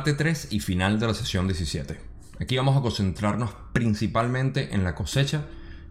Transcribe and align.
Parte 0.00 0.14
3 0.14 0.48
y 0.52 0.60
final 0.60 0.98
de 0.98 1.08
la 1.08 1.12
sesión 1.12 1.46
17. 1.46 2.00
Aquí 2.40 2.56
vamos 2.56 2.74
a 2.74 2.80
concentrarnos 2.80 3.50
principalmente 3.74 4.74
en 4.74 4.82
la 4.82 4.94
cosecha 4.94 5.44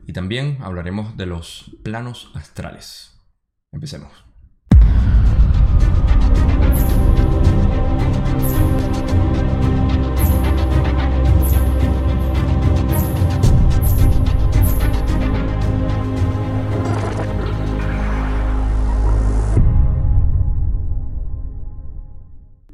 y 0.07 0.13
también 0.13 0.57
hablaremos 0.61 1.15
de 1.15 1.27
los 1.27 1.77
planos 1.83 2.31
astrales. 2.33 3.19
Empecemos. 3.71 4.28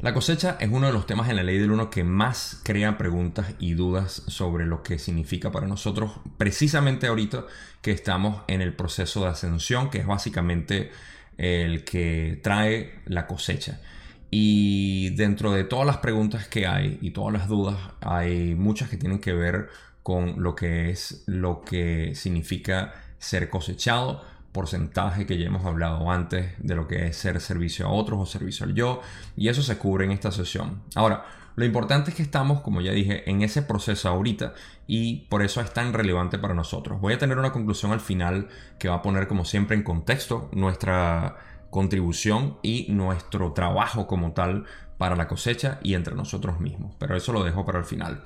La 0.05 0.13
cosecha 0.13 0.57
es 0.59 0.69
uno 0.71 0.85
de 0.85 0.93
los 0.93 1.07
temas 1.07 1.29
en 1.29 1.35
la 1.35 1.41
ley 1.41 1.57
del 1.57 1.71
uno 1.71 1.89
que 1.89 2.03
más 2.03 2.61
crea 2.63 2.95
preguntas 2.95 3.55
y 3.57 3.73
dudas 3.73 4.21
sobre 4.27 4.67
lo 4.67 4.83
que 4.83 4.99
significa 4.99 5.51
para 5.51 5.65
nosotros, 5.65 6.11
precisamente 6.37 7.07
ahorita 7.07 7.45
que 7.81 7.89
estamos 7.89 8.43
en 8.47 8.61
el 8.61 8.75
proceso 8.75 9.23
de 9.23 9.29
ascensión, 9.29 9.89
que 9.89 9.97
es 9.97 10.05
básicamente 10.05 10.91
el 11.39 11.83
que 11.83 12.39
trae 12.43 12.99
la 13.05 13.25
cosecha. 13.25 13.81
Y 14.29 15.09
dentro 15.15 15.51
de 15.51 15.63
todas 15.63 15.87
las 15.87 15.97
preguntas 15.97 16.47
que 16.47 16.67
hay 16.67 16.99
y 17.01 17.09
todas 17.09 17.33
las 17.33 17.47
dudas, 17.47 17.75
hay 18.01 18.53
muchas 18.53 18.91
que 18.91 18.97
tienen 18.97 19.17
que 19.17 19.33
ver 19.33 19.69
con 20.03 20.43
lo 20.43 20.53
que 20.53 20.91
es 20.91 21.23
lo 21.25 21.61
que 21.61 22.13
significa 22.13 22.93
ser 23.17 23.49
cosechado 23.49 24.23
porcentaje 24.55 25.25
que 25.25 25.37
ya 25.37 25.47
hemos 25.47 25.65
hablado 25.65 26.09
antes 26.09 26.53
de 26.59 26.75
lo 26.75 26.87
que 26.87 27.07
es 27.07 27.17
ser 27.17 27.41
servicio 27.41 27.87
a 27.87 27.91
otros 27.91 28.19
o 28.21 28.25
servicio 28.25 28.65
al 28.65 28.73
yo 28.73 29.01
y 29.35 29.49
eso 29.49 29.61
se 29.61 29.77
cubre 29.77 30.05
en 30.05 30.11
esta 30.11 30.31
sesión. 30.31 30.81
Ahora, 30.95 31.25
lo 31.57 31.65
importante 31.65 32.11
es 32.11 32.15
que 32.15 32.23
estamos, 32.23 32.61
como 32.61 32.79
ya 32.79 32.93
dije, 32.93 33.29
en 33.29 33.41
ese 33.41 33.61
proceso 33.61 34.07
ahorita 34.07 34.53
y 34.87 35.25
por 35.27 35.41
eso 35.41 35.59
es 35.59 35.73
tan 35.73 35.91
relevante 35.91 36.39
para 36.39 36.53
nosotros. 36.53 37.01
Voy 37.01 37.13
a 37.13 37.17
tener 37.17 37.37
una 37.37 37.51
conclusión 37.51 37.91
al 37.91 37.99
final 37.99 38.47
que 38.79 38.87
va 38.87 38.95
a 38.95 39.01
poner 39.01 39.27
como 39.27 39.43
siempre 39.43 39.75
en 39.75 39.83
contexto 39.83 40.49
nuestra 40.53 41.35
contribución 41.69 42.57
y 42.63 42.87
nuestro 42.93 43.51
trabajo 43.51 44.07
como 44.07 44.31
tal 44.31 44.63
para 44.97 45.17
la 45.17 45.27
cosecha 45.27 45.79
y 45.83 45.95
entre 45.95 46.15
nosotros 46.15 46.61
mismos. 46.61 46.95
Pero 46.97 47.17
eso 47.17 47.33
lo 47.33 47.43
dejo 47.43 47.65
para 47.65 47.79
el 47.79 47.85
final. 47.85 48.23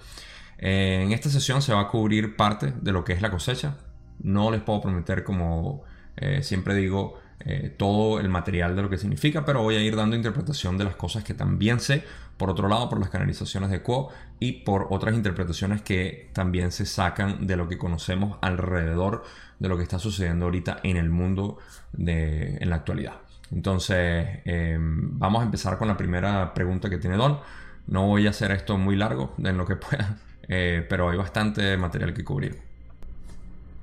En 0.60 1.12
esta 1.12 1.30
sesión 1.30 1.64
se 1.64 1.74
va 1.74 1.82
a 1.82 1.88
cubrir 1.88 2.36
parte 2.36 2.72
de 2.80 2.92
lo 2.92 3.04
que 3.04 3.14
es 3.14 3.22
la 3.24 3.32
cosecha. 3.32 3.78
No 4.20 4.52
les 4.52 4.62
puedo 4.62 4.82
prometer 4.82 5.24
como 5.24 5.89
eh, 6.20 6.44
siempre 6.44 6.76
digo 6.76 7.20
eh, 7.42 7.74
todo 7.76 8.20
el 8.20 8.28
material 8.28 8.76
de 8.76 8.82
lo 8.82 8.90
que 8.90 8.98
significa, 8.98 9.46
pero 9.46 9.64
voy 9.64 9.76
a 9.76 9.82
ir 9.82 9.96
dando 9.96 10.16
interpretación 10.16 10.78
de 10.78 10.84
las 10.84 10.96
cosas 10.96 11.24
que 11.24 11.34
también 11.34 11.80
sé. 11.80 12.04
Por 12.36 12.50
otro 12.50 12.68
lado, 12.68 12.90
por 12.90 13.00
las 13.00 13.10
canalizaciones 13.10 13.70
de 13.70 13.82
Quo 13.82 14.10
y 14.40 14.64
por 14.64 14.88
otras 14.90 15.16
interpretaciones 15.16 15.82
que 15.82 16.30
también 16.34 16.72
se 16.72 16.86
sacan 16.86 17.48
de 17.48 17.56
lo 17.56 17.68
que 17.68 17.78
conocemos 17.78 18.38
alrededor 18.42 19.24
de 19.60 19.70
lo 19.70 19.78
que 19.78 19.84
está 19.84 20.00
sucediendo 20.00 20.46
ahorita 20.46 20.80
en 20.84 20.98
el 20.98 21.10
mundo 21.10 21.58
de, 21.94 22.58
en 22.58 22.70
la 22.70 22.78
actualidad. 22.78 23.16
Entonces, 23.52 24.40
em, 24.46 25.18
vamos 25.18 25.42
a 25.42 25.46
empezar 25.46 25.78
con 25.78 25.88
la 25.88 25.98
primera 25.98 26.54
pregunta 26.54 26.90
que 26.90 26.98
tiene 26.98 27.18
Don. 27.18 27.40
No 27.88 28.06
voy 28.08 28.28
a 28.28 28.32
hacer 28.32 28.52
esto 28.52 28.78
muy 28.78 28.96
largo 28.96 29.34
en 29.44 29.58
lo 29.58 29.66
que 29.66 29.76
pueda, 29.76 30.18
eh, 30.48 30.86
pero 30.90 31.10
hay 31.10 31.18
bastante 31.18 31.78
material 31.78 32.14
que 32.14 32.24
cubrir. 32.24 32.60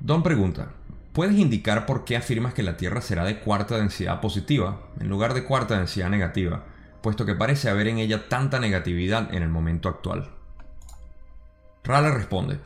Don 0.01 0.23
pregunta, 0.23 0.69
¿Puedes 1.17 1.39
indicar 1.39 1.87
por 1.87 2.05
qué 2.05 2.15
afirmas 2.19 2.53
que 2.53 2.63
la 2.63 2.77
Tierra 2.77 3.01
será 3.01 3.25
de 3.25 3.39
cuarta 3.39 3.79
densidad 3.79 4.21
positiva 4.21 4.83
en 5.01 5.09
lugar 5.09 5.33
de 5.33 5.45
cuarta 5.45 5.79
densidad 5.79 6.11
negativa, 6.11 6.67
puesto 7.01 7.25
que 7.25 7.35
parece 7.35 7.71
haber 7.71 7.89
en 7.89 7.97
ella 7.97 8.29
tanta 8.29 8.61
negatividad 8.61 9.33
en 9.33 9.43
el 9.43 9.49
momento 9.49 9.89
actual? 9.89 10.29
Rale 11.85 12.11
responde, 12.11 12.59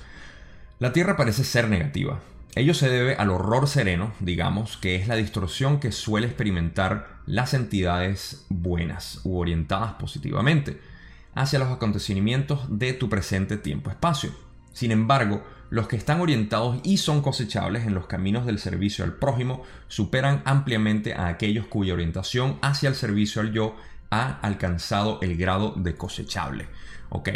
la 0.81 0.93
Tierra 0.93 1.17
parece 1.17 1.45
ser 1.45 1.69
negativa. 1.69 2.19
Ello 2.57 2.75
se 2.75 2.89
debe 2.89 3.15
al 3.15 3.31
horror 3.31 3.69
sereno, 3.69 4.13
digamos, 4.19 4.79
que 4.79 4.97
es 4.97 5.07
la 5.07 5.15
distorsión 5.15 5.79
que 5.79 5.93
suele 5.93 6.27
experimentar 6.27 7.21
las 7.27 7.55
entidades 7.55 8.47
buenas 8.49 9.21
u 9.23 9.39
orientadas 9.39 9.93
positivamente 9.93 10.81
hacia 11.37 11.61
los 11.61 11.69
acontecimientos 11.69 12.67
de 12.81 12.95
tu 12.95 13.09
presente 13.09 13.59
tiempo-espacio. 13.59 14.33
Sin 14.73 14.91
embargo, 14.91 15.45
los 15.71 15.87
que 15.87 15.97
están 15.97 16.21
orientados 16.21 16.79
y 16.83 16.99
son 16.99 17.23
cosechables 17.23 17.87
en 17.87 17.95
los 17.95 18.07
caminos 18.07 18.45
del 18.45 18.59
servicio 18.59 19.05
al 19.05 19.15
prójimo 19.15 19.63
superan 19.87 20.43
ampliamente 20.45 21.15
a 21.15 21.29
aquellos 21.29 21.67
cuya 21.67 21.95
orientación 21.95 22.59
hacia 22.61 22.89
el 22.89 22.97
servicio 22.97 23.41
al 23.41 23.53
yo 23.53 23.77
ha 24.11 24.41
alcanzado 24.41 25.21
el 25.23 25.37
grado 25.37 25.73
de 25.77 25.95
cosechable. 25.95 26.67
Ok, 27.09 27.31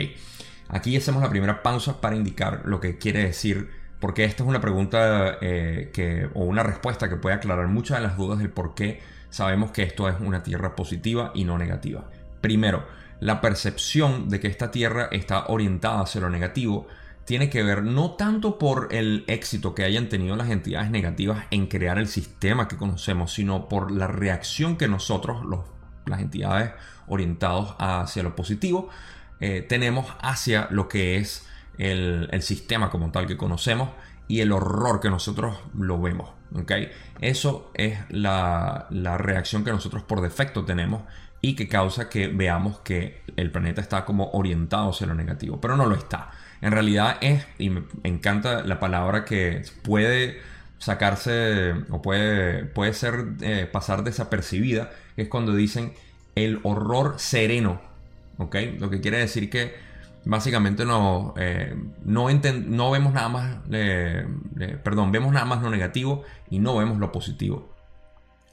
aquí 0.69 0.97
hacemos 0.97 1.23
la 1.23 1.31
primera 1.31 1.63
pausa 1.63 2.01
para 2.01 2.17
indicar 2.17 2.63
lo 2.65 2.81
que 2.81 2.99
quiere 2.99 3.25
decir, 3.25 3.71
porque 4.01 4.25
esta 4.25 4.43
es 4.43 4.49
una 4.49 4.61
pregunta 4.61 5.39
eh, 5.41 5.91
que, 5.93 6.29
o 6.35 6.45
una 6.45 6.65
respuesta 6.65 7.09
que 7.09 7.17
puede 7.17 7.37
aclarar 7.37 7.69
muchas 7.69 7.99
de 7.99 8.07
las 8.09 8.17
dudas 8.17 8.41
del 8.41 8.51
por 8.51 8.75
qué 8.75 9.01
sabemos 9.31 9.71
que 9.71 9.85
esto 9.85 10.09
es 10.09 10.17
una 10.21 10.43
tierra 10.43 10.75
positiva 10.75 11.31
y 11.37 11.45
no 11.45 11.57
negativa. 11.57 12.11
Primero, 12.41 12.85
la 13.21 13.41
percepción 13.41 14.29
de 14.29 14.41
que 14.41 14.49
esta 14.49 14.73
tierra 14.73 15.09
está 15.13 15.47
orientada 15.47 16.03
hacia 16.03 16.21
lo 16.21 16.31
negativo 16.31 16.89
tiene 17.25 17.49
que 17.49 17.63
ver 17.63 17.83
no 17.83 18.13
tanto 18.13 18.59
por 18.59 18.89
el 18.91 19.25
éxito 19.27 19.75
que 19.75 19.85
hayan 19.85 20.09
tenido 20.09 20.37
las 20.37 20.51
entidades 20.51 20.91
negativas 20.91 21.45
en 21.51 21.67
crear 21.67 21.99
el 21.99 22.09
sistema 22.09 22.69
que 22.69 22.77
conocemos, 22.77 23.33
sino 23.33 23.69
por 23.69 23.91
la 23.91 24.07
reacción 24.07 24.77
que 24.77 24.89
nosotros, 24.89 25.43
las 26.07 26.21
entidades 26.21 26.73
orientados 27.07 27.75
hacia 27.79 28.23
lo 28.23 28.37
positivo, 28.37 28.91
eh, 29.41 29.63
tenemos 29.63 30.07
hacia 30.21 30.69
lo 30.71 30.89
que 30.89 31.17
es 31.17 31.47
el, 31.79 32.29
sistema 32.43 32.91
como 32.91 33.11
tal 33.11 33.27
que 33.27 33.37
conocemos 33.37 33.91
y 34.29 34.41
el 34.41 34.53
horror 34.53 35.01
que 35.01 35.11
nosotros 35.11 35.59
lo 35.79 36.01
vemos. 36.01 36.31
¿okay? 36.55 36.91
Eso 37.21 37.71
es 37.75 37.99
la, 38.11 38.87
la 38.91 39.19
reacción 39.19 39.65
que 39.65 39.71
nosotros 39.71 40.03
por 40.03 40.21
defecto 40.21 40.65
tenemos 40.65 41.03
y 41.41 41.57
que 41.57 41.69
causa 41.69 42.09
que 42.09 42.29
veamos 42.29 42.79
que 42.81 43.23
el 43.37 43.51
planeta 43.51 43.81
está 43.81 44.05
como 44.05 44.31
orientado 44.33 44.91
hacia 44.91 45.07
lo 45.07 45.15
negativo, 45.15 45.61
pero 45.61 45.77
no 45.77 45.87
lo 45.87 45.95
está. 45.95 46.31
En 46.65 46.73
realidad 46.73 47.19
es, 47.21 47.47
y 47.59 47.69
me 47.69 47.83
encanta 48.05 48.65
la 48.65 48.81
palabra 48.81 49.27
que 49.27 49.65
puede 49.83 50.41
sacarse 50.79 51.75
o 51.91 52.01
puede, 52.01 52.65
puede 52.65 52.95
ser 52.95 53.35
eh, 53.43 53.69
pasar 53.71 54.03
desapercibida, 54.03 54.91
es 55.19 55.29
cuando 55.29 55.55
dicen 55.55 55.93
el 56.35 56.61
horror 56.63 57.17
sereno, 57.19 57.83
¿ok? 58.39 58.57
Lo 58.79 58.89
que 58.89 59.03
quiere 59.03 59.19
decir 59.19 59.51
que 59.51 59.75
básicamente 60.25 60.87
no, 60.87 61.35
eh, 61.37 61.77
no, 62.03 62.29
no, 62.31 62.91
vemos 62.91 63.13
nada 63.13 63.29
más, 63.29 63.57
perdón, 64.83 65.13
vemos 65.13 65.35
nada 65.35 65.45
más 65.45 65.61
lo 65.61 65.69
negativo 65.69 66.23
y 66.49 66.61
no 66.61 66.79
vemos 66.79 66.97
lo 66.97 67.13
positivo 67.13 67.75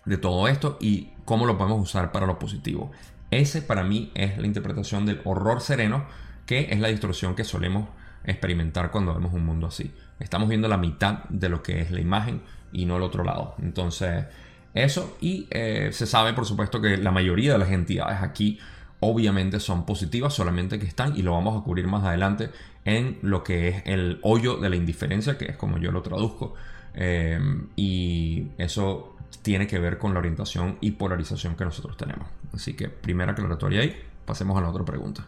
de 0.04 0.18
todo 0.18 0.50
esto 0.50 0.78
y 0.82 1.12
cómo 1.24 1.46
lo 1.46 1.58
podemos 1.58 1.82
usar 1.82 2.12
para 2.12 2.26
lo 2.26 2.40
positivo. 2.40 2.92
Ese 3.32 3.62
para 3.62 3.86
mí 3.86 4.12
es 4.16 4.38
la 4.38 4.48
interpretación 4.48 5.06
del 5.06 5.22
horror 5.24 5.62
sereno, 5.62 6.08
que 6.46 6.74
es 6.74 6.80
la 6.82 6.90
distorsión 6.90 7.36
que 7.36 7.46
solemos 7.46 7.88
experimentar 8.26 8.92
cuando 8.92 9.14
vemos 9.14 9.34
un 9.34 9.46
mundo 9.46 9.68
así. 9.68 9.92
Estamos 10.20 10.50
viendo 10.50 10.68
la 10.68 10.78
mitad 10.78 11.24
de 11.30 11.50
lo 11.50 11.64
que 11.64 11.82
es 11.82 11.92
la 11.92 12.00
imagen 12.00 12.42
y 12.72 12.86
no 12.86 12.98
el 12.98 13.04
otro 13.04 13.24
lado. 13.24 13.56
Entonces, 13.62 14.26
eso 14.74 15.18
y 15.20 15.48
eh, 15.50 15.90
se 15.92 16.06
sabe 16.06 16.34
por 16.34 16.46
supuesto 16.46 16.82
que 16.82 16.98
la 16.98 17.12
mayoría 17.12 17.54
de 17.54 17.58
las 17.58 17.72
entidades 17.72 18.22
aquí 18.22 18.60
obviamente 19.02 19.60
son 19.60 19.86
positivas, 19.86 20.34
solamente 20.34 20.80
que 20.80 20.86
están, 20.86 21.18
y 21.18 21.24
lo 21.24 21.34
vamos 21.34 21.60
a 21.60 21.64
cubrir 21.64 21.88
más 21.88 22.04
adelante, 22.04 22.52
en 22.86 23.18
lo 23.24 23.44
que 23.44 23.68
es 23.68 23.84
el 23.86 24.20
hoyo 24.22 24.58
de 24.58 24.70
la 24.70 24.76
indiferencia, 24.76 25.38
que 25.38 25.46
es 25.46 25.58
como 25.58 25.80
yo 25.80 25.92
lo 25.92 26.02
traduzco. 26.02 26.54
Eh, 26.94 27.40
y 27.76 28.48
eso 28.58 29.18
tiene 29.42 29.66
que 29.66 29.80
ver 29.80 29.98
con 29.98 30.14
la 30.14 30.20
orientación 30.20 30.78
y 30.82 30.92
polarización 30.92 31.56
que 31.56 31.66
nosotros 31.66 31.98
tenemos. 31.98 32.28
Así 32.54 32.74
que 32.74 32.90
primera 32.90 33.32
aclaratoria 33.32 33.82
ahí, 33.82 33.96
pasemos 34.26 34.58
a 34.58 34.62
la 34.62 34.70
otra 34.70 34.86
pregunta. 34.86 35.26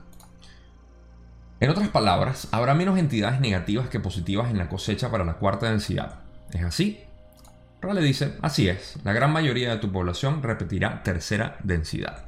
En 1.64 1.70
otras 1.70 1.88
palabras, 1.88 2.50
habrá 2.52 2.74
menos 2.74 3.00
entidades 3.00 3.40
negativas 3.40 3.88
que 3.88 4.02
positivas 4.02 4.52
en 4.52 4.58
la 4.58 4.68
cosecha 4.68 5.10
para 5.10 5.24
la 5.24 5.36
cuarta 5.36 5.70
densidad. 5.70 6.20
¿Es 6.52 6.62
así? 6.62 7.00
Rale 7.82 8.02
dice, 8.02 8.34
así 8.42 8.68
es, 8.68 9.00
la 9.06 9.14
gran 9.14 9.32
mayoría 9.32 9.70
de 9.70 9.78
tu 9.78 9.90
población 9.90 10.44
repetirá 10.44 11.04
tercera 11.04 11.56
densidad. 11.64 12.26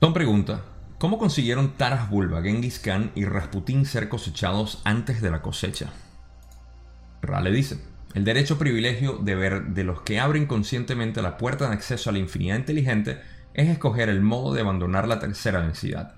Tom 0.00 0.12
pregunta, 0.12 0.62
¿cómo 0.98 1.18
consiguieron 1.18 1.76
Taras 1.76 2.10
Bulba, 2.10 2.42
Genghis 2.42 2.80
Khan 2.80 3.12
y 3.14 3.26
Rasputin 3.26 3.86
ser 3.86 4.08
cosechados 4.08 4.82
antes 4.82 5.22
de 5.22 5.30
la 5.30 5.40
cosecha? 5.40 5.92
Rale 7.22 7.52
dice, 7.52 7.78
el 8.12 8.24
derecho 8.24 8.58
privilegio 8.58 9.18
de 9.18 9.36
ver 9.36 9.66
de 9.66 9.84
los 9.84 10.00
que 10.00 10.18
abren 10.18 10.46
conscientemente 10.46 11.22
la 11.22 11.36
puerta 11.36 11.68
de 11.68 11.74
acceso 11.74 12.10
a 12.10 12.12
la 12.12 12.18
infinidad 12.18 12.56
inteligente 12.56 13.20
es 13.54 13.68
escoger 13.68 14.08
el 14.08 14.20
modo 14.20 14.52
de 14.52 14.62
abandonar 14.62 15.06
la 15.06 15.20
tercera 15.20 15.60
densidad. 15.60 16.17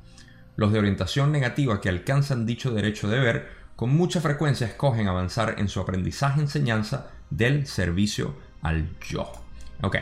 Los 0.57 0.73
de 0.73 0.79
orientación 0.79 1.33
negativa 1.33 1.81
que 1.81 1.89
alcanzan 1.89 2.47
dicho 2.47 2.71
derecho 2.71 3.09
de 3.09 3.19
ver 3.19 3.49
con 3.77 3.91
mucha 3.91 4.21
frecuencia 4.21 4.67
escogen 4.67 5.09
avanzar 5.09 5.55
en 5.59 5.69
su 5.69 5.81
aprendizaje-enseñanza 5.81 7.11
del 7.31 7.67
servicio 7.67 8.35
al 8.63 8.89
yo. 9.01 9.33
Ok, 9.83 9.97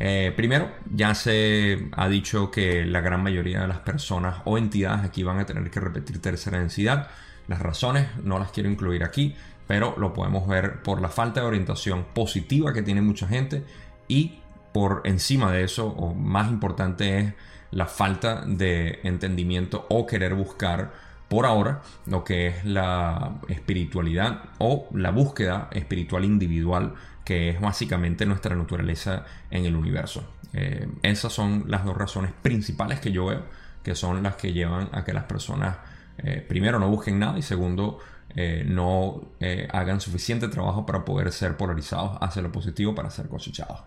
Eh, 0.00 0.32
primero, 0.36 0.70
ya 0.94 1.12
se 1.12 1.88
ha 1.90 2.08
dicho 2.08 2.52
que 2.52 2.84
la 2.86 3.00
gran 3.00 3.20
mayoría 3.20 3.62
de 3.62 3.66
las 3.66 3.80
personas 3.80 4.36
o 4.44 4.56
entidades 4.56 5.04
aquí 5.04 5.24
van 5.24 5.40
a 5.40 5.46
tener 5.46 5.68
que 5.70 5.80
repetir 5.80 6.22
tercera 6.22 6.60
densidad. 6.60 7.08
Las 7.48 7.60
razones 7.60 8.06
no 8.22 8.38
las 8.38 8.52
quiero 8.52 8.70
incluir 8.70 9.02
aquí, 9.02 9.34
pero 9.66 9.96
lo 9.98 10.12
podemos 10.12 10.46
ver 10.46 10.82
por 10.82 11.00
la 11.02 11.08
falta 11.08 11.40
de 11.40 11.46
orientación 11.46 12.06
positiva 12.14 12.72
que 12.72 12.82
tiene 12.82 13.02
mucha 13.02 13.26
gente 13.26 13.64
y 14.06 14.38
por 14.72 15.02
encima 15.04 15.50
de 15.50 15.64
eso, 15.64 15.88
o 15.88 16.14
más 16.14 16.48
importante 16.48 17.18
es 17.18 17.34
la 17.70 17.86
falta 17.86 18.44
de 18.46 19.00
entendimiento 19.02 19.86
o 19.90 20.06
querer 20.06 20.34
buscar 20.34 20.92
por 21.28 21.44
ahora 21.44 21.82
lo 22.06 22.24
que 22.24 22.48
es 22.48 22.64
la 22.64 23.38
espiritualidad 23.48 24.44
o 24.58 24.88
la 24.94 25.10
búsqueda 25.10 25.68
espiritual 25.72 26.24
individual 26.24 26.94
que 27.24 27.50
es 27.50 27.60
básicamente 27.60 28.24
nuestra 28.24 28.56
naturaleza 28.56 29.26
en 29.50 29.66
el 29.66 29.76
universo. 29.76 30.24
Eh, 30.54 30.88
esas 31.02 31.32
son 31.32 31.64
las 31.66 31.84
dos 31.84 31.96
razones 31.96 32.32
principales 32.40 33.00
que 33.00 33.12
yo 33.12 33.26
veo 33.26 33.44
que 33.82 33.94
son 33.94 34.22
las 34.22 34.36
que 34.36 34.54
llevan 34.54 34.88
a 34.92 35.04
que 35.04 35.12
las 35.12 35.24
personas 35.24 35.76
eh, 36.16 36.44
primero 36.46 36.78
no 36.78 36.88
busquen 36.88 37.18
nada 37.18 37.38
y 37.38 37.42
segundo 37.42 37.98
eh, 38.34 38.64
no 38.66 39.32
hagan 39.72 40.00
suficiente 40.00 40.48
trabajo 40.48 40.84
para 40.84 41.04
poder 41.04 41.32
ser 41.32 41.56
polarizados 41.56 42.18
hacia 42.20 42.42
lo 42.42 42.50
positivo 42.50 42.94
para 42.94 43.10
ser 43.10 43.28
cosechados. 43.28 43.82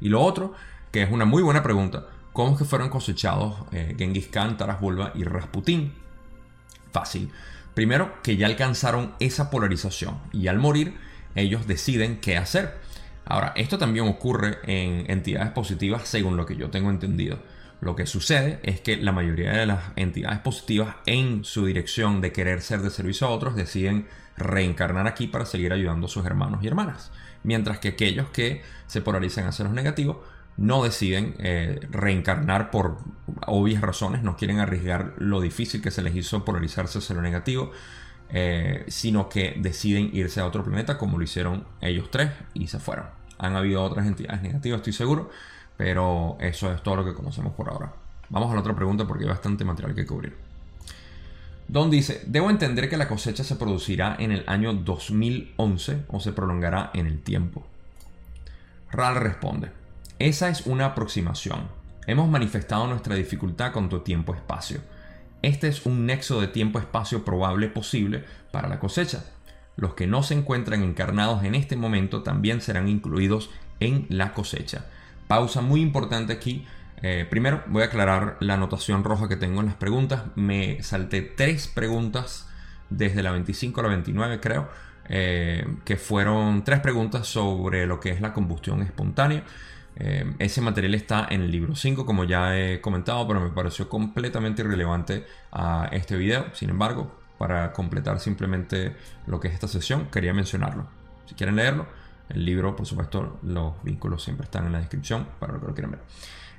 Y 0.00 0.08
lo 0.08 0.22
otro, 0.22 0.54
que 0.90 1.02
es 1.02 1.10
una 1.10 1.24
muy 1.24 1.42
buena 1.42 1.62
pregunta, 1.62 2.06
¿cómo 2.36 2.54
que 2.54 2.66
fueron 2.66 2.90
cosechados 2.90 3.54
Genghis 3.96 4.26
Khan, 4.26 4.58
Taras 4.58 4.78
Bulba 4.78 5.10
y 5.14 5.24
Rasputin? 5.24 5.94
Fácil. 6.92 7.30
Primero, 7.72 8.22
que 8.22 8.36
ya 8.36 8.46
alcanzaron 8.46 9.14
esa 9.20 9.48
polarización 9.48 10.18
y 10.34 10.48
al 10.48 10.58
morir 10.58 10.98
ellos 11.34 11.66
deciden 11.66 12.20
qué 12.20 12.36
hacer. 12.36 12.74
Ahora, 13.24 13.54
esto 13.56 13.78
también 13.78 14.06
ocurre 14.06 14.58
en 14.64 15.10
entidades 15.10 15.50
positivas 15.52 16.06
según 16.06 16.36
lo 16.36 16.44
que 16.44 16.56
yo 16.56 16.68
tengo 16.68 16.90
entendido. 16.90 17.38
Lo 17.80 17.96
que 17.96 18.04
sucede 18.04 18.60
es 18.62 18.82
que 18.82 18.98
la 18.98 19.12
mayoría 19.12 19.52
de 19.52 19.64
las 19.64 19.84
entidades 19.96 20.40
positivas 20.40 20.96
en 21.06 21.42
su 21.42 21.64
dirección 21.64 22.20
de 22.20 22.32
querer 22.32 22.60
ser 22.60 22.82
de 22.82 22.90
servicio 22.90 23.28
a 23.28 23.30
otros 23.30 23.56
deciden 23.56 24.08
reencarnar 24.36 25.06
aquí 25.06 25.26
para 25.26 25.46
seguir 25.46 25.72
ayudando 25.72 26.06
a 26.06 26.10
sus 26.10 26.26
hermanos 26.26 26.62
y 26.62 26.66
hermanas. 26.66 27.12
Mientras 27.44 27.78
que 27.78 27.88
aquellos 27.88 28.28
que 28.28 28.60
se 28.86 29.00
polarizan 29.00 29.46
hacia 29.46 29.64
los 29.64 29.72
negativos 29.72 30.18
no 30.56 30.82
deciden 30.82 31.34
eh, 31.38 31.80
reencarnar 31.90 32.70
por 32.70 32.98
obvias 33.46 33.82
razones, 33.82 34.22
no 34.22 34.36
quieren 34.36 34.58
arriesgar 34.58 35.14
lo 35.18 35.40
difícil 35.40 35.82
que 35.82 35.90
se 35.90 36.02
les 36.02 36.14
hizo 36.16 36.44
polarizarse 36.44 36.98
hacia 36.98 37.14
lo 37.14 37.22
negativo, 37.22 37.72
eh, 38.30 38.84
sino 38.88 39.28
que 39.28 39.56
deciden 39.58 40.10
irse 40.12 40.40
a 40.40 40.46
otro 40.46 40.64
planeta 40.64 40.98
como 40.98 41.18
lo 41.18 41.24
hicieron 41.24 41.64
ellos 41.80 42.10
tres 42.10 42.30
y 42.54 42.68
se 42.68 42.78
fueron. 42.78 43.06
Han 43.38 43.54
habido 43.54 43.82
otras 43.82 44.06
entidades 44.06 44.42
negativas, 44.42 44.78
estoy 44.78 44.94
seguro, 44.94 45.30
pero 45.76 46.36
eso 46.40 46.72
es 46.72 46.82
todo 46.82 46.96
lo 46.96 47.04
que 47.04 47.14
conocemos 47.14 47.52
por 47.52 47.68
ahora. 47.68 47.92
Vamos 48.30 48.50
a 48.50 48.54
la 48.54 48.60
otra 48.60 48.74
pregunta 48.74 49.06
porque 49.06 49.24
hay 49.24 49.30
bastante 49.30 49.64
material 49.64 49.94
que 49.94 50.06
cubrir. 50.06 50.36
Don 51.68 51.90
dice, 51.90 52.22
debo 52.26 52.48
entender 52.48 52.88
que 52.88 52.96
la 52.96 53.08
cosecha 53.08 53.44
se 53.44 53.56
producirá 53.56 54.16
en 54.18 54.32
el 54.32 54.44
año 54.46 54.72
2011 54.72 56.04
o 56.08 56.20
se 56.20 56.32
prolongará 56.32 56.90
en 56.94 57.06
el 57.06 57.20
tiempo. 57.20 57.66
Ral 58.90 59.16
responde, 59.16 59.70
esa 60.18 60.48
es 60.48 60.66
una 60.66 60.86
aproximación. 60.86 61.68
Hemos 62.06 62.28
manifestado 62.28 62.86
nuestra 62.86 63.14
dificultad 63.14 63.72
con 63.72 63.88
tu 63.88 64.00
tiempo-espacio. 64.00 64.80
Este 65.42 65.68
es 65.68 65.84
un 65.84 66.06
nexo 66.06 66.40
de 66.40 66.48
tiempo-espacio 66.48 67.24
probable 67.24 67.68
posible 67.68 68.24
para 68.50 68.68
la 68.68 68.78
cosecha. 68.78 69.24
Los 69.76 69.94
que 69.94 70.06
no 70.06 70.22
se 70.22 70.34
encuentran 70.34 70.82
encarnados 70.82 71.44
en 71.44 71.54
este 71.54 71.76
momento 71.76 72.22
también 72.22 72.60
serán 72.60 72.88
incluidos 72.88 73.50
en 73.78 74.06
la 74.08 74.32
cosecha. 74.32 74.86
Pausa 75.28 75.60
muy 75.60 75.82
importante 75.82 76.32
aquí. 76.32 76.66
Eh, 77.02 77.26
primero 77.28 77.62
voy 77.66 77.82
a 77.82 77.86
aclarar 77.86 78.38
la 78.40 78.54
anotación 78.54 79.04
roja 79.04 79.28
que 79.28 79.36
tengo 79.36 79.60
en 79.60 79.66
las 79.66 79.74
preguntas. 79.74 80.22
Me 80.34 80.82
salté 80.82 81.20
tres 81.20 81.68
preguntas 81.68 82.48
desde 82.88 83.22
la 83.22 83.32
25 83.32 83.80
a 83.80 83.82
la 83.82 83.88
29 83.90 84.40
creo. 84.40 84.68
Eh, 85.08 85.64
que 85.84 85.96
fueron 85.96 86.64
tres 86.64 86.80
preguntas 86.80 87.28
sobre 87.28 87.86
lo 87.86 88.00
que 88.00 88.10
es 88.10 88.20
la 88.20 88.32
combustión 88.32 88.82
espontánea. 88.82 89.44
Eh, 89.98 90.34
ese 90.38 90.60
material 90.60 90.94
está 90.94 91.26
en 91.30 91.42
el 91.42 91.50
libro 91.50 91.74
5, 91.74 92.04
como 92.04 92.24
ya 92.24 92.56
he 92.58 92.80
comentado, 92.80 93.26
pero 93.26 93.40
me 93.40 93.50
pareció 93.50 93.88
completamente 93.88 94.62
irrelevante 94.62 95.26
a 95.52 95.88
este 95.92 96.16
video. 96.16 96.46
Sin 96.52 96.70
embargo, 96.70 97.10
para 97.38 97.72
completar 97.72 98.20
simplemente 98.20 98.94
lo 99.26 99.40
que 99.40 99.48
es 99.48 99.54
esta 99.54 99.68
sesión, 99.68 100.06
quería 100.06 100.34
mencionarlo. 100.34 100.86
Si 101.26 101.34
quieren 101.34 101.56
leerlo, 101.56 101.86
el 102.28 102.44
libro, 102.44 102.76
por 102.76 102.86
supuesto, 102.86 103.38
los 103.42 103.82
vínculos 103.82 104.22
siempre 104.22 104.44
están 104.44 104.66
en 104.66 104.72
la 104.72 104.78
descripción 104.78 105.26
para 105.38 105.54
los 105.54 105.62
que 105.62 105.68
lo 105.68 105.74
quieran 105.74 105.92
ver. 105.92 106.00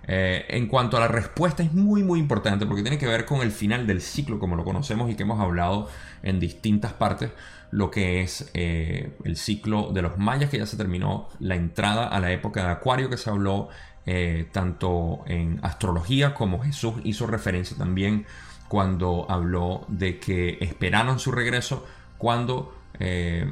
Eh, 0.08 0.46
en 0.50 0.68
cuanto 0.68 0.96
a 0.96 1.02
la 1.02 1.10
respuesta, 1.10 1.64
es 1.64 1.74
muy 1.74 2.02
muy 2.02 2.20
importante 2.20 2.66
porque 2.66 2.82
tiene 2.82 2.98
que 2.98 3.08
ver 3.08 3.26
con 3.26 3.42
el 3.42 3.52
final 3.52 3.86
del 3.86 4.02
ciclo, 4.02 4.40
como 4.40 4.56
lo 4.56 4.64
conocemos 4.64 5.12
y 5.12 5.16
que 5.16 5.24
hemos 5.24 5.40
hablado 5.40 5.90
en 6.24 6.40
distintas 6.40 6.94
partes 6.94 7.32
lo 7.72 7.92
que 7.92 8.22
es 8.22 8.50
eh, 8.54 9.18
el 9.26 9.36
ciclo 9.36 9.92
de 9.92 10.02
los 10.02 10.18
mayas 10.18 10.50
que 10.50 10.58
ya 10.58 10.66
se 10.66 10.78
terminó, 10.78 11.28
la 11.40 11.56
entrada 11.56 12.08
a 12.08 12.22
la 12.22 12.32
época 12.32 12.64
de 12.64 12.72
Acuario 12.72 13.10
que 13.10 13.18
se 13.18 13.30
habló 13.30 13.68
eh, 14.06 14.48
tanto 14.54 15.24
en 15.26 15.60
astrología 15.64 16.34
como 16.34 16.60
Jesús 16.60 16.94
hizo 17.04 17.28
referencia 17.28 17.76
también 17.78 18.26
cuando 18.70 19.26
habló 19.30 19.84
de 19.90 20.18
que 20.20 20.58
esperaron 20.62 21.20
su 21.20 21.32
regreso 21.34 21.86
cuando 22.18 22.74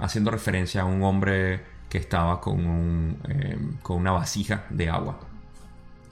haciendo 0.02 0.32
referencia 0.32 0.82
a 0.82 0.86
un 0.86 1.04
hombre 1.04 1.62
que 1.88 2.00
estaba 2.00 2.42
con, 2.42 3.18
con 3.84 3.98
una 3.98 4.12
vasija 4.12 4.66
de 4.72 4.90
agua. 4.90 5.20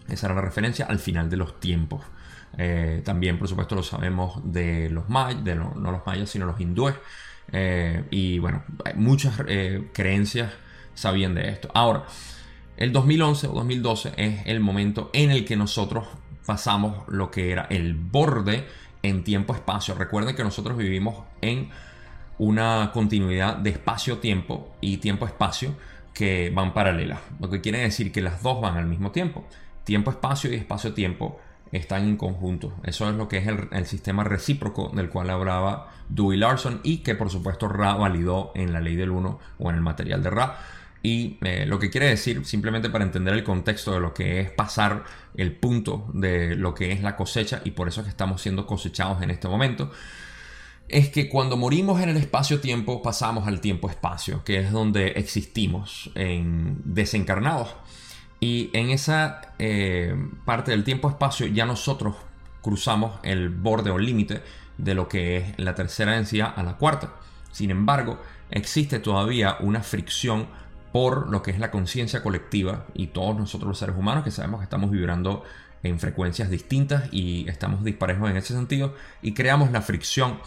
Esa 0.09 0.27
era 0.27 0.35
la 0.35 0.41
referencia 0.41 0.85
al 0.85 0.99
final 0.99 1.29
de 1.29 1.37
los 1.37 1.59
tiempos. 1.59 2.01
también, 3.03 3.39
por 3.39 3.47
supuesto, 3.47 3.75
lo 3.75 3.83
sabemos 3.83 4.39
de 4.43 4.89
los 4.89 5.09
mayas, 5.09 5.43
de 5.43 5.55
no 5.55 5.73
los 5.75 6.05
mayas, 6.05 6.29
sino 6.29 6.45
los 6.45 6.59
hindúes, 6.59 6.95
eh, 7.51 8.05
y 8.09 8.39
bueno, 8.39 8.63
muchas 8.95 9.39
eh, 9.47 9.89
creencias 9.93 10.51
sabían 10.93 11.35
de 11.35 11.49
esto. 11.49 11.69
Ahora, 11.73 12.05
el 12.77 12.91
2011 12.91 13.47
o 13.47 13.53
2012 13.53 14.13
es 14.17 14.41
el 14.45 14.59
momento 14.59 15.09
en 15.13 15.31
el 15.31 15.45
que 15.45 15.55
nosotros 15.55 16.07
pasamos 16.45 17.07
lo 17.07 17.31
que 17.31 17.51
era 17.51 17.67
el 17.69 17.95
borde 17.95 18.65
en 19.01 19.23
tiempo-espacio. 19.23 19.95
Recuerden 19.95 20.35
que 20.35 20.43
nosotros 20.43 20.77
vivimos 20.77 21.23
en 21.41 21.69
una 22.37 22.91
continuidad 22.93 23.57
de 23.57 23.71
espacio-tiempo 23.71 24.75
y 24.81 24.97
tiempo-espacio 24.97 25.75
que 26.13 26.51
van 26.53 26.73
paralelas. 26.73 27.19
Lo 27.39 27.49
que 27.49 27.61
quiere 27.61 27.79
decir 27.79 28.11
que 28.11 28.21
las 28.21 28.41
dos 28.41 28.61
van 28.61 28.77
al 28.77 28.85
mismo 28.85 29.11
tiempo. 29.11 29.45
Tiempo-espacio 29.83 30.51
y 30.51 30.55
espacio-tiempo 30.55 31.39
están 31.71 32.07
en 32.07 32.17
conjunto. 32.17 32.73
Eso 32.83 33.09
es 33.09 33.15
lo 33.15 33.27
que 33.27 33.37
es 33.37 33.47
el, 33.47 33.85
sistema 33.85 34.23
recíproco 34.23 34.91
del 34.93 35.09
cual 35.09 35.29
hablaba 35.29 35.91
Dewey 36.09 36.37
Larson 36.37 36.81
y 36.83 36.97
que 36.97 37.15
por 37.15 37.29
supuesto 37.29 37.67
Ra 37.67 37.95
validó 37.95 38.51
en 38.55 38.71
la 38.71 38.79
ley 38.79 38.95
del 38.95 39.09
1 39.09 39.39
o 39.59 39.69
en 39.69 39.75
el 39.75 39.81
material 39.81 40.21
de 40.21 40.29
Ra. 40.29 40.59
Y 41.01 41.37
eh, 41.41 41.65
lo 41.65 41.79
que 41.79 41.89
quiere 41.89 42.07
decir, 42.07 42.45
simplemente 42.45 42.89
para 42.89 43.03
entender 43.03 43.33
el 43.33 43.43
contexto 43.43 43.91
de 43.91 43.99
lo 43.99 44.13
que 44.13 44.39
es 44.39 44.51
pasar 44.51 45.03
el 45.35 45.53
punto 45.53 46.09
de 46.13 46.55
lo 46.55 46.73
que 46.73 46.93
es 46.93 47.01
la 47.01 47.17
cosecha, 47.17 47.61
y 47.65 47.71
por 47.71 47.89
eso 47.89 47.99
es 47.99 48.05
que 48.05 48.11
estamos 48.11 48.41
siendo 48.41 48.65
cosechados 48.65 49.21
en 49.21 49.29
este 49.29 49.49
momento, 49.49 49.91
es 50.87 51.09
que 51.09 51.27
cuando 51.27 51.57
morimos 51.57 51.99
en 52.01 52.09
el 52.09 52.17
espacio-tiempo 52.17 53.01
pasamos 53.01 53.47
al 53.47 53.59
tiempo-espacio, 53.59 54.43
que 54.45 54.59
es 54.59 54.71
donde 54.71 55.07
existimos 55.07 56.09
en 56.15 56.81
desencarnados. 56.85 57.75
Y 58.43 58.69
en 58.73 58.89
esa 58.89 59.53
eh, 59.57 60.13
parte 60.43 60.71
del 60.71 60.83
tiempo-espacio 60.83 61.47
ya 61.47 61.65
nosotros 61.65 62.17
cruzamos 62.61 63.17
el 63.23 63.47
borde 63.47 63.89
o 63.89 63.97
límite 63.97 64.41
de 64.77 64.95
lo 64.95 65.07
que 65.07 65.37
es 65.37 65.59
la 65.59 65.75
tercera 65.75 66.11
densidad 66.11 66.53
a 66.53 66.61
la 66.61 66.75
cuarta. 66.75 67.13
Sin 67.53 67.71
embargo, 67.71 68.19
existe 68.51 68.99
todavía 68.99 69.55
una 69.61 69.81
fricción 69.81 70.47
por 70.91 71.29
lo 71.29 71.41
que 71.41 71.51
es 71.51 71.59
la 71.59 71.71
conciencia 71.71 72.21
colectiva 72.21 72.85
y 72.93 73.07
todos 73.07 73.37
nosotros 73.37 73.69
los 73.69 73.79
seres 73.79 73.95
humanos 73.95 74.25
que 74.25 74.31
sabemos 74.31 74.59
que 74.59 74.65
estamos 74.65 74.91
vibrando 74.91 75.45
en 75.81 75.97
frecuencias 75.97 76.49
distintas 76.49 77.07
y 77.13 77.47
estamos 77.47 77.81
disparejos 77.85 78.29
en 78.29 78.35
ese 78.35 78.53
sentido 78.53 78.93
y 79.21 79.33
creamos 79.33 79.71
la 79.71 79.81
fricción 79.81 80.39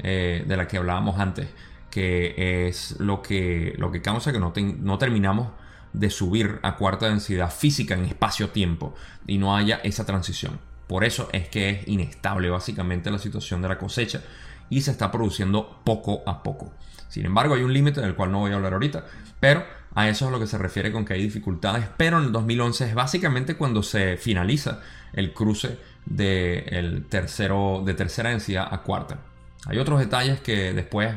eh, 0.00 0.44
de 0.44 0.56
la 0.56 0.66
que 0.66 0.78
hablábamos 0.78 1.20
antes, 1.20 1.46
que 1.88 2.66
es 2.66 2.98
lo 2.98 3.22
que, 3.22 3.74
lo 3.78 3.92
que 3.92 4.02
causa 4.02 4.32
que 4.32 4.40
no, 4.40 4.52
no 4.56 4.98
terminamos 4.98 5.50
de 5.94 6.10
subir 6.10 6.58
a 6.62 6.76
cuarta 6.76 7.08
densidad 7.08 7.50
física 7.50 7.94
en 7.94 8.04
espacio-tiempo 8.04 8.94
y 9.26 9.38
no 9.38 9.56
haya 9.56 9.76
esa 9.76 10.04
transición. 10.04 10.58
Por 10.86 11.04
eso 11.04 11.30
es 11.32 11.48
que 11.48 11.70
es 11.70 11.88
inestable 11.88 12.50
básicamente 12.50 13.10
la 13.10 13.18
situación 13.18 13.62
de 13.62 13.68
la 13.68 13.78
cosecha 13.78 14.20
y 14.68 14.82
se 14.82 14.90
está 14.90 15.10
produciendo 15.10 15.80
poco 15.84 16.22
a 16.26 16.42
poco. 16.42 16.72
Sin 17.08 17.24
embargo, 17.24 17.54
hay 17.54 17.62
un 17.62 17.72
límite 17.72 18.00
del 18.00 18.14
cual 18.14 18.32
no 18.32 18.40
voy 18.40 18.52
a 18.52 18.56
hablar 18.56 18.72
ahorita, 18.72 19.06
pero 19.40 19.64
a 19.94 20.08
eso 20.08 20.26
es 20.26 20.32
lo 20.32 20.40
que 20.40 20.46
se 20.46 20.58
refiere 20.58 20.90
con 20.90 21.04
que 21.04 21.14
hay 21.14 21.22
dificultades. 21.22 21.86
Pero 21.96 22.18
en 22.18 22.24
el 22.24 22.32
2011 22.32 22.88
es 22.88 22.94
básicamente 22.94 23.56
cuando 23.56 23.82
se 23.82 24.16
finaliza 24.16 24.80
el 25.12 25.32
cruce 25.32 25.78
de, 26.06 27.04
tercero, 27.08 27.82
de 27.84 27.94
tercera 27.94 28.30
densidad 28.30 28.66
a 28.70 28.82
cuarta. 28.82 29.18
Hay 29.66 29.78
otros 29.78 30.00
detalles 30.00 30.40
que 30.40 30.72
después 30.72 31.14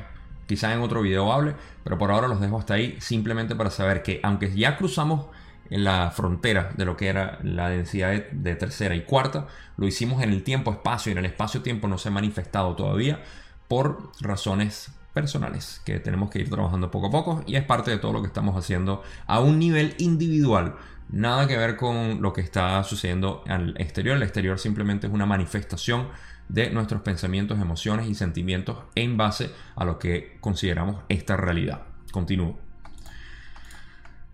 Quizá 0.47 0.73
en 0.73 0.81
otro 0.81 1.01
video 1.01 1.31
hable, 1.31 1.55
pero 1.83 1.97
por 1.97 2.09
ahora 2.09 2.27
los 2.27 2.41
dejo 2.41 2.57
hasta 2.57 2.73
ahí 2.73 2.97
simplemente 2.99 3.55
para 3.55 3.69
saber 3.69 4.01
que 4.01 4.19
aunque 4.23 4.51
ya 4.55 4.77
cruzamos 4.77 5.27
en 5.69 5.83
la 5.83 6.11
frontera 6.11 6.71
de 6.75 6.85
lo 6.85 6.95
que 6.95 7.07
era 7.07 7.39
la 7.43 7.69
densidad 7.69 8.23
de, 8.31 8.55
tercera 8.55 8.95
y 8.95 9.03
cuarta. 9.03 9.47
Lo 9.77 9.87
hicimos 9.87 10.21
en 10.23 10.31
el 10.31 10.43
tiempo-espacio 10.43 11.11
y 11.11 11.13
en 11.13 11.19
el 11.19 11.25
espacio-tiempo 11.25 11.87
no 11.87 11.97
se 11.97 12.09
ha 12.09 12.11
manifestado 12.11 12.75
todavía 12.75 13.21
por 13.67 14.11
razones 14.21 14.91
personales 15.13 15.81
que 15.83 15.99
tenemos 15.99 16.29
que 16.29 16.39
ir 16.39 16.49
trabajando 16.49 16.91
poco 16.91 17.07
a 17.07 17.11
poco 17.11 17.43
y 17.47 17.55
es 17.55 17.63
parte 17.63 17.91
de 17.91 17.97
todo 17.97 18.13
lo 18.13 18.21
que 18.21 18.27
estamos 18.27 18.55
haciendo 18.55 19.03
a 19.25 19.39
un 19.39 19.59
nivel 19.59 19.95
individual. 19.97 20.75
Nada 21.09 21.47
que 21.47 21.57
ver 21.57 21.77
con 21.77 22.21
lo 22.21 22.33
que 22.33 22.41
está 22.41 22.83
sucediendo 22.83 23.43
al 23.47 23.79
exterior. 23.79 24.17
El 24.17 24.23
exterior 24.23 24.59
simplemente 24.59 25.07
es 25.07 25.13
una 25.13 25.25
manifestación 25.25 26.07
de 26.49 26.69
nuestros 26.69 27.01
pensamientos, 27.01 27.59
emociones 27.59 28.07
y 28.07 28.15
sentimientos 28.15 28.77
en 28.95 29.17
base 29.17 29.51
a 29.75 29.85
lo 29.85 29.99
que 29.99 30.37
consideramos 30.39 31.03
esta 31.09 31.37
realidad. 31.37 31.83
Continúo. 32.11 32.57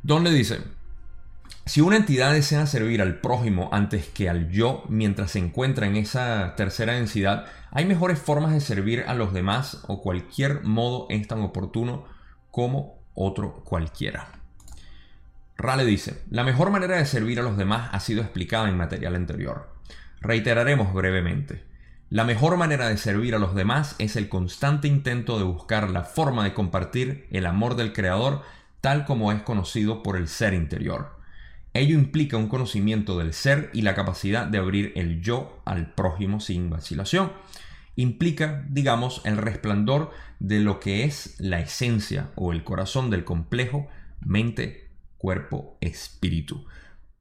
Don 0.03 0.24
le 0.24 0.32
dice, 0.32 0.60
si 1.65 1.79
una 1.79 1.96
entidad 1.96 2.34
desea 2.34 2.65
servir 2.65 3.01
al 3.01 3.22
prójimo 3.22 3.70
antes 3.72 4.08
que 4.10 4.29
al 4.29 4.50
yo 4.50 4.84
mientras 4.89 5.32
se 5.32 5.39
encuentra 5.39 5.88
en 5.88 5.96
esa 5.96 6.55
tercera 6.55 6.93
densidad, 6.93 7.46
hay 7.72 7.86
mejores 7.86 8.20
formas 8.20 8.51
de 8.51 8.60
servir 8.60 9.05
a 9.08 9.13
los 9.13 9.34
demás 9.34 9.82
o 9.88 10.01
cualquier 10.01 10.63
modo 10.63 11.08
es 11.10 11.27
tan 11.27 11.41
oportuno 11.41 12.05
como 12.51 13.00
otro 13.13 13.63
cualquiera. 13.63 14.27
Rale 15.58 15.86
dice, 15.86 16.22
la 16.29 16.43
mejor 16.43 16.70
manera 16.70 16.98
de 16.98 17.05
servir 17.05 17.39
a 17.39 17.43
los 17.43 17.58
demás 17.58 17.89
ha 17.93 18.00
sido 18.01 18.22
explicada 18.22 18.67
en 18.67 18.75
material 18.75 19.15
anterior. 19.15 19.74
Reiteraremos 20.20 20.93
brevemente. 20.93 21.63
La 22.13 22.25
mejor 22.25 22.58
manera 22.58 22.89
de 22.89 22.98
servir 22.98 23.34
a 23.34 23.39
los 23.39 23.55
demás 23.55 23.96
es 23.98 24.15
el 24.15 24.29
constante 24.29 24.88
intento 24.88 25.39
de 25.39 25.46
buscar 25.46 25.89
la 25.89 26.03
forma 26.03 26.43
de 26.43 26.53
compartir 26.53 27.25
el 27.32 27.48
amor 27.48 27.75
del 27.75 27.91
Creador 27.91 28.43
tal 28.82 29.05
como 29.05 29.32
es 29.32 29.41
conocido 29.41 30.03
por 30.03 30.15
el 30.15 30.27
ser 30.27 30.53
interior. 30.53 31.17
Ello 31.74 31.96
implica 31.96 32.38
un 32.38 32.50
conocimiento 32.50 33.17
del 33.17 33.34
ser 33.34 33.72
y 33.74 33.82
la 33.82 33.96
capacidad 33.96 34.46
de 34.46 34.60
abrir 34.60 34.93
el 34.96 35.24
yo 35.24 35.60
al 35.65 35.91
prójimo 35.96 36.39
sin 36.39 36.70
vacilación. 36.70 37.32
Implica, 37.96 38.63
digamos, 38.70 39.24
el 39.25 39.38
resplandor 39.38 40.12
de 40.38 40.60
lo 40.60 40.79
que 40.79 41.05
es 41.05 41.34
la 41.39 41.62
esencia 41.62 42.29
o 42.36 42.51
el 42.53 42.63
corazón 42.63 43.10
del 43.10 43.25
complejo 43.25 43.88
mente, 44.22 44.88
cuerpo, 45.17 45.79
espíritu 45.82 46.63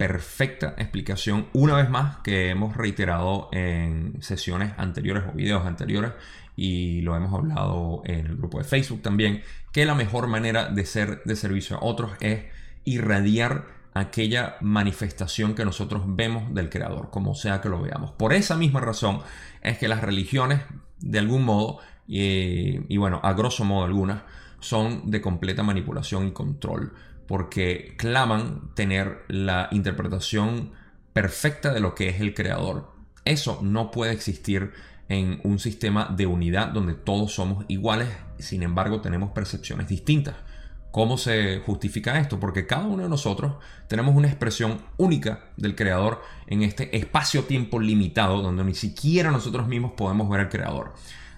perfecta 0.03 0.75
explicación 0.79 1.47
una 1.53 1.77
vez 1.77 1.89
más 1.89 2.17
que 2.25 2.51
hemos 2.51 2.77
reiterado 2.77 3.49
en 3.53 4.21
sesiones 4.21 4.73
anteriores 4.77 5.23
o 5.29 5.33
videos 5.33 5.65
anteriores 5.65 6.11
y 6.57 7.03
lo 7.03 7.15
hemos 7.15 7.33
hablado 7.33 8.03
en 8.05 8.27
el 8.27 8.37
grupo 8.37 8.59
de 8.59 8.65
Facebook 8.65 9.01
también, 9.01 9.43
que 9.71 9.85
la 9.85 9.95
mejor 9.95 10.27
manera 10.27 10.69
de 10.69 10.87
ser 10.87 11.23
de 11.25 11.37
servicio 11.37 11.77
a 11.77 11.85
otros 11.85 12.11
es 12.19 12.47
irradiar 12.85 13.67
aquella 13.95 14.57
manifestación 14.61 15.55
que 15.55 15.65
nosotros 15.65 16.03
vemos 16.05 16.53
del 16.53 16.69
Creador, 16.69 17.11
como 17.11 17.37
sea 17.37 17.61
que 17.61 17.69
lo 17.69 17.81
veamos. 17.81 18.11
Por 18.11 18.33
esa 18.33 18.57
misma 18.57 18.81
razón 18.81 19.21
es 19.63 19.79
que 19.79 19.87
las 19.87 20.01
religiones, 20.01 20.63
de 20.99 21.21
algún 21.21 21.45
modo, 21.45 21.79
y 22.09 22.97
bueno, 22.97 23.21
a 23.23 23.35
grosso 23.35 23.65
modo 23.65 23.85
algunas, 23.85 24.23
son 24.59 25.13
de 25.13 25.21
completa 25.21 25.63
manipulación 25.63 26.27
y 26.27 26.33
control 26.33 26.93
porque 27.33 27.95
claman 27.97 28.75
tener 28.75 29.25
la 29.27 29.69
interpretación 29.71 30.73
perfecta 31.15 31.73
de 31.73 31.81
lo 31.81 31.95
que 31.95 32.11
es 32.11 32.21
el 32.21 32.35
creador. 32.35 32.93
Eso 33.25 33.61
no 33.63 33.91
puede 33.91 34.13
existir 34.13 34.73
en 35.09 35.41
un 35.43 35.59
sistema 35.59 36.13
de 36.15 36.27
unidad 36.27 36.69
donde 36.69 36.93
todos 36.93 37.33
somos 37.33 37.65
iguales, 37.69 38.11
sin 38.39 38.63
embargo 38.63 39.01
tenemos 39.01 39.31
percepciones 39.31 39.89
distintas. 39.89 40.35
¿Cómo 40.91 41.17
se 41.17 41.61
justifica 41.65 42.21
esto? 42.21 42.39
Porque 42.39 42.67
cada 42.67 42.85
uno 42.85 43.05
de 43.05 43.09
nosotros 43.09 43.55
tenemos 43.89 44.15
una 44.15 44.29
expresión 44.29 44.83
única 44.99 45.47
del 45.57 45.75
creador 45.75 46.21
en 46.49 46.61
este 46.61 46.95
espacio-tiempo 46.99 47.81
limitado 47.81 48.43
donde 48.43 48.63
ni 48.63 48.75
siquiera 48.75 49.31
nosotros 49.31 49.67
mismos 49.69 49.93
podemos 49.97 50.29
ver 50.29 50.41
al 50.41 50.49
creador. 50.51 50.93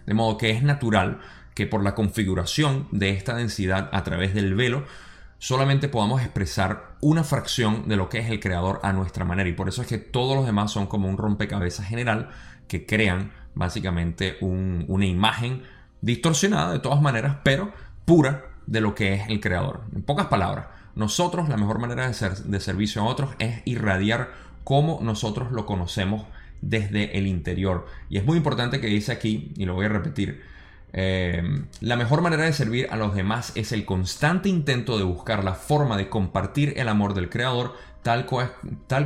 De 0.06 0.14
modo 0.14 0.38
que 0.38 0.50
es 0.50 0.64
natural 0.64 1.20
que 1.54 1.68
por 1.68 1.84
la 1.84 1.94
configuración 1.94 2.88
de 2.90 3.10
esta 3.10 3.36
densidad 3.36 3.90
a 3.92 4.02
través 4.02 4.34
del 4.34 4.56
velo 4.56 4.86
solamente 5.44 5.90
podamos 5.90 6.22
expresar 6.22 6.96
una 7.02 7.22
fracción 7.22 7.86
de 7.86 7.96
lo 7.96 8.08
que 8.08 8.18
es 8.18 8.30
el 8.30 8.40
creador 8.40 8.80
a 8.82 8.94
nuestra 8.94 9.26
manera. 9.26 9.46
Y 9.46 9.52
por 9.52 9.68
eso 9.68 9.82
es 9.82 9.88
que 9.88 9.98
todos 9.98 10.34
los 10.34 10.46
demás 10.46 10.70
son 10.70 10.86
como 10.86 11.06
un 11.06 11.18
rompecabezas 11.18 11.86
general 11.86 12.30
que 12.66 12.86
crean 12.86 13.30
básicamente 13.54 14.38
una 14.40 15.04
imagen 15.04 15.62
distorsionada 16.00 16.72
de 16.72 16.78
todas 16.78 17.02
maneras, 17.02 17.36
pero 17.44 17.74
pura 18.06 18.46
de 18.66 18.80
lo 18.80 18.94
que 18.94 19.12
es 19.12 19.28
el 19.28 19.38
creador. 19.40 19.82
En 19.94 20.02
pocas 20.02 20.28
palabras, 20.28 20.68
nosotros 20.94 21.46
la 21.50 21.58
mejor 21.58 21.78
manera 21.78 22.06
de, 22.06 22.14
ser, 22.14 22.36
de 22.36 22.58
servicio 22.58 23.02
a 23.02 23.04
otros 23.04 23.34
es 23.38 23.60
irradiar 23.66 24.30
cómo 24.64 25.00
nosotros 25.02 25.52
lo 25.52 25.66
conocemos 25.66 26.24
desde 26.62 27.18
el 27.18 27.26
interior. 27.26 27.84
Y 28.08 28.16
es 28.16 28.24
muy 28.24 28.38
importante 28.38 28.80
que 28.80 28.86
dice 28.86 29.12
aquí, 29.12 29.52
y 29.58 29.66
lo 29.66 29.74
voy 29.74 29.84
a 29.84 29.90
repetir, 29.90 30.53
Em, 30.96 31.66
la 31.80 31.96
mejor 31.96 32.22
manera 32.22 32.44
de 32.44 32.52
servir 32.52 32.86
a 32.88 32.96
los 32.96 33.16
demás 33.16 33.50
es 33.56 33.72
el 33.72 33.84
constante 33.84 34.48
intento 34.48 34.96
de 34.96 35.02
buscar 35.02 35.42
la 35.42 35.54
forma 35.54 35.96
de 35.96 36.08
compartir 36.08 36.74
el 36.76 36.88
amor 36.88 37.14
del 37.14 37.28
Creador 37.28 37.74
tal, 38.04 38.26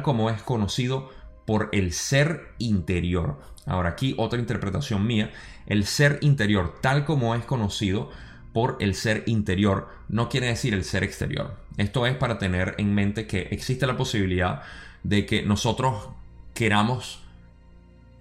como 0.03 0.29
es 0.29 0.43
conocido 0.43 1.09
por 1.47 1.71
el 1.73 1.95
ser 1.95 2.53
interior. 2.59 3.41
Ahora 3.65 3.91
aquí 3.91 4.15
otra 4.19 4.39
interpretación 4.39 5.07
mía, 5.07 5.31
el 5.67 5.87
ser 5.87 6.19
interior 6.21 6.75
tal 6.83 7.07
como 7.07 7.35
es 7.35 7.45
conocido 7.47 8.11
por 8.53 8.77
el 8.81 8.95
ser 8.95 9.23
interior 9.25 9.89
no 10.11 10.29
quiere 10.29 10.49
decir 10.49 10.75
el 10.75 10.85
ser 10.85 11.05
exterior. 11.05 11.57
Esto 11.79 12.07
es 12.07 12.15
para 12.17 12.39
tener 12.39 12.75
en 12.77 12.95
mente 12.95 13.27
que 13.27 13.49
existe 13.51 13.87
la 13.87 13.97
posibilidad 13.97 14.61
de 15.05 15.25
que 15.25 15.43
nosotros 15.43 16.11
queramos 16.53 17.23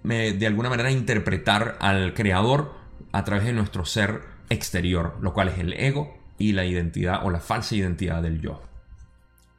eh, 0.08 0.34
de 0.38 0.46
alguna 0.46 0.70
manera 0.70 0.90
interpretar 0.90 1.76
al 1.80 2.14
creador 2.14 2.78
a 3.12 3.24
través 3.24 3.44
de 3.44 3.52
nuestro 3.52 3.84
ser 3.84 4.22
exterior, 4.50 5.16
lo 5.20 5.32
cual 5.32 5.48
es 5.48 5.58
el 5.58 5.72
ego 5.74 6.16
y 6.38 6.52
la 6.52 6.64
identidad 6.64 7.24
o 7.24 7.30
la 7.30 7.40
falsa 7.40 7.74
identidad 7.74 8.22
del 8.22 8.40
yo. 8.40 8.62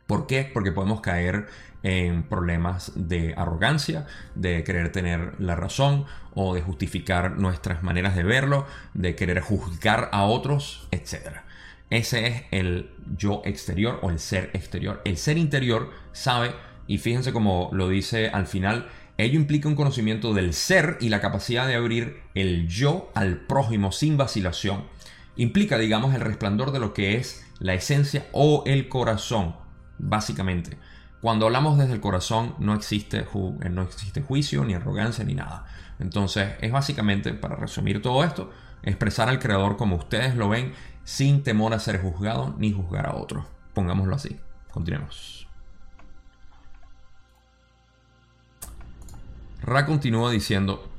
¿Por 0.07 0.25
qué? 0.25 0.49
Porque 0.51 0.71
podemos 0.71 1.01
caer 1.01 1.47
en 1.83 2.23
problemas 2.23 2.91
de 2.95 3.33
arrogancia, 3.37 4.07
de 4.35 4.63
querer 4.63 4.91
tener 4.91 5.39
la 5.39 5.55
razón 5.55 6.05
o 6.33 6.55
de 6.55 6.61
justificar 6.61 7.37
nuestras 7.37 7.83
maneras 7.83 8.15
de 8.15 8.23
verlo, 8.23 8.65
de 8.93 9.15
querer 9.15 9.39
juzgar 9.41 10.09
a 10.11 10.23
otros, 10.23 10.87
etc. 10.91 11.41
Ese 11.89 12.27
es 12.27 12.43
el 12.51 12.91
yo 13.17 13.41
exterior 13.45 13.99
o 14.01 14.09
el 14.09 14.19
ser 14.19 14.49
exterior. 14.53 15.01
El 15.05 15.17
ser 15.17 15.37
interior 15.37 15.91
sabe, 16.11 16.55
y 16.87 16.97
fíjense 16.97 17.31
como 17.31 17.69
lo 17.71 17.87
dice 17.87 18.29
al 18.29 18.47
final, 18.47 18.89
Ello 19.19 19.37
implica 19.37 19.67
un 19.67 19.75
conocimiento 19.75 20.33
del 20.33 20.53
ser 20.53 20.97
y 21.01 21.09
la 21.09 21.19
capacidad 21.19 21.67
de 21.67 21.75
abrir 21.75 22.21
el 22.35 22.69
yo 22.69 23.11
al 23.15 23.35
prójimo 23.35 23.91
sin 23.91 24.15
vacilación. 24.15 24.85
Implica, 25.35 25.77
digamos, 25.77 26.15
el 26.15 26.21
resplandor 26.21 26.71
de 26.71 26.79
lo 26.79 26.93
que 26.93 27.17
es 27.17 27.45
la 27.59 27.73
esencia 27.73 28.27
o 28.31 28.63
el 28.65 28.87
corazón, 28.87 29.57
básicamente. 29.97 30.77
Cuando 31.19 31.47
hablamos 31.47 31.77
desde 31.77 31.95
el 31.95 31.99
corazón 31.99 32.55
no 32.59 32.73
existe, 32.73 33.17
eh, 33.19 33.69
no 33.69 33.81
existe 33.81 34.21
juicio, 34.21 34.63
ni 34.63 34.73
arrogancia, 34.73 35.25
ni 35.25 35.33
nada. 35.33 35.65
Entonces 35.99 36.53
es 36.61 36.71
básicamente, 36.71 37.33
para 37.33 37.57
resumir 37.57 38.01
todo 38.01 38.23
esto, 38.23 38.49
expresar 38.83 39.27
al 39.27 39.39
Creador 39.39 39.75
como 39.75 39.97
ustedes 39.97 40.37
lo 40.37 40.47
ven, 40.47 40.71
sin 41.03 41.43
temor 41.43 41.73
a 41.73 41.79
ser 41.79 42.01
juzgado 42.01 42.55
ni 42.57 42.71
juzgar 42.71 43.05
a 43.05 43.15
otros. 43.15 43.45
Pongámoslo 43.73 44.15
así. 44.15 44.39
Continuemos. 44.71 45.48
Ra 49.61 49.85
continúa 49.85 50.31
diciendo, 50.31 50.89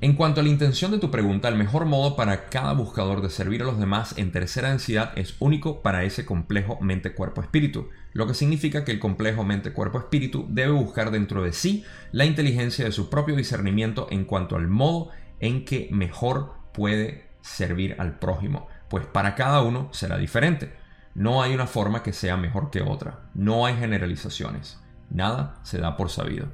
en 0.00 0.14
cuanto 0.14 0.40
a 0.40 0.42
la 0.42 0.48
intención 0.48 0.90
de 0.90 0.98
tu 0.98 1.12
pregunta, 1.12 1.48
el 1.48 1.54
mejor 1.54 1.84
modo 1.84 2.16
para 2.16 2.46
cada 2.48 2.72
buscador 2.72 3.22
de 3.22 3.30
servir 3.30 3.62
a 3.62 3.66
los 3.66 3.78
demás 3.78 4.14
en 4.18 4.32
tercera 4.32 4.70
densidad 4.70 5.12
es 5.16 5.36
único 5.38 5.80
para 5.80 6.02
ese 6.02 6.24
complejo 6.26 6.78
mente-cuerpo-espíritu, 6.80 7.88
lo 8.12 8.26
que 8.26 8.34
significa 8.34 8.84
que 8.84 8.90
el 8.90 8.98
complejo 8.98 9.44
mente-cuerpo-espíritu 9.44 10.46
debe 10.48 10.72
buscar 10.72 11.12
dentro 11.12 11.44
de 11.44 11.52
sí 11.52 11.84
la 12.10 12.24
inteligencia 12.24 12.84
de 12.84 12.92
su 12.92 13.10
propio 13.10 13.36
discernimiento 13.36 14.08
en 14.10 14.24
cuanto 14.24 14.56
al 14.56 14.66
modo 14.66 15.10
en 15.38 15.64
que 15.64 15.88
mejor 15.92 16.54
puede 16.72 17.28
servir 17.42 17.94
al 17.98 18.18
prójimo, 18.18 18.66
pues 18.88 19.06
para 19.06 19.36
cada 19.36 19.62
uno 19.62 19.88
será 19.92 20.18
diferente. 20.18 20.72
No 21.14 21.42
hay 21.42 21.54
una 21.54 21.66
forma 21.66 22.02
que 22.02 22.12
sea 22.12 22.36
mejor 22.36 22.70
que 22.70 22.82
otra, 22.82 23.20
no 23.34 23.66
hay 23.66 23.76
generalizaciones, 23.76 24.80
nada 25.10 25.60
se 25.62 25.78
da 25.78 25.96
por 25.96 26.10
sabido. 26.10 26.48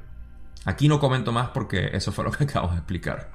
Aquí 0.66 0.88
no 0.88 1.00
comento 1.00 1.32
más 1.32 1.50
porque 1.50 1.90
eso 1.92 2.12
fue 2.12 2.24
lo 2.24 2.32
que 2.32 2.44
acabo 2.44 2.68
de 2.68 2.76
explicar. 2.76 3.32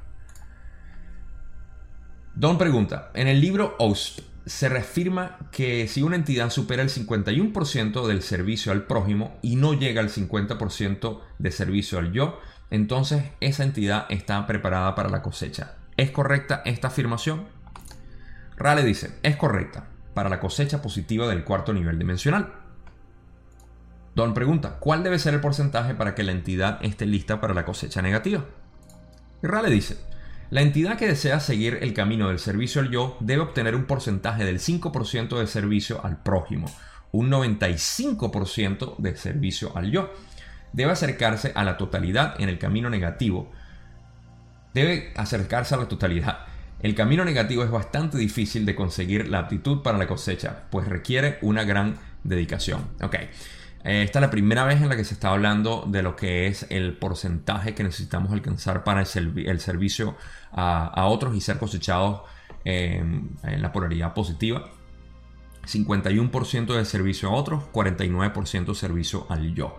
Don 2.35 2.57
pregunta, 2.57 3.09
en 3.13 3.27
el 3.27 3.41
libro 3.41 3.75
OSP 3.79 4.21
se 4.45 4.69
reafirma 4.69 5.37
que 5.51 5.87
si 5.87 6.01
una 6.01 6.15
entidad 6.15 6.49
supera 6.49 6.81
el 6.81 6.89
51% 6.89 8.07
del 8.07 8.21
servicio 8.21 8.71
al 8.71 8.83
prójimo 8.83 9.37
y 9.41 9.55
no 9.55 9.73
llega 9.73 10.01
al 10.01 10.09
50% 10.09 11.21
de 11.39 11.51
servicio 11.51 11.99
al 11.99 12.11
yo, 12.11 12.39
entonces 12.69 13.23
esa 13.39 13.63
entidad 13.63 14.05
está 14.09 14.45
preparada 14.47 14.95
para 14.95 15.09
la 15.09 15.21
cosecha. 15.21 15.75
¿Es 15.97 16.11
correcta 16.11 16.61
esta 16.65 16.87
afirmación? 16.87 17.47
Rale 18.57 18.83
dice, 18.83 19.19
es 19.23 19.35
correcta 19.37 19.87
para 20.13 20.29
la 20.29 20.39
cosecha 20.39 20.81
positiva 20.81 21.27
del 21.27 21.43
cuarto 21.43 21.73
nivel 21.73 21.97
dimensional. 21.97 22.60
Don 24.13 24.33
pregunta, 24.33 24.77
¿cuál 24.79 25.03
debe 25.03 25.19
ser 25.19 25.33
el 25.33 25.39
porcentaje 25.39 25.95
para 25.95 26.15
que 26.15 26.23
la 26.23 26.33
entidad 26.33 26.79
esté 26.81 27.05
lista 27.05 27.39
para 27.39 27.53
la 27.53 27.65
cosecha 27.65 28.01
negativa? 28.01 28.45
Y 29.41 29.47
Rale 29.47 29.69
dice, 29.69 29.97
la 30.49 30.61
entidad 30.61 30.97
que 30.97 31.07
desea 31.07 31.39
seguir 31.39 31.79
el 31.81 31.93
camino 31.93 32.27
del 32.27 32.39
servicio 32.39 32.81
al 32.81 32.89
yo 32.89 33.15
debe 33.21 33.41
obtener 33.41 33.73
un 33.73 33.85
porcentaje 33.85 34.43
del 34.43 34.59
5% 34.59 35.39
de 35.39 35.47
servicio 35.47 36.03
al 36.03 36.21
prójimo, 36.21 36.67
un 37.13 37.31
95% 37.31 38.97
de 38.97 39.15
servicio 39.15 39.75
al 39.77 39.91
yo. 39.91 40.11
Debe 40.73 40.91
acercarse 40.91 41.53
a 41.55 41.63
la 41.63 41.77
totalidad 41.77 42.35
en 42.39 42.49
el 42.49 42.59
camino 42.59 42.89
negativo. 42.89 43.49
Debe 44.73 45.13
acercarse 45.15 45.73
a 45.75 45.77
la 45.77 45.87
totalidad. 45.87 46.39
El 46.81 46.95
camino 46.95 47.23
negativo 47.23 47.63
es 47.63 47.71
bastante 47.71 48.17
difícil 48.17 48.65
de 48.65 48.75
conseguir 48.75 49.29
la 49.29 49.39
aptitud 49.39 49.81
para 49.81 49.97
la 49.97 50.07
cosecha, 50.07 50.63
pues 50.69 50.85
requiere 50.87 51.37
una 51.41 51.63
gran 51.63 51.97
dedicación. 52.23 52.89
Ok. 53.01 53.15
Eh, 53.83 54.03
esta 54.03 54.19
es 54.19 54.21
la 54.21 54.29
primera 54.29 54.63
vez 54.63 54.81
en 54.81 54.89
la 54.89 54.95
que 54.95 55.03
se 55.03 55.13
está 55.13 55.29
hablando 55.29 55.85
de 55.87 56.03
lo 56.03 56.15
que 56.15 56.47
es 56.47 56.67
el 56.69 56.97
porcentaje 56.97 57.73
que 57.73 57.83
necesitamos 57.83 58.31
alcanzar 58.31 58.83
para 58.83 59.01
el, 59.01 59.59
servicio 59.59 60.15
a, 60.51 61.05
otros 61.07 61.35
y 61.35 61.41
ser 61.41 61.57
cosechados 61.57 62.21
en 62.63 63.37
la 63.43 63.71
polaridad 63.71 64.13
positiva. 64.13 64.69
51% 65.65 66.75
de 66.75 66.85
servicio 66.85 67.29
a 67.29 67.33
otros, 67.33 67.63
49% 67.71 68.65
de 68.65 68.75
servicio 68.75 69.25
al 69.29 69.53
yo. 69.53 69.77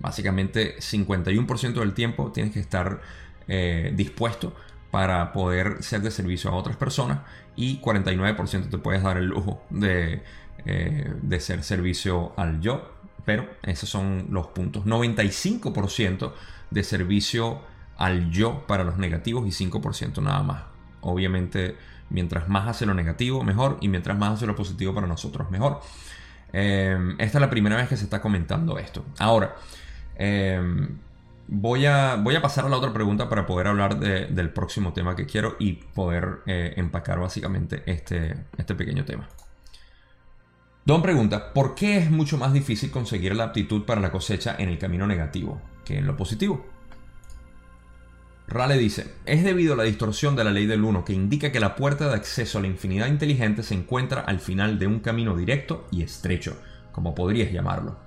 Básicamente 0.00 0.76
51% 0.78 1.74
del 1.74 1.94
tiempo 1.94 2.32
tienes 2.32 2.52
que 2.52 2.60
estar 2.60 3.00
eh, 3.48 3.92
dispuesto 3.94 4.54
para 4.90 5.32
poder 5.32 5.82
ser 5.82 6.02
de 6.02 6.10
servicio 6.10 6.50
a 6.50 6.54
otras 6.54 6.76
personas 6.76 7.20
y 7.56 7.80
49% 7.80 8.68
te 8.68 8.78
puedes 8.78 9.02
dar 9.02 9.16
el 9.16 9.26
lujo 9.26 9.62
de, 9.70 10.22
eh, 10.66 11.12
de 11.22 11.40
ser 11.40 11.62
servicio 11.64 12.32
al 12.36 12.60
yo 12.60 13.01
pero 13.24 13.48
esos 13.62 13.88
son 13.88 14.26
los 14.30 14.48
puntos. 14.48 14.84
95% 14.84 16.32
de 16.70 16.82
servicio 16.82 17.60
al 17.96 18.30
yo 18.30 18.66
para 18.66 18.84
los 18.84 18.98
negativos 18.98 19.46
y 19.46 19.66
5% 19.66 20.22
nada 20.22 20.42
más. 20.42 20.62
Obviamente, 21.00 21.76
mientras 22.10 22.48
más 22.48 22.68
hace 22.68 22.86
lo 22.86 22.94
negativo, 22.94 23.42
mejor. 23.44 23.78
Y 23.80 23.88
mientras 23.88 24.18
más 24.18 24.34
hace 24.34 24.46
lo 24.46 24.56
positivo 24.56 24.94
para 24.94 25.06
nosotros, 25.06 25.50
mejor. 25.50 25.80
Em, 26.52 27.12
esta 27.12 27.38
es 27.38 27.40
la 27.40 27.50
primera 27.50 27.76
vez 27.76 27.88
que 27.88 27.96
se 27.96 28.04
está 28.04 28.20
comentando 28.20 28.78
esto. 28.78 29.04
Ahora, 29.18 29.54
em, 30.16 30.98
voy, 31.48 31.86
a, 31.86 32.16
voy 32.16 32.36
a 32.36 32.42
pasar 32.42 32.66
a 32.66 32.68
la 32.68 32.76
otra 32.76 32.92
pregunta 32.92 33.28
para 33.28 33.46
poder 33.46 33.68
hablar 33.68 33.98
del 33.98 34.50
próximo 34.50 34.92
tema 34.92 35.16
que 35.16 35.26
quiero 35.26 35.56
y 35.58 35.72
poder 35.72 36.40
eh, 36.46 36.74
empacar 36.76 37.18
básicamente 37.18 37.82
este, 37.86 38.34
este 38.56 38.74
pequeño 38.74 39.04
tema. 39.04 39.28
Don 40.84 41.00
pregunta, 41.00 41.52
¿por 41.52 41.76
qué 41.76 41.96
es 41.96 42.10
mucho 42.10 42.38
más 42.38 42.52
difícil 42.52 42.90
conseguir 42.90 43.36
la 43.36 43.44
aptitud 43.44 43.84
para 43.84 44.00
la 44.00 44.10
cosecha 44.10 44.56
en 44.58 44.68
el 44.68 44.78
camino 44.78 45.06
negativo 45.06 45.60
que 45.84 45.98
en 45.98 46.06
lo 46.08 46.16
positivo? 46.16 46.66
Rale 48.48 48.76
dice, 48.76 49.14
es 49.24 49.44
debido 49.44 49.74
a 49.74 49.76
la 49.76 49.84
distorsión 49.84 50.34
de 50.34 50.42
la 50.42 50.50
ley 50.50 50.66
del 50.66 50.82
1 50.82 51.04
que 51.04 51.12
indica 51.12 51.52
que 51.52 51.60
la 51.60 51.76
puerta 51.76 52.08
de 52.08 52.16
acceso 52.16 52.58
a 52.58 52.62
la 52.62 52.66
infinidad 52.66 53.06
inteligente 53.06 53.62
se 53.62 53.74
encuentra 53.74 54.22
al 54.22 54.40
final 54.40 54.80
de 54.80 54.88
un 54.88 54.98
camino 54.98 55.36
directo 55.36 55.86
y 55.92 56.02
estrecho, 56.02 56.60
como 56.90 57.14
podrías 57.14 57.52
llamarlo. 57.52 58.00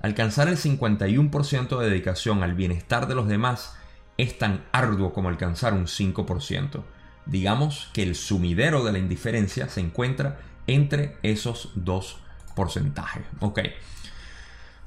Alcanzar 0.00 0.46
el 0.46 0.56
51% 0.56 1.78
de 1.80 1.90
dedicación 1.90 2.44
al 2.44 2.54
bienestar 2.54 3.08
de 3.08 3.16
los 3.16 3.26
demás 3.26 3.76
es 4.18 4.38
tan 4.38 4.64
arduo 4.70 5.12
como 5.12 5.28
alcanzar 5.28 5.74
un 5.74 5.86
5%. 5.86 6.84
Digamos 7.26 7.90
que 7.92 8.04
el 8.04 8.14
sumidero 8.14 8.84
de 8.84 8.92
la 8.92 8.98
indiferencia 8.98 9.68
se 9.68 9.80
encuentra 9.80 10.38
entre 10.66 11.16
esos 11.22 11.70
dos 11.74 12.18
porcentajes. 12.54 13.24
Ok. 13.40 13.60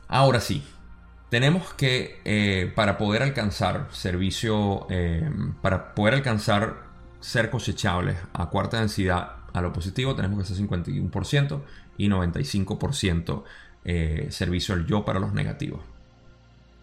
Ahora 0.08 0.40
sí, 0.40 0.64
tenemos 1.34 1.74
que, 1.74 2.22
eh, 2.26 2.72
para 2.76 3.00
poder 3.00 3.24
alcanzar 3.24 3.88
servicio, 3.92 4.86
eh, 4.92 5.28
para 5.64 5.96
poder 5.96 6.14
alcanzar 6.14 6.84
ser 7.22 7.50
cosechables 7.50 8.18
a 8.34 8.52
cuarta 8.52 8.80
densidad 8.80 9.38
a 9.52 9.62
lo 9.62 9.74
positivo, 9.74 10.14
tenemos 10.14 10.38
que 10.38 10.44
hacer 10.44 10.58
51% 10.58 11.64
y 11.98 12.08
95% 12.08 13.44
eh, 13.84 14.28
servicio 14.30 14.76
al 14.76 14.86
yo 14.86 15.06
para 15.06 15.20
los 15.20 15.34
negativos. 15.34 15.82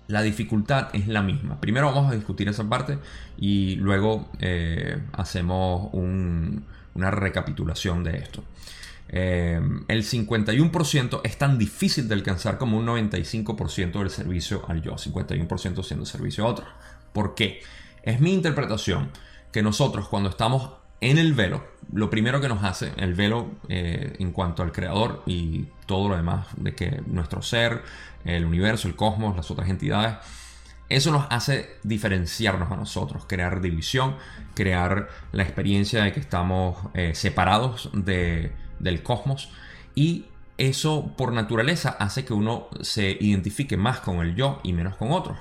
La 0.08 0.22
dificultad 0.22 0.88
es 0.94 1.06
la 1.06 1.22
misma. 1.22 1.60
Primero 1.60 1.86
vamos 1.86 2.10
a 2.10 2.16
discutir 2.16 2.48
esa 2.48 2.68
parte 2.68 2.98
y 3.38 3.76
luego 3.76 4.28
hacemos 5.12 5.90
una 5.92 7.10
recapitulación 7.12 8.02
de 8.02 8.16
esto. 8.18 8.42
Eh, 9.12 9.60
el 9.88 10.04
51% 10.04 11.20
es 11.24 11.36
tan 11.36 11.58
difícil 11.58 12.06
de 12.08 12.14
alcanzar 12.14 12.58
como 12.58 12.78
un 12.78 12.86
95% 12.86 13.98
del 13.98 14.10
servicio 14.10 14.64
al 14.68 14.82
yo, 14.82 14.92
51% 14.92 15.82
siendo 15.82 16.06
servicio 16.06 16.44
a 16.44 16.48
otro. 16.48 16.66
¿Por 17.12 17.34
qué? 17.34 17.60
Es 18.02 18.20
mi 18.20 18.32
interpretación 18.32 19.10
que 19.52 19.62
nosotros 19.62 20.08
cuando 20.08 20.30
estamos 20.30 20.70
en 21.00 21.18
el 21.18 21.32
velo, 21.34 21.64
lo 21.92 22.08
primero 22.08 22.40
que 22.40 22.48
nos 22.48 22.62
hace 22.62 22.92
el 22.98 23.14
velo 23.14 23.50
eh, 23.68 24.14
en 24.18 24.32
cuanto 24.32 24.62
al 24.62 24.70
creador 24.70 25.22
y 25.26 25.66
todo 25.86 26.08
lo 26.08 26.16
demás 26.16 26.46
de 26.56 26.74
que 26.74 27.02
nuestro 27.06 27.42
ser, 27.42 27.82
el 28.24 28.44
universo, 28.44 28.86
el 28.86 28.94
cosmos, 28.94 29.36
las 29.36 29.50
otras 29.50 29.68
entidades, 29.70 30.16
eso 30.88 31.10
nos 31.10 31.26
hace 31.30 31.78
diferenciarnos 31.82 32.70
a 32.70 32.76
nosotros, 32.76 33.24
crear 33.26 33.60
división, 33.60 34.16
crear 34.54 35.08
la 35.32 35.42
experiencia 35.42 36.04
de 36.04 36.12
que 36.12 36.20
estamos 36.20 36.76
eh, 36.94 37.12
separados 37.14 37.90
de, 37.92 38.52
del 38.80 39.02
cosmos 39.02 39.50
y 39.94 40.24
eso 40.58 41.14
por 41.16 41.32
naturaleza 41.32 41.90
hace 41.98 42.24
que 42.24 42.34
uno 42.34 42.68
se 42.82 43.16
identifique 43.20 43.76
más 43.76 44.00
con 44.00 44.18
el 44.20 44.34
yo 44.34 44.60
y 44.62 44.72
menos 44.72 44.96
con 44.96 45.12
otros. 45.12 45.38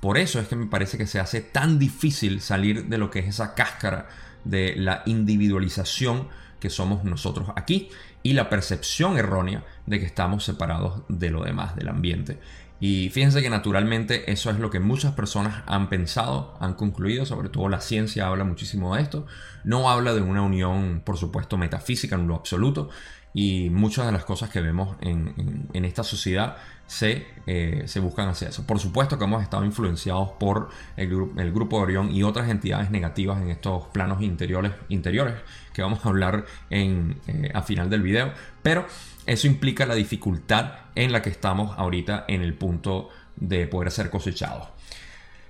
Por 0.00 0.18
eso 0.18 0.38
es 0.38 0.46
que 0.46 0.56
me 0.56 0.66
parece 0.66 0.98
que 0.98 1.06
se 1.06 1.18
hace 1.18 1.40
tan 1.40 1.78
difícil 1.78 2.40
salir 2.40 2.86
de 2.86 2.98
lo 2.98 3.10
que 3.10 3.20
es 3.20 3.26
esa 3.26 3.54
cáscara 3.54 4.08
de 4.44 4.76
la 4.76 5.02
individualización 5.06 6.28
que 6.60 6.70
somos 6.70 7.02
nosotros 7.02 7.48
aquí 7.56 7.90
y 8.22 8.34
la 8.34 8.48
percepción 8.48 9.18
errónea 9.18 9.64
de 9.86 10.00
que 10.00 10.06
estamos 10.06 10.44
separados 10.44 11.02
de 11.08 11.30
lo 11.30 11.44
demás, 11.44 11.76
del 11.76 11.88
ambiente. 11.88 12.38
Y 12.78 13.08
fíjense 13.08 13.40
que 13.40 13.48
naturalmente 13.48 14.30
eso 14.30 14.50
es 14.50 14.58
lo 14.58 14.68
que 14.68 14.80
muchas 14.80 15.12
personas 15.14 15.62
han 15.66 15.88
pensado, 15.88 16.54
han 16.60 16.74
concluido, 16.74 17.24
sobre 17.24 17.48
todo 17.48 17.68
la 17.68 17.80
ciencia 17.80 18.26
habla 18.26 18.44
muchísimo 18.44 18.94
de 18.94 19.02
esto. 19.02 19.26
No 19.64 19.88
habla 19.88 20.12
de 20.12 20.20
una 20.20 20.42
unión, 20.42 21.00
por 21.04 21.16
supuesto, 21.16 21.56
metafísica 21.56 22.16
en 22.16 22.28
lo 22.28 22.34
absoluto. 22.34 22.90
Y 23.38 23.68
muchas 23.68 24.06
de 24.06 24.12
las 24.12 24.24
cosas 24.24 24.48
que 24.48 24.62
vemos 24.62 24.96
en, 25.02 25.68
esta 25.74 26.02
sociedad 26.02 26.56
se, 26.86 27.26
eh, 27.46 27.82
se, 27.84 28.00
buscan 28.00 28.30
hacia 28.30 28.48
eso. 28.48 28.66
Por 28.66 28.78
supuesto 28.78 29.18
que 29.18 29.24
hemos 29.24 29.42
estado 29.42 29.62
influenciados 29.66 30.30
por 30.40 30.70
el, 30.96 31.10
el, 31.36 31.52
grupo 31.52 31.76
de 31.76 31.82
Orión 31.82 32.14
y 32.14 32.22
otras 32.22 32.48
entidades 32.48 32.90
negativas 32.90 33.42
en 33.42 33.50
estos 33.50 33.88
planos 33.88 34.22
interiores, 34.22 34.72
interiores 34.88 35.34
que 35.74 35.82
vamos 35.82 36.06
a 36.06 36.08
hablar 36.08 36.46
en, 36.70 37.20
eh, 37.26 37.50
a 37.52 37.60
final 37.60 37.90
del 37.90 38.00
video. 38.00 38.32
Pero 38.62 38.86
eso 39.26 39.46
implica 39.46 39.84
la 39.84 39.96
dificultad 39.96 40.72
en 40.94 41.12
la 41.12 41.20
que 41.20 41.28
estamos 41.28 41.78
ahorita 41.78 42.24
en 42.28 42.40
el 42.40 42.54
punto 42.54 43.10
de 43.36 43.66
poder 43.66 43.90
ser 43.90 44.08
cosechados. 44.08 44.68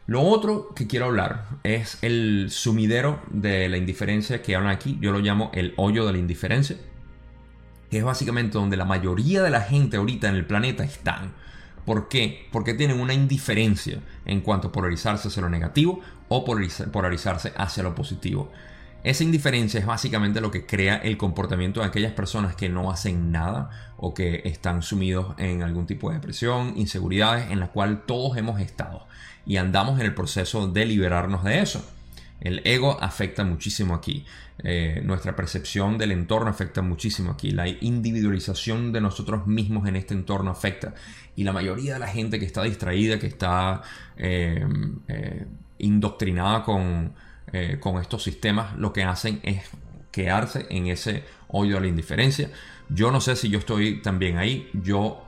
Lo 0.08 0.22
otro 0.22 0.74
que 0.74 0.88
quiero 0.88 1.06
hablar 1.06 1.46
es 1.62 1.98
el 2.02 2.48
sumidero 2.50 3.22
de 3.30 3.68
la 3.68 3.76
indiferencia 3.76 4.42
que 4.42 4.56
hablan 4.56 4.72
aquí. 4.72 4.98
Yo 5.00 5.12
lo 5.12 5.20
llamo 5.20 5.52
el 5.54 5.72
hoyo 5.76 6.04
de 6.04 6.14
la 6.14 6.18
indiferencia. 6.18 6.76
Que 7.90 7.98
es 7.98 8.04
básicamente 8.04 8.58
donde 8.58 8.76
la 8.76 8.84
mayoría 8.84 9.42
de 9.42 9.50
la 9.50 9.60
gente 9.60 9.96
ahorita 9.96 10.28
en 10.28 10.34
el 10.34 10.46
planeta 10.46 10.84
están. 10.84 11.32
¿Por 11.84 12.08
qué? 12.08 12.48
Porque 12.50 12.74
tienen 12.74 13.00
una 13.00 13.14
indiferencia 13.14 14.00
en 14.24 14.40
cuanto 14.40 14.68
a 14.68 14.72
polarizarse 14.72 15.28
hacia 15.28 15.42
lo 15.42 15.48
negativo 15.48 16.00
o 16.28 16.44
polarizarse 16.44 17.52
hacia 17.56 17.82
lo 17.82 17.94
positivo. 17.94 18.50
Esa 19.04 19.22
indiferencia 19.22 19.78
es 19.78 19.86
básicamente 19.86 20.40
lo 20.40 20.50
que 20.50 20.66
crea 20.66 20.96
el 20.96 21.16
comportamiento 21.16 21.80
de 21.80 21.86
aquellas 21.86 22.12
personas 22.12 22.56
que 22.56 22.68
no 22.68 22.90
hacen 22.90 23.30
nada 23.30 23.92
o 23.96 24.14
que 24.14 24.42
están 24.44 24.82
sumidos 24.82 25.34
en 25.38 25.62
algún 25.62 25.86
tipo 25.86 26.08
de 26.08 26.16
depresión, 26.16 26.72
inseguridades 26.76 27.52
en 27.52 27.60
la 27.60 27.68
cual 27.68 28.02
todos 28.04 28.36
hemos 28.36 28.60
estado 28.60 29.06
y 29.46 29.58
andamos 29.58 30.00
en 30.00 30.06
el 30.06 30.14
proceso 30.14 30.66
de 30.66 30.86
liberarnos 30.86 31.44
de 31.44 31.60
eso. 31.60 31.88
El 32.40 32.62
ego 32.64 32.98
afecta 33.00 33.44
muchísimo 33.44 33.94
aquí. 33.94 34.24
Eh, 34.62 35.00
nuestra 35.04 35.36
percepción 35.36 35.98
del 35.98 36.12
entorno 36.12 36.50
afecta 36.50 36.82
muchísimo 36.82 37.30
aquí. 37.30 37.50
La 37.50 37.68
individualización 37.68 38.92
de 38.92 39.00
nosotros 39.00 39.46
mismos 39.46 39.88
en 39.88 39.96
este 39.96 40.14
entorno 40.14 40.50
afecta. 40.50 40.94
Y 41.34 41.44
la 41.44 41.52
mayoría 41.52 41.94
de 41.94 42.00
la 42.00 42.08
gente 42.08 42.38
que 42.38 42.46
está 42.46 42.62
distraída, 42.62 43.18
que 43.18 43.26
está 43.26 43.82
eh, 44.16 44.66
eh, 45.08 45.46
indoctrinada 45.78 46.62
con, 46.62 47.14
eh, 47.52 47.78
con 47.80 48.00
estos 48.00 48.22
sistemas 48.22 48.76
lo 48.76 48.92
que 48.92 49.04
hacen 49.04 49.40
es 49.42 49.62
quedarse 50.10 50.66
en 50.70 50.86
ese 50.86 51.24
hoyo 51.48 51.76
de 51.76 51.82
la 51.82 51.86
indiferencia. 51.88 52.50
Yo 52.88 53.10
no 53.10 53.20
sé 53.20 53.36
si 53.36 53.48
yo 53.48 53.58
estoy 53.58 54.00
también 54.00 54.38
ahí. 54.38 54.70
Yo, 54.72 55.22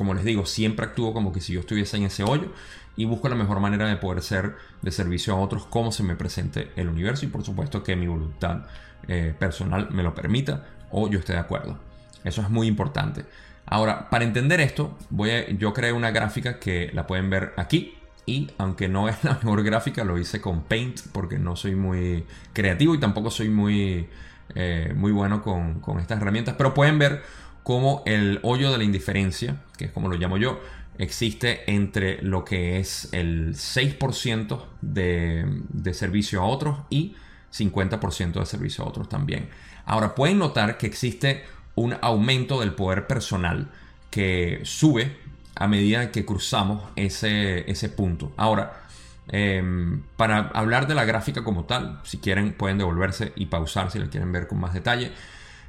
como 0.00 0.14
les 0.14 0.24
digo, 0.24 0.46
siempre 0.46 0.86
actúo 0.86 1.12
como 1.12 1.30
que 1.30 1.42
si 1.42 1.52
yo 1.52 1.60
estuviese 1.60 1.98
en 1.98 2.04
ese 2.04 2.22
hoyo 2.22 2.54
y 2.96 3.04
busco 3.04 3.28
la 3.28 3.34
mejor 3.34 3.60
manera 3.60 3.86
de 3.86 3.96
poder 3.96 4.22
ser 4.22 4.56
de 4.80 4.90
servicio 4.92 5.34
a 5.34 5.36
otros 5.38 5.66
como 5.66 5.92
se 5.92 6.02
me 6.02 6.16
presente 6.16 6.70
el 6.74 6.88
universo 6.88 7.26
y 7.26 7.28
por 7.28 7.44
supuesto 7.44 7.82
que 7.82 7.96
mi 7.96 8.06
voluntad 8.06 8.62
eh, 9.08 9.34
personal 9.38 9.90
me 9.90 10.02
lo 10.02 10.14
permita 10.14 10.64
o 10.90 11.10
yo 11.10 11.18
esté 11.18 11.34
de 11.34 11.40
acuerdo. 11.40 11.78
Eso 12.24 12.40
es 12.40 12.48
muy 12.48 12.66
importante. 12.66 13.26
Ahora, 13.66 14.08
para 14.08 14.24
entender 14.24 14.62
esto, 14.62 14.96
voy 15.10 15.54
yo 15.58 15.74
creé 15.74 15.92
una 15.92 16.12
gráfica 16.12 16.58
que 16.58 16.90
la 16.94 17.06
pueden 17.06 17.28
ver 17.28 17.52
aquí. 17.58 17.98
Y 18.24 18.50
aunque 18.56 18.88
no 18.88 19.06
es 19.06 19.22
la 19.22 19.34
mejor 19.34 19.62
gráfica, 19.62 20.02
lo 20.02 20.16
hice 20.16 20.40
con 20.40 20.62
Paint 20.62 21.00
porque 21.12 21.38
no 21.38 21.56
soy 21.56 21.74
muy 21.74 22.24
creativo 22.54 22.94
y 22.94 22.98
tampoco 23.00 23.30
soy 23.30 23.50
muy, 23.50 24.08
eh, 24.54 24.94
muy 24.96 25.12
bueno 25.12 25.42
con, 25.42 25.80
con 25.80 25.98
estas 26.00 26.22
herramientas. 26.22 26.54
Pero 26.56 26.72
pueden 26.72 26.98
ver 26.98 27.22
cómo 27.70 28.02
el 28.04 28.40
hoyo 28.42 28.72
de 28.72 28.78
la 28.78 28.82
indiferencia, 28.82 29.62
que 29.78 29.84
es 29.84 29.92
como 29.92 30.08
lo 30.08 30.16
llamo 30.16 30.38
yo, 30.38 30.60
existe 30.98 31.70
entre 31.72 32.20
lo 32.20 32.44
que 32.44 32.80
es 32.80 33.08
el 33.12 33.54
6% 33.54 34.60
de, 34.80 35.44
de 35.68 35.94
servicio 35.94 36.42
a 36.42 36.46
otros 36.46 36.78
y 36.90 37.14
50% 37.56 38.40
de 38.40 38.44
servicio 38.44 38.82
a 38.82 38.88
otros 38.88 39.08
también. 39.08 39.50
Ahora 39.84 40.16
pueden 40.16 40.38
notar 40.40 40.78
que 40.78 40.88
existe 40.88 41.44
un 41.76 41.94
aumento 42.02 42.58
del 42.58 42.72
poder 42.72 43.06
personal 43.06 43.68
que 44.10 44.62
sube 44.64 45.16
a 45.54 45.68
medida 45.68 46.10
que 46.10 46.24
cruzamos 46.24 46.82
ese, 46.96 47.70
ese 47.70 47.88
punto. 47.88 48.32
Ahora, 48.36 48.82
em, 49.28 50.02
para 50.16 50.48
hablar 50.54 50.88
de 50.88 50.96
la 50.96 51.04
gráfica 51.04 51.44
como 51.44 51.66
tal, 51.66 52.00
si 52.02 52.18
quieren 52.18 52.52
pueden 52.52 52.78
devolverse 52.78 53.32
y 53.36 53.46
pausar 53.46 53.92
si 53.92 54.00
la 54.00 54.08
quieren 54.08 54.32
ver 54.32 54.48
con 54.48 54.58
más 54.58 54.74
detalle. 54.74 55.12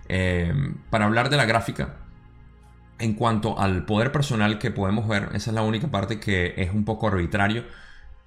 Em, 0.08 0.76
para 0.90 1.06
hablar 1.06 1.30
de 1.30 1.38
la 1.38 1.46
gráfica, 1.46 1.98
en 3.00 3.14
cuanto 3.14 3.60
al 3.60 3.86
poder 3.86 4.12
personal 4.12 4.60
que 4.60 4.72
podemos 4.72 5.08
ver, 5.08 5.30
esa 5.34 5.52
es 5.52 5.56
la 5.56 5.64
única 5.64 5.90
parte 5.90 6.20
que 6.20 6.54
es 6.58 6.72
un 6.72 6.86
poco 6.86 7.08
arbitrario. 7.08 7.66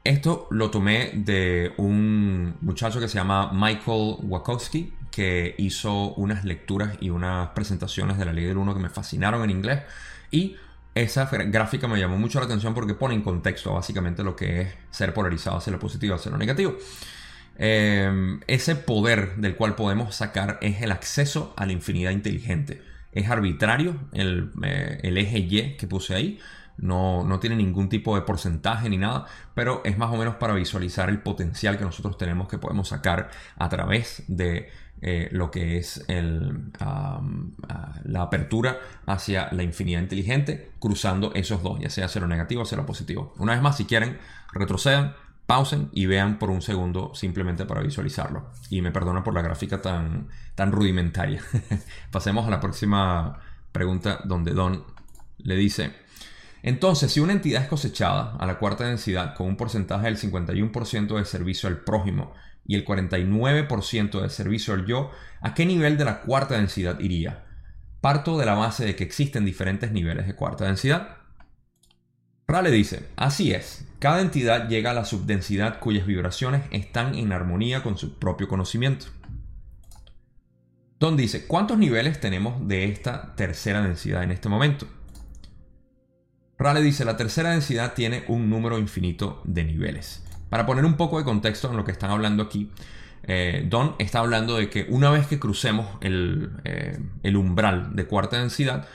Esto 0.03 0.49
lo 0.51 0.71
tomé 0.71 1.13
de 1.15 1.73
un 1.79 2.57
muchacho 2.61 3.01
que 3.01 3.09
se 3.09 3.15
llama 3.15 3.51
Michael 3.53 4.17
Wachowski, 4.23 4.93
que 5.11 5.55
hizo 5.59 6.13
unas 6.15 6.45
lecturas 6.45 6.97
y 7.01 7.11
unas 7.11 7.51
presentaciones 7.51 8.19
de 8.19 8.25
la 8.25 8.33
ley 8.33 8.45
del 8.45 8.59
1 8.59 8.75
que 8.75 8.81
me 8.81 8.91
fascinaron 8.91 9.45
en 9.45 9.51
inglés. 9.51 9.83
Y 10.31 10.57
esa 10.95 11.27
gráfica 11.27 11.89
me 11.89 11.99
llamó 11.99 12.19
mucho 12.19 12.39
la 12.39 12.47
atención 12.47 12.75
porque 12.75 12.95
pone 12.95 13.15
en 13.15 13.23
contexto 13.23 13.75
básicamente 13.75 14.23
lo 14.23 14.37
que 14.37 14.61
es 14.61 14.75
ser 14.91 15.15
polarizado 15.15 15.57
hacia 15.57 15.73
lo 15.73 15.79
positivo, 15.79 16.17
hacia 16.17 16.31
lo 16.31 16.39
negativo. 16.39 16.77
Em, 17.57 18.41
ese 18.47 18.75
poder 18.75 19.37
del 19.37 19.57
cual 19.57 19.77
podemos 19.77 20.15
sacar 20.15 20.59
es 20.61 20.83
el 20.83 20.91
acceso 20.91 21.55
a 21.57 21.67
la 21.67 21.73
infinidad 21.73 22.11
inteligente 22.11 22.83
es 23.15 23.31
arbitrario 23.31 23.97
el, 24.13 24.51
eh, 24.63 25.01
el, 25.03 25.17
eje 25.19 25.39
Y 25.39 25.77
que 25.77 25.87
puse 25.87 26.15
ahí. 26.15 26.39
No, 26.77 27.23
no, 27.23 27.39
tiene 27.39 27.55
ningún 27.55 27.89
tipo 27.89 28.17
de 28.17 28.23
porcentaje 28.23 28.89
ni 28.89 28.99
nada, 28.99 29.27
pero 29.55 29.81
es 29.85 29.97
más 29.97 30.13
o 30.13 30.17
menos 30.17 30.35
para 30.37 30.55
visualizar 30.55 31.09
el 31.09 31.21
potencial 31.21 31.79
que 31.79 31.85
nosotros 31.85 32.19
tenemos 32.19 32.49
que 32.49 32.59
podemos 32.59 32.89
sacar 32.89 33.31
a 33.57 33.69
través 33.69 34.25
de 34.27 34.71
eh, 35.01 35.29
lo 35.31 35.53
que 35.53 35.79
es 35.79 36.05
la 36.09 38.23
apertura 38.23 38.81
hacia 39.07 39.53
la 39.53 39.63
infinidad 39.63 40.01
inteligente, 40.01 40.73
cruzando 40.81 41.33
esos 41.35 41.63
dos, 41.63 41.79
ya 41.79 41.91
sea 41.91 42.09
lo 42.21 42.27
negativo 42.27 42.65
o 42.69 42.77
lo 42.77 42.87
positivo. 42.87 43.33
Una 43.39 43.53
vez 43.53 43.63
más, 43.63 43.77
si 43.77 43.85
quieren, 43.85 44.19
retrocedan, 44.53 45.15
pausen 45.47 45.91
y 45.93 46.07
vean 46.07 46.39
por 46.39 46.51
un 46.51 46.63
segundo 46.63 47.15
simplemente 47.15 47.67
para 47.67 47.83
visualizarlo. 47.83 48.51
Y 48.71 48.83
me 48.83 48.93
perdono 48.93 49.23
por 49.23 49.35
la 49.35 49.43
gráfica 49.43 49.83
tan, 49.83 50.29
tan 50.55 50.73
rudimentaria. 50.73 51.43
Pasemos 52.11 52.47
a 52.47 52.51
la 52.51 52.61
próxima 52.61 53.39
pregunta 53.73 54.21
donde 54.25 54.53
Don 54.53 54.85
le 55.39 55.57
dice, 55.57 55.93
entonces 56.63 57.13
si 57.13 57.21
una 57.21 57.33
entidad 57.33 57.63
es 57.63 57.69
cosechada 57.69 58.37
a 58.39 58.47
la 58.47 58.59
cuarta 58.59 58.87
densidad 58.87 59.35
con 59.35 59.49
un 59.49 59.57
porcentaje 59.57 60.07
del 60.07 60.17
51% 60.17 61.19
de 61.19 61.25
servicio 61.25 61.69
al 61.69 61.79
prójimo 61.79 62.33
y 62.67 62.77
el 62.77 62.87
49% 62.87 64.23
de 64.23 64.31
servicio 64.31 64.73
al 64.73 64.87
yo, 64.87 65.11
¿a 65.43 65.53
qué 65.53 65.67
nivel 65.67 65.99
de 65.99 66.07
la 66.07 66.23
cuarta 66.23 66.55
densidad 66.55 66.99
iría? 67.01 67.45
Parto 68.01 68.39
de 68.39 68.47
la 68.47 68.55
base 68.55 68.87
de 68.87 68.97
que 68.97 69.05
existen 69.05 69.45
diferentes 69.45 69.93
niveles 69.93 70.27
de 70.27 70.35
cuarta 70.35 70.65
densidad. 70.65 71.19
Rale 72.47 72.71
dice, 72.71 73.09
así 73.17 73.53
es, 73.53 73.87
cada 74.05 74.21
entidad 74.21 74.69
llega 74.69 74.91
a 74.91 74.93
la 74.93 75.07
subdensidad 75.07 75.79
cuyas 75.79 76.05
vibraciones 76.05 76.65
están 76.73 77.15
en 77.15 77.33
armonía 77.33 77.83
con 77.83 77.97
su 77.97 78.19
propio 78.19 78.49
conocimiento. 78.49 79.07
Don 81.01 81.17
dice, 81.17 81.47
¿cuántos 81.47 81.79
niveles 81.79 82.21
tenemos 82.21 82.69
de 82.69 82.85
esta 82.85 83.35
tercera 83.35 83.81
densidad 83.81 84.23
en 84.23 84.31
este 84.31 84.51
momento? 84.51 84.87
Rale 86.59 86.83
dice, 86.83 87.07
la 87.07 87.17
tercera 87.17 87.53
densidad 87.53 87.95
tiene 87.95 88.25
un 88.29 88.51
número 88.51 88.79
infinito 88.79 89.41
de 89.45 89.65
niveles. 89.65 90.23
Para 90.51 90.67
poner 90.67 90.85
un 90.85 90.99
poco 90.99 91.17
de 91.17 91.25
contexto 91.25 91.71
en 91.71 91.79
lo 91.79 91.87
que 91.87 91.93
están 91.93 92.11
hablando 92.11 92.43
aquí, 92.43 92.71
eh, 93.23 93.65
Don 93.71 93.97
está 93.99 94.19
hablando 94.19 94.59
de 94.59 94.69
que 94.69 94.85
una 94.91 95.09
vez 95.09 95.27
que 95.27 95.41
crucemos 95.41 95.87
el, 96.03 96.51
eh, 96.65 96.99
el 97.23 97.37
umbral 97.39 97.97
de 97.97 98.05
cuarta 98.05 98.39
densidad, 98.39 98.87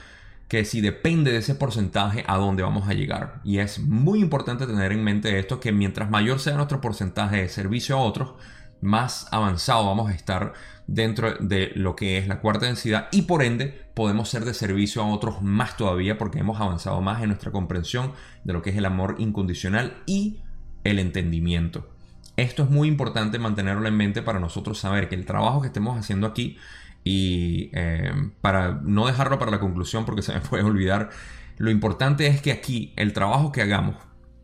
que 0.50 0.64
si 0.64 0.80
depende 0.80 1.30
de 1.30 1.38
ese 1.38 1.54
porcentaje 1.54 2.24
a 2.26 2.36
dónde 2.36 2.64
vamos 2.64 2.88
a 2.88 2.92
llegar. 2.92 3.40
Y 3.44 3.58
es 3.58 3.78
muy 3.78 4.18
importante 4.18 4.66
tener 4.66 4.90
en 4.90 5.04
mente 5.04 5.38
esto, 5.38 5.60
que 5.60 5.70
mientras 5.70 6.10
mayor 6.10 6.40
sea 6.40 6.56
nuestro 6.56 6.80
porcentaje 6.80 7.36
de 7.36 7.48
servicio 7.48 7.96
a 7.96 8.02
otros, 8.02 8.32
más 8.80 9.28
avanzado 9.30 9.86
vamos 9.86 10.10
a 10.10 10.14
estar 10.14 10.52
dentro 10.88 11.34
de 11.38 11.70
lo 11.76 11.94
que 11.94 12.18
es 12.18 12.26
la 12.26 12.40
cuarta 12.40 12.66
densidad 12.66 13.06
y 13.12 13.22
por 13.22 13.44
ende 13.44 13.68
podemos 13.94 14.28
ser 14.28 14.44
de 14.44 14.52
servicio 14.52 15.02
a 15.02 15.06
otros 15.06 15.40
más 15.40 15.76
todavía 15.76 16.18
porque 16.18 16.40
hemos 16.40 16.60
avanzado 16.60 17.00
más 17.00 17.22
en 17.22 17.28
nuestra 17.28 17.52
comprensión 17.52 18.12
de 18.42 18.52
lo 18.52 18.60
que 18.60 18.70
es 18.70 18.76
el 18.76 18.86
amor 18.86 19.16
incondicional 19.18 20.02
y 20.04 20.42
el 20.82 20.98
entendimiento. 20.98 21.90
Esto 22.36 22.64
es 22.64 22.70
muy 22.70 22.88
importante 22.88 23.38
mantenerlo 23.38 23.86
en 23.86 23.96
mente 23.96 24.20
para 24.20 24.40
nosotros 24.40 24.78
saber 24.78 25.08
que 25.08 25.14
el 25.14 25.26
trabajo 25.26 25.60
que 25.60 25.68
estemos 25.68 25.96
haciendo 25.96 26.26
aquí 26.26 26.58
y 27.04 27.70
eh, 27.72 28.12
para 28.40 28.80
no 28.82 29.06
dejarlo 29.06 29.38
para 29.38 29.50
la 29.50 29.60
conclusión 29.60 30.04
porque 30.04 30.22
se 30.22 30.32
me 30.32 30.40
puede 30.48 30.64
olvidar, 30.64 31.10
lo 31.56 31.70
importante 31.70 32.26
es 32.26 32.40
que 32.40 32.52
aquí 32.52 32.92
el 32.96 33.12
trabajo 33.12 33.52
que 33.52 33.62
hagamos 33.62 33.96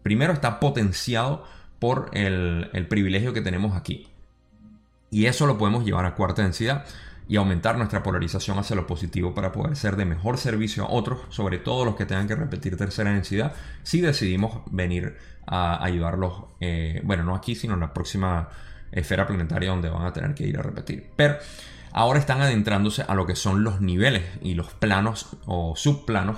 primero 0.02 0.32
está 0.32 0.60
potenciado 0.60 1.44
por 1.78 2.10
el, 2.12 2.86
privilegio 2.88 3.32
que 3.32 3.40
tenemos 3.40 3.76
aquí. 3.76 4.08
Y 5.10 5.26
eso 5.26 5.46
lo 5.46 5.58
podemos 5.58 5.84
llevar 5.84 6.04
a 6.04 6.14
cuarta 6.14 6.42
densidad 6.42 6.84
y 7.28 7.36
aumentar 7.36 7.76
nuestra 7.76 8.02
polarización 8.02 8.58
hacia 8.58 8.76
lo 8.76 8.86
positivo 8.86 9.34
para 9.34 9.50
poder 9.50 9.74
ser 9.76 9.96
de 9.96 10.04
mejor 10.04 10.38
servicio 10.38 10.84
a 10.84 10.90
otros, 10.90 11.20
sobre 11.28 11.58
todo 11.58 11.84
los 11.84 11.96
que 11.96 12.06
tengan 12.06 12.28
que 12.28 12.36
repetir 12.36 12.76
tercera 12.76 13.12
densidad, 13.12 13.52
si 13.82 14.00
decidimos 14.00 14.62
venir 14.70 15.16
a 15.44 15.84
ayudarlos, 15.84 16.44
eh, 16.60 17.00
bueno, 17.02 17.24
no 17.24 17.34
aquí, 17.34 17.54
sino 17.54 17.74
en 17.74 17.80
la 17.80 17.92
próxima 17.92 18.48
esfera 18.92 19.26
planetaria 19.26 19.70
donde 19.70 19.88
van 19.88 20.06
a 20.06 20.12
tener 20.12 20.34
que 20.34 20.46
ir 20.46 20.56
a 20.58 20.62
repetir. 20.62 21.10
Pero 21.16 21.36
ahora 21.96 22.18
están 22.18 22.42
adentrándose 22.42 23.04
a 23.08 23.14
lo 23.14 23.26
que 23.26 23.34
son 23.34 23.64
los 23.64 23.80
niveles 23.80 24.22
y 24.42 24.52
los 24.52 24.74
planos 24.74 25.34
o 25.46 25.74
subplanos 25.76 26.36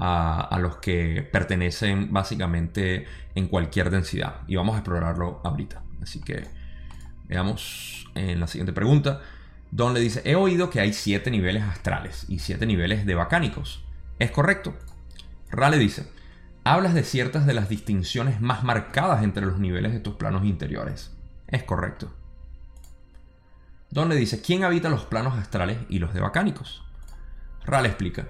a, 0.00 0.58
los 0.60 0.78
que 0.78 1.26
pertenecen 1.32 2.12
básicamente 2.12 3.06
en 3.36 3.46
cualquier 3.46 3.90
densidad. 3.90 4.40
Y 4.48 4.56
vamos 4.56 4.74
a 4.74 4.78
explorarlo 4.78 5.40
ahorita. 5.44 5.84
Así 6.02 6.20
que 6.20 6.48
veamos 7.28 8.10
en 8.16 8.40
la 8.40 8.48
siguiente 8.48 8.72
pregunta. 8.72 9.20
Don 9.70 9.94
le 9.94 10.00
dice, 10.00 10.22
he 10.24 10.34
oído 10.34 10.70
que 10.70 10.80
hay 10.80 10.92
siete 10.92 11.30
niveles 11.30 11.62
astrales 11.62 12.26
y 12.28 12.40
siete 12.40 12.66
niveles 12.66 13.06
de 13.06 13.14
bacánicos. 13.14 13.84
¿Es 14.18 14.32
correcto? 14.32 14.74
Ra 15.52 15.70
le 15.70 15.78
dice, 15.78 16.10
hablas 16.64 16.94
de 16.94 17.04
ciertas 17.04 17.46
de 17.46 17.54
las 17.54 17.68
distinciones 17.68 18.40
más 18.40 18.64
marcadas 18.64 19.22
entre 19.22 19.46
los 19.46 19.60
niveles 19.60 19.92
de 19.92 20.00
tus 20.00 20.16
planos 20.16 20.44
interiores. 20.44 21.16
Es 21.46 21.62
correcto. 21.62 22.12
Don 23.90 24.08
le 24.08 24.16
dice, 24.16 24.42
¿quién 24.42 24.64
habita 24.64 24.88
los 24.88 25.04
planos 25.04 25.38
astrales 25.38 25.78
y 25.88 25.98
los 25.98 26.12
de 26.12 26.20
bacánicos? 26.20 26.82
Ral 27.64 27.86
explica, 27.86 28.26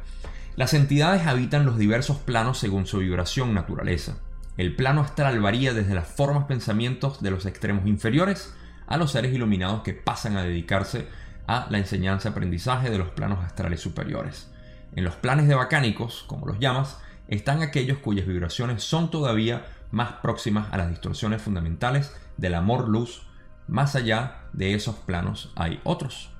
las 0.56 0.74
entidades 0.74 1.26
habitan 1.26 1.66
los 1.66 1.76
diversos 1.76 2.18
planos 2.18 2.58
según 2.58 2.86
su 2.86 2.98
vibración 2.98 3.54
naturaleza. 3.54 4.18
El 4.56 4.74
plano 4.74 5.02
astral 5.02 5.40
varía 5.40 5.74
desde 5.74 5.94
las 5.94 6.08
formas 6.08 6.44
pensamientos 6.44 7.22
de 7.22 7.30
los 7.30 7.44
extremos 7.44 7.86
inferiores 7.86 8.54
a 8.86 8.96
los 8.96 9.12
seres 9.12 9.34
iluminados 9.34 9.82
que 9.82 9.92
pasan 9.92 10.36
a 10.36 10.42
dedicarse 10.42 11.08
a 11.46 11.66
la 11.70 11.78
enseñanza-aprendizaje 11.78 12.90
de 12.90 12.98
los 12.98 13.10
planos 13.10 13.44
astrales 13.44 13.80
superiores. 13.80 14.50
En 14.94 15.04
los 15.04 15.16
planes 15.16 15.48
de 15.48 15.54
bacánicos, 15.54 16.24
como 16.26 16.46
los 16.46 16.58
llamas, 16.58 16.98
están 17.28 17.62
aquellos 17.62 17.98
cuyas 17.98 18.26
vibraciones 18.26 18.82
son 18.82 19.10
todavía 19.10 19.66
más 19.90 20.12
próximas 20.22 20.72
a 20.72 20.78
las 20.78 20.88
distorsiones 20.88 21.42
fundamentales 21.42 22.14
del 22.36 22.54
amor-luz 22.54 23.26
más 23.68 23.96
allá 23.96 24.38
de 24.52 24.74
esos 24.74 24.96
planos 24.96 25.52
hay 25.56 25.80
otros. 25.84 26.30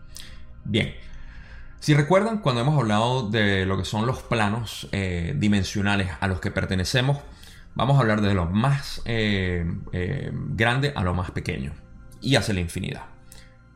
Bien, 0.65 0.95
si 1.81 1.95
recuerdan 1.95 2.39
cuando 2.39 2.62
hemos 2.62 2.79
hablado 2.79 3.29
de 3.31 3.67
lo 3.67 3.77
que 3.77 3.85
son 3.85 4.07
los 4.07 4.23
planos 4.23 4.89
eh, 4.93 5.35
dimensionales 5.37 6.11
a 6.21 6.27
los 6.27 6.41
que 6.41 6.51
pertenecemos, 6.51 7.19
vamos 7.75 7.97
a 7.97 8.01
hablar 8.01 8.23
de 8.23 8.35
lo 8.35 8.47
más 8.47 9.03
eh, 9.05 9.65
eh, 9.93 10.33
grande 10.33 10.93
a 10.97 11.03
lo 11.03 11.15
más 11.15 11.31
pequeño 11.31 11.73
y 12.21 12.37
hacia 12.37 12.55
la 12.55 12.61
infinidad. 12.61 13.03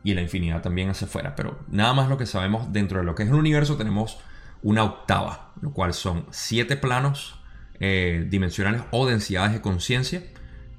Y 0.03 0.15
la 0.15 0.21
infinidad 0.21 0.61
también 0.61 0.89
hacia 0.89 1.05
afuera, 1.05 1.35
pero 1.35 1.59
nada 1.69 1.93
más 1.93 2.09
lo 2.09 2.17
que 2.17 2.25
sabemos 2.25 2.73
dentro 2.73 2.99
de 2.99 3.05
lo 3.05 3.13
que 3.13 3.23
es 3.23 3.29
el 3.29 3.35
universo 3.35 3.77
tenemos 3.77 4.19
una 4.63 4.83
octava, 4.83 5.53
lo 5.61 5.71
cual 5.71 5.93
son 5.93 6.25
siete 6.31 6.75
planos 6.75 7.37
dimensionales 7.79 8.83
o 8.91 9.07
densidades 9.07 9.53
de 9.53 9.61
conciencia 9.61 10.21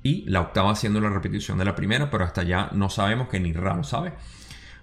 y 0.02 0.28
la 0.28 0.40
octava 0.40 0.74
siendo 0.74 1.00
la 1.00 1.10
repetición 1.10 1.58
de 1.58 1.64
la 1.64 1.74
primera, 1.74 2.10
pero 2.10 2.24
hasta 2.24 2.42
ya 2.42 2.70
no 2.72 2.90
sabemos 2.90 3.28
que 3.28 3.40
ni 3.40 3.52
raro 3.52 3.84
sabe. 3.84 4.12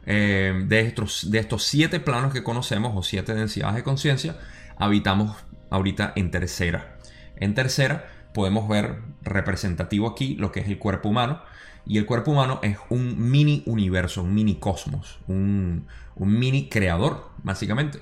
Eh, 0.06 0.64
de, 0.68 0.82
estos, 0.82 1.30
de 1.30 1.40
estos 1.40 1.64
siete 1.64 2.00
planos 2.00 2.34
que 2.34 2.44
conocemos 2.44 2.94
o 2.96 3.04
siete 3.04 3.34
densidades 3.36 3.76
de 3.76 3.84
conciencia, 3.84 4.38
habitamos 4.78 5.36
ahorita 5.70 6.14
en 6.16 6.32
tercera. 6.32 6.98
En 7.36 7.54
tercera 7.54 8.08
podemos 8.34 8.68
ver 8.68 9.02
representativo 9.24 10.08
aquí 10.08 10.36
lo 10.36 10.52
que 10.52 10.62
es 10.62 10.68
el 10.68 10.78
cuerpo 10.78 11.10
humano. 11.10 11.42
Y 11.86 11.98
el 11.98 12.06
cuerpo 12.06 12.32
humano 12.32 12.60
es 12.62 12.78
un 12.90 13.32
mini 13.32 13.64
universo, 13.66 14.22
un 14.22 14.34
mini 14.34 14.56
cosmos, 14.56 15.20
un, 15.28 15.88
mini 16.18 16.70
creador, 16.70 17.30
básicamente. 17.44 18.00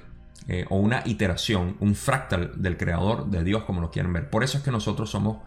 Eh, 0.49 0.65
o 0.69 0.77
una 0.77 1.03
iteración, 1.05 1.75
un 1.79 1.95
fractal 1.95 2.53
del 2.55 2.77
creador 2.77 3.27
de 3.27 3.43
Dios, 3.43 3.63
como 3.63 3.81
lo 3.81 3.91
quieren 3.91 4.13
ver. 4.13 4.29
Por 4.29 4.43
eso 4.43 4.57
es 4.57 4.63
que 4.63 4.71
nosotros 4.71 5.09
somos 5.09 5.37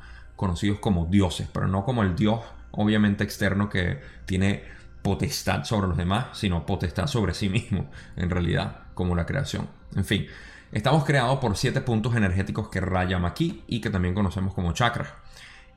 conocidos 0.40 0.78
como 0.78 1.04
dioses, 1.04 1.48
pero 1.52 1.68
no 1.68 1.84
como 1.84 2.02
el 2.02 2.16
Dios, 2.16 2.40
obviamente 2.70 3.22
externo, 3.22 3.68
que 3.68 4.00
tiene 4.24 4.64
potestad 5.02 5.64
sobre 5.64 5.88
los 5.88 5.98
demás, 5.98 6.28
sino 6.32 6.64
potestad 6.64 7.08
sobre 7.08 7.34
sí 7.34 7.50
mismo, 7.50 7.90
en 8.16 8.30
realidad, 8.30 8.84
como 8.94 9.14
la 9.14 9.26
creación. 9.26 9.68
En 9.94 10.06
fin, 10.06 10.26
estamos 10.72 11.04
creados 11.04 11.40
por 11.40 11.58
siete 11.58 11.82
puntos 11.82 12.16
energéticos 12.16 12.70
que 12.70 12.80
rayan 12.80 13.26
aquí 13.26 13.64
y 13.66 13.82
que 13.82 13.90
también 13.90 14.14
conocemos 14.14 14.54
como 14.54 14.72
chakras. 14.72 15.08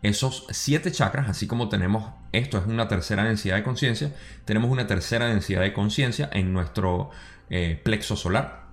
Esos 0.01 0.45
siete 0.49 0.93
chakras, 0.93 1.29
así 1.29 1.45
como 1.45 1.67
tenemos, 1.67 2.13
esto 2.31 2.57
es 2.57 2.65
una 2.65 2.87
tercera 2.87 3.25
densidad 3.25 3.57
de 3.57 3.63
conciencia, 3.63 4.15
tenemos 4.45 4.71
una 4.71 4.87
tercera 4.87 5.25
densidad 5.27 5.59
de 5.59 5.73
conciencia 5.73 6.29
en 6.31 6.53
nuestro 6.53 7.09
eh, 7.49 7.81
plexo 7.83 8.15
solar. 8.15 8.63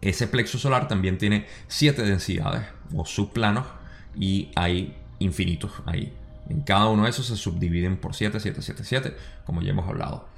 Ese 0.00 0.26
plexo 0.26 0.58
solar 0.58 0.88
también 0.88 1.18
tiene 1.18 1.46
siete 1.68 2.02
densidades 2.02 2.66
o 2.92 3.04
subplanos 3.04 3.77
y 4.14 4.50
hay 4.54 4.96
infinitos 5.18 5.72
ahí. 5.86 6.12
En 6.48 6.62
cada 6.62 6.86
uno 6.86 7.04
de 7.04 7.10
esos 7.10 7.26
se 7.26 7.36
subdividen 7.36 7.98
por 7.98 8.14
7, 8.14 8.40
7, 8.40 8.62
7, 8.62 8.84
7, 8.84 9.16
como 9.44 9.60
ya 9.62 9.70
hemos 9.70 9.88
hablado. 9.88 10.28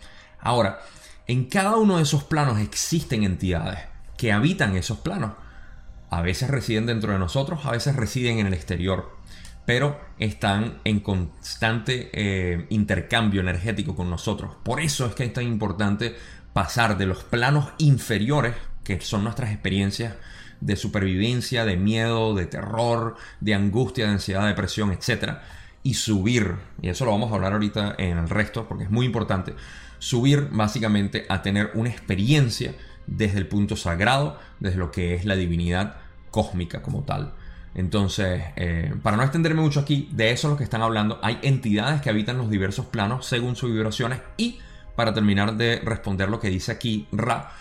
Ahora, 0.41 0.81
en 1.27 1.45
cada 1.45 1.77
uno 1.77 1.99
de 1.99 2.03
esos 2.03 2.25
planos 2.25 2.59
existen 2.59 3.23
entidades 3.23 3.81
que 4.17 4.33
habitan 4.33 4.77
esos 4.77 4.99
planos. 4.99 5.33
A 6.11 6.23
veces 6.23 6.51
residen 6.51 6.87
dentro 6.87 7.13
de 7.13 7.19
nosotros, 7.19 7.65
a 7.65 7.71
veces 7.71 7.95
residen 7.95 8.41
en 8.41 8.49
el 8.49 8.55
exterior, 8.55 9.17
pero 9.65 10.01
están 10.19 10.81
en 10.83 10.99
constante 11.01 12.11
eh, 12.13 12.67
intercambio 12.71 13.41
energético 13.41 13.95
con 13.95 14.11
nosotros. 14.11 14.57
Por 14.65 14.81
eso 14.81 15.07
es 15.07 15.15
que 15.15 15.25
es 15.25 15.33
tan 15.33 15.45
importante 15.45 16.17
pasar 16.53 16.99
de 16.99 17.07
los 17.07 17.23
planos 17.23 17.69
inferiores, 17.79 18.57
que 18.83 19.01
son 19.01 19.23
nuestras 19.23 19.53
experiencias 19.53 20.17
de 20.61 20.77
supervivencia, 20.77 21.65
de 21.65 21.77
miedo, 21.77 22.35
de 22.35 22.47
terror, 22.47 23.17
de 23.41 23.55
angustia, 23.55 24.07
de 24.07 24.13
ansiedad, 24.13 24.43
de 24.43 24.49
depresión, 24.49 24.93
etc., 24.93 25.39
y 25.83 25.95
subir, 25.95 26.57
y 26.83 26.91
eso 26.91 27.07
lo 27.07 27.11
vamos 27.13 27.33
a 27.33 27.37
hablar 27.37 27.55
ahorita 27.55 27.95
en 27.97 28.19
el 28.19 28.29
resto 28.29 28.69
porque 28.69 28.85
es 28.85 28.91
muy 28.91 29.07
importante, 29.07 29.55
subir 29.99 30.49
básicamente 30.53 31.25
a 31.31 31.41
tener 31.41 31.71
una 31.73 31.89
experiencia 31.89 32.75
desde 33.07 33.39
el 33.39 33.47
punto 33.47 33.77
sagrado, 33.77 34.39
desde 34.61 34.77
lo 34.77 34.91
que 34.91 35.15
es 35.15 35.25
la 35.25 35.37
divinidad 35.37 35.97
cósmica 36.31 36.83
como 36.83 37.03
tal. 37.03 37.33
Entonces, 37.75 38.43
eh, 38.57 38.93
para 39.03 39.17
no 39.17 39.23
extenderme 39.23 39.63
mucho 39.63 39.81
aquí, 39.81 40.09
de 40.13 40.33
eso 40.33 40.49
es 40.49 40.53
lo 40.53 40.59
que 40.59 40.65
están 40.65 40.83
hablando. 40.83 41.19
Hay 41.23 41.39
entidades 41.43 42.01
que 42.01 42.11
habitan 42.11 42.37
los 42.37 42.51
diversos 42.51 42.87
planos 42.87 43.27
según 43.27 43.57
sus 43.57 43.71
vibraciones. 43.71 44.21
Y 44.37 44.59
para 44.97 45.15
terminar 45.15 45.57
de 45.57 45.81
responder 45.85 46.29
lo 46.29 46.41
que 46.41 46.51
dice 46.51 46.73
aquí 46.73 47.07
Ra, 47.13 47.53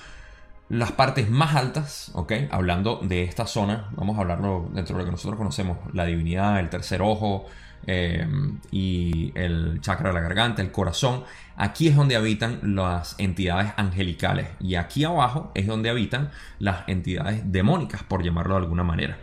las 0.70 0.92
partes 0.92 1.30
más 1.30 1.56
altas, 1.56 2.12
¿ok? 2.14 2.34
Hablando 2.52 3.00
de 3.04 3.24
esta 3.24 3.48
zona, 3.48 3.90
vamos 3.96 4.18
a 4.18 4.22
hablarlo 4.22 4.70
dentro 4.74 4.96
de 4.96 5.02
lo 5.02 5.06
que 5.06 5.12
nosotros 5.12 5.38
conocemos, 5.38 5.78
la 5.94 6.06
divinidad, 6.06 6.60
el 6.60 6.70
tercer 6.70 7.02
ojo, 7.02 7.48
Em, 7.88 8.60
y 8.72 9.32
el 9.36 9.80
chakra 9.82 10.10
de 10.10 10.16
la 10.16 10.22
garganta, 10.22 10.62
el 10.62 10.72
corazón. 10.72 11.24
Aquí 11.56 11.88
es 11.88 11.96
donde 11.96 12.16
habitan 12.16 12.60
las 12.76 13.16
entidades 13.18 13.72
angelicales 13.78 14.50
y 14.60 14.76
aquí 14.76 15.04
abajo 15.06 15.52
es 15.56 15.66
donde 15.66 15.90
habitan 15.90 16.30
las 16.60 16.88
entidades 16.88 17.52
demónicas, 17.52 18.04
por 18.04 18.24
llamarlo 18.24 18.56
de 18.56 18.62
alguna 18.62 18.84
manera. 18.84 19.18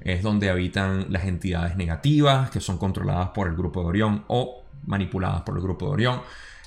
Es 0.00 0.22
donde 0.22 0.50
habitan 0.50 1.06
las 1.10 1.24
entidades 1.24 1.76
negativas 1.76 2.50
que 2.50 2.60
son 2.60 2.78
controladas 2.78 3.30
por 3.30 3.48
el 3.48 3.54
grupo 3.54 3.82
de 3.82 3.88
Orión 3.88 4.24
o 4.28 4.64
manipuladas 4.86 5.42
por 5.42 5.56
el 5.56 5.62
grupo 5.62 5.86
de 5.86 5.92
Orión. 5.92 6.22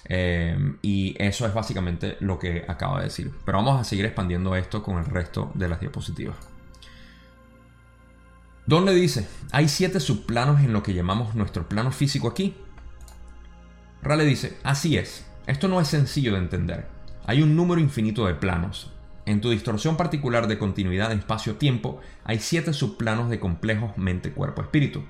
Em, 0.05 0.77
y 0.81 1.15
eso 1.17 1.45
es 1.45 1.53
básicamente 1.53 2.17
lo 2.19 2.39
que 2.39 2.65
acaba 2.67 2.99
de 2.99 3.05
decir. 3.05 3.31
Pero 3.45 3.59
vamos 3.59 3.79
a 3.79 3.83
seguir 3.83 4.05
expandiendo 4.05 4.55
esto 4.55 4.83
con 4.83 4.97
el 4.97 5.05
resto 5.05 5.51
de 5.53 5.69
las 5.69 5.79
diapositivas. 5.79 6.35
¿Dónde 8.65 8.93
dice? 8.93 9.27
Hay 9.51 9.67
siete 9.67 9.99
subplanos 9.99 10.61
en 10.61 10.71
lo 10.71 10.83
que 10.83 10.93
llamamos 10.93 11.35
nuestro 11.35 11.67
plano 11.67 11.91
físico 11.91 12.29
aquí. 12.29 12.55
Rale 14.01 14.25
dice, 14.25 14.57
así 14.63 14.97
es, 14.97 15.25
esto 15.47 15.67
no 15.67 15.81
es 15.81 15.87
sencillo 15.87 16.33
de 16.33 16.39
entender. 16.39 16.87
Hay 17.25 17.41
un 17.41 17.55
número 17.55 17.81
infinito 17.81 18.25
de 18.25 18.35
planos. 18.35 18.91
En 19.25 19.39
tu 19.39 19.49
distorsión 19.49 19.95
particular 19.95 20.47
de 20.47 20.57
continuidad 20.57 21.11
espacio-tiempo, 21.13 22.01
hay 22.25 22.39
siete 22.39 22.73
subplanos 22.73 23.29
de 23.29 23.39
complejos 23.39 23.97
mente-cuerpo-espíritu. 23.97 25.03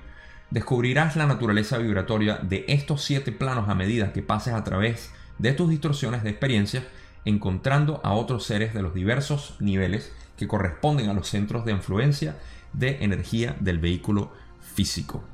Descubrirás 0.50 1.16
la 1.16 1.26
naturaleza 1.26 1.78
vibratoria 1.78 2.36
de 2.36 2.64
estos 2.68 3.02
siete 3.02 3.32
planos 3.32 3.68
a 3.68 3.74
medida 3.74 4.12
que 4.12 4.22
pases 4.22 4.54
a 4.54 4.64
través 4.64 5.12
de 5.38 5.52
tus 5.52 5.68
distorsiones 5.68 6.22
de 6.22 6.30
experiencia, 6.30 6.84
encontrando 7.24 8.00
a 8.04 8.12
otros 8.12 8.44
seres 8.44 8.74
de 8.74 8.82
los 8.82 8.94
diversos 8.94 9.56
niveles 9.60 10.12
que 10.36 10.46
corresponden 10.46 11.08
a 11.08 11.14
los 11.14 11.28
centros 11.28 11.64
de 11.64 11.72
influencia 11.72 12.36
de 12.72 13.04
energía 13.04 13.56
del 13.60 13.78
vehículo 13.78 14.32
físico. 14.60 15.24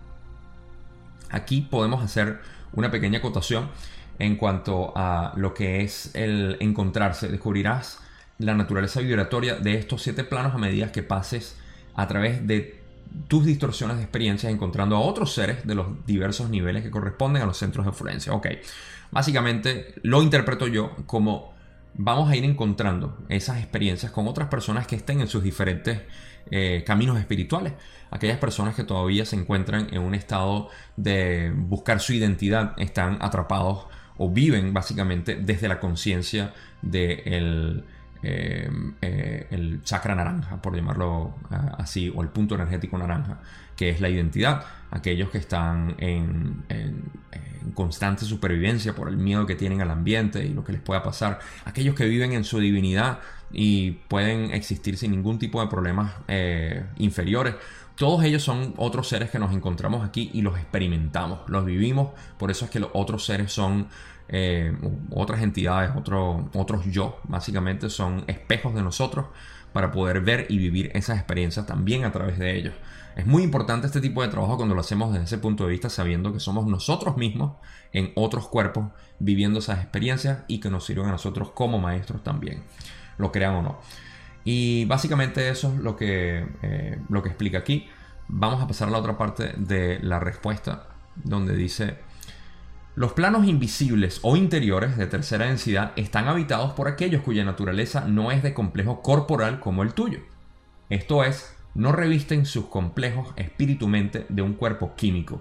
Aquí 1.31 1.63
podemos 1.63 2.03
hacer 2.03 2.41
una 2.73 2.91
pequeña 2.91 3.19
acotación 3.19 3.71
en 4.19 4.37
cuanto 4.37 4.93
a 4.97 5.33
lo 5.37 5.55
que 5.55 5.83
es 5.83 6.15
el 6.15 6.57
encontrarse. 6.61 7.29
Descubrirás 7.29 8.01
la 8.39 8.55
naturaleza 8.55 9.01
vibratoria 9.01 9.57
de 9.57 9.75
estos 9.75 10.03
siete 10.03 10.25
planos 10.25 10.55
a 10.55 10.59
medida 10.59 10.93
que 10.93 11.03
pases 11.03 11.57
a 11.95 12.07
través 12.07 12.47
de 12.47 12.80
tus 13.29 13.45
distorsiones 13.45 13.97
de 13.97 14.03
experiencias 14.03 14.53
encontrando 14.53 14.97
a 14.97 15.01
otros 15.01 15.33
seres 15.33 15.67
de 15.67 15.75
los 15.75 16.05
diversos 16.07 16.51
niveles 16.51 16.83
que 16.83 16.91
corresponden 16.91 17.43
a 17.43 17.47
los 17.47 17.57
centros 17.57 17.85
de 17.85 17.91
influencia. 17.91 18.33
Ok, 18.33 18.47
básicamente 19.11 19.95
lo 20.03 20.23
interpreto 20.23 20.67
yo 20.67 20.97
como 21.07 21.55
vamos 21.95 22.31
a 22.31 22.37
ir 22.37 22.45
encontrando 22.45 23.19
esas 23.29 23.59
experiencias 23.59 24.13
con 24.13 24.29
otras 24.29 24.49
personas 24.49 24.87
que 24.87 24.97
estén 24.97 25.21
en 25.21 25.29
sus 25.29 25.43
diferentes 25.43 26.01
eh, 26.51 26.83
caminos 26.87 27.19
espirituales. 27.19 27.75
Aquellas 28.11 28.39
personas 28.39 28.75
que 28.75 28.85
todavía 28.85 29.25
se 29.25 29.37
encuentran 29.37 29.89
en 29.93 30.03
un 30.03 30.15
estado 30.15 30.69
de 30.97 31.53
buscar 31.55 32.01
su 32.01 32.13
identidad, 32.13 32.75
están 32.79 33.19
atrapados 33.21 33.87
o 34.17 34.31
viven 34.31 34.73
básicamente 34.73 35.37
desde 35.37 35.69
la 35.69 35.81
conciencia 35.81 36.53
del 36.83 37.85
eh, 38.23 38.71
eh, 39.01 39.47
el 39.51 39.83
chakra 39.83 40.15
naranja, 40.15 40.61
por 40.61 40.75
llamarlo 40.75 41.35
así, 41.79 42.13
o 42.15 42.23
el 42.23 42.29
punto 42.29 42.55
energético 42.55 42.99
naranja, 42.99 43.41
que 43.77 43.91
es 43.91 44.01
la 44.01 44.09
identidad. 44.09 44.65
Aquellos 44.91 45.31
que 45.31 45.39
están 45.39 45.95
en, 45.99 46.65
constante 47.75 48.25
supervivencia 48.25 48.95
por 48.95 49.09
el 49.09 49.17
miedo 49.17 49.47
que 49.47 49.55
tienen 49.55 49.81
al 49.81 49.91
ambiente 49.91 50.45
y 50.45 50.49
lo 50.53 50.65
que 50.65 50.73
les 50.73 50.81
pueda 50.81 51.03
pasar. 51.03 51.39
Aquellos 51.65 51.95
que 51.95 52.07
viven 52.07 52.33
en 52.33 52.45
su 52.45 52.59
divinidad 52.59 53.21
y 53.53 53.93
pueden 54.09 54.53
existir 54.53 54.97
sin 54.97 55.11
ningún 55.11 55.39
tipo 55.39 55.61
de 55.61 55.69
problemas 55.69 56.15
eh, 56.29 56.85
inferiores. 56.99 57.55
Todos 58.01 58.25
ellos 58.25 58.43
son 58.43 58.73
otros 58.79 59.09
seres 59.09 59.29
que 59.29 59.39
nos 59.39 59.53
encontramos 59.53 60.09
aquí 60.09 60.31
y 60.33 60.41
los 60.41 60.57
experimentamos, 60.57 61.41
los 61.49 61.67
vivimos. 61.67 62.13
Por 62.39 62.51
eso 62.51 62.65
es 62.65 62.71
que 62.71 62.81
los 62.81 62.89
otros 62.95 63.27
seres 63.27 63.53
son 63.53 63.89
eh, 64.31 64.75
otras 65.11 65.43
entidades, 65.43 65.91
otros 65.95 66.87
yo, 66.87 67.21
básicamente 67.25 67.91
son 67.91 68.25
espejos 68.27 68.75
de 68.75 68.83
nosotros 68.83 69.27
para 69.75 69.93
poder 69.93 70.23
ver 70.23 70.47
y 70.49 70.57
vivir 70.57 70.91
esas 70.95 71.19
experiencias 71.19 71.67
también 71.67 72.05
a 72.07 72.11
través 72.11 72.39
de 72.39 72.57
ellos. 72.57 72.73
Es 73.17 73.27
muy 73.27 73.43
importante 73.43 73.87
este 73.87 74.01
tipo 74.01 74.23
de 74.23 74.29
trabajo 74.29 74.57
cuando 74.57 74.75
lo 74.75 74.81
hacemos 74.81 75.13
desde 75.13 75.27
ese 75.27 75.37
punto 75.37 75.65
de 75.65 75.73
vista, 75.73 75.91
sabiendo 75.91 76.33
que 76.33 76.41
somos 76.41 76.67
nosotros 76.67 77.19
mismos 77.19 77.59
en 77.93 78.13
otros 78.15 78.49
cuerpos 78.49 78.87
viviendo 79.19 79.59
esas 79.59 79.79
experiencias 79.79 80.39
y 80.49 80.61
que 80.61 80.71
nos 80.71 80.87
sirven 80.87 81.09
a 81.09 81.11
nosotros 81.11 81.51
como 81.51 81.79
maestros 81.79 82.25
también 82.25 82.63
lo 83.19 83.31
crean 83.31 83.57
o 83.57 83.63
no. 83.63 83.79
Y 84.45 84.85
básicamente 84.87 85.49
eso 85.49 85.73
es 85.75 85.81
lo 85.81 85.97
que, 85.97 86.47
eh, 86.63 86.99
lo 87.09 87.23
que 87.23 87.29
explica 87.29 87.59
aquí. 87.59 87.89
Vamos 88.29 88.63
a 88.63 88.67
pasar 88.67 88.89
a 88.89 88.91
la 88.93 88.99
otra 88.99 89.19
parte 89.19 89.55
de 89.57 89.99
la 90.01 90.21
respuesta, 90.21 90.89
donde 91.17 91.55
dice, 91.57 91.99
los 92.97 93.13
planos 93.13 93.47
invisibles 93.47 94.21
o 94.23 94.37
interiores 94.37 94.97
de 94.97 95.07
tercera 95.07 95.47
densidad 95.47 95.93
están 95.97 96.29
habitados 96.29 96.73
por 96.73 96.89
aquellos 96.89 97.23
cuya 97.23 97.45
naturaleza 97.45 98.05
no 98.07 98.31
es 98.31 98.43
de 98.43 98.53
complejo 98.55 99.01
corporal 99.03 99.61
como 99.61 99.83
el 99.83 99.95
tuyo. 99.95 100.21
Esto 100.89 101.23
es, 101.25 101.57
no 101.75 101.93
revisten 101.93 102.47
sus 102.47 102.67
complejos 102.67 103.33
espíritu-mente 103.37 104.27
de 104.29 104.43
un 104.43 104.55
cuerpo 104.55 104.95
químico. 104.97 105.41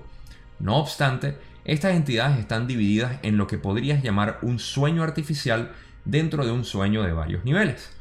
No 0.59 0.77
obstante, 0.77 1.37
estas 1.65 1.95
entidades 1.95 2.37
están 2.39 2.67
divididas 2.67 3.17
en 3.23 3.37
lo 3.37 3.47
que 3.47 3.57
podrías 3.57 4.03
llamar 4.03 4.39
un 4.41 4.59
sueño 4.59 5.03
artificial 5.03 5.71
dentro 6.05 6.45
de 6.45 6.51
un 6.51 6.65
sueño 6.65 7.03
de 7.03 7.13
varios 7.13 7.45
niveles. 7.45 7.91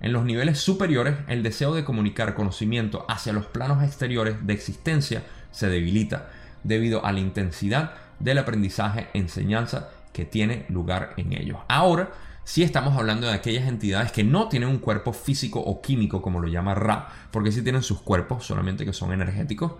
En 0.00 0.12
los 0.12 0.24
niveles 0.24 0.58
superiores, 0.58 1.16
el 1.26 1.42
deseo 1.42 1.74
de 1.74 1.84
comunicar 1.84 2.34
conocimiento 2.34 3.04
hacia 3.08 3.32
los 3.32 3.46
planos 3.46 3.82
exteriores 3.82 4.46
de 4.46 4.52
existencia 4.52 5.24
se 5.50 5.68
debilita 5.68 6.30
debido 6.62 7.04
a 7.04 7.12
la 7.12 7.20
intensidad 7.20 7.94
del 8.18 8.38
aprendizaje 8.38 9.08
enseñanza 9.14 9.90
que 10.12 10.24
tiene 10.24 10.66
lugar 10.68 11.14
en 11.16 11.32
ellos. 11.32 11.58
Ahora 11.68 12.10
si 12.48 12.62
estamos 12.62 12.96
hablando 12.96 13.26
de 13.26 13.34
aquellas 13.34 13.68
entidades 13.68 14.10
que 14.10 14.24
no 14.24 14.48
tienen 14.48 14.70
un 14.70 14.78
cuerpo 14.78 15.12
físico 15.12 15.60
o 15.60 15.82
químico, 15.82 16.22
como 16.22 16.40
lo 16.40 16.48
llama 16.48 16.74
Ra, 16.74 17.06
porque 17.30 17.52
sí 17.52 17.60
tienen 17.60 17.82
sus 17.82 18.00
cuerpos, 18.00 18.46
solamente 18.46 18.86
que 18.86 18.94
son 18.94 19.12
energéticos, 19.12 19.72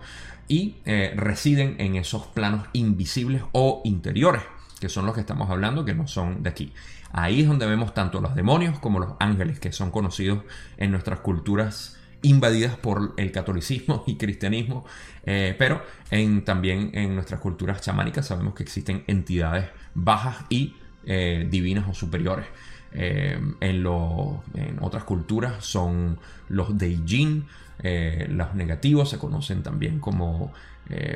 y 0.47 0.75
eh, 0.85 1.13
residen 1.15 1.77
en 1.79 1.95
esos 1.95 2.27
planos 2.27 2.67
invisibles 2.73 3.41
o 3.53 3.81
interiores, 3.85 4.43
que 4.79 4.87
son 4.87 5.07
los 5.07 5.15
que 5.15 5.21
estamos 5.21 5.49
hablando, 5.49 5.83
que 5.83 5.95
no 5.95 6.07
son 6.07 6.43
de 6.43 6.51
aquí. 6.51 6.71
Ahí 7.11 7.41
es 7.41 7.47
donde 7.47 7.65
vemos 7.65 7.93
tanto 7.93 8.21
los 8.21 8.35
demonios 8.35 8.79
como 8.79 8.99
los 8.99 9.13
ángeles, 9.19 9.59
que 9.59 9.71
son 9.71 9.91
conocidos 9.91 10.43
en 10.77 10.91
nuestras 10.91 11.19
culturas 11.19 11.97
invadidas 12.21 12.75
por 12.77 13.13
el 13.17 13.31
catolicismo 13.31 14.03
y 14.07 14.15
cristianismo, 14.15 14.85
eh, 15.25 15.55
pero 15.57 15.81
en, 16.11 16.43
también 16.43 16.91
en 16.93 17.15
nuestras 17.15 17.39
culturas 17.39 17.81
chamánicas 17.81 18.27
sabemos 18.27 18.53
que 18.53 18.63
existen 18.63 19.03
entidades 19.07 19.67
bajas 19.93 20.45
y 20.49 20.75
eh, 21.05 21.47
divinas 21.49 21.87
o 21.89 21.93
superiores. 21.93 22.45
Eh, 22.91 23.39
en, 23.59 23.85
otras 23.85 25.03
culturas 25.03 25.63
son 25.63 26.19
los 26.49 26.77
Deijin, 26.77 27.45
los 27.81 28.55
negativos 28.55 29.09
se 29.09 29.17
conocen 29.17 29.63
también 29.63 29.99
como 29.99 30.51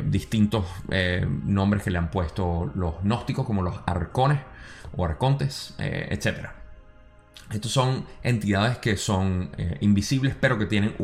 distintos 0.05 0.65
nombres 1.45 1.83
que 1.83 1.89
le 1.89 1.97
han 1.97 2.11
puesto 2.11 2.71
los 2.75 3.01
gnósticos, 3.03 3.45
como 3.45 3.63
los 3.63 3.75
arcones 3.87 4.39
o 4.95 5.03
arcontes, 5.03 5.73
etc. 5.79 6.49
Estos 7.51 7.71
son 7.71 8.05
entidades 8.21 8.77
que 8.77 8.97
son 8.97 9.49
invisibles, 9.81 10.35
pero 10.39 10.59
que 10.59 10.67
tienen 10.67 10.95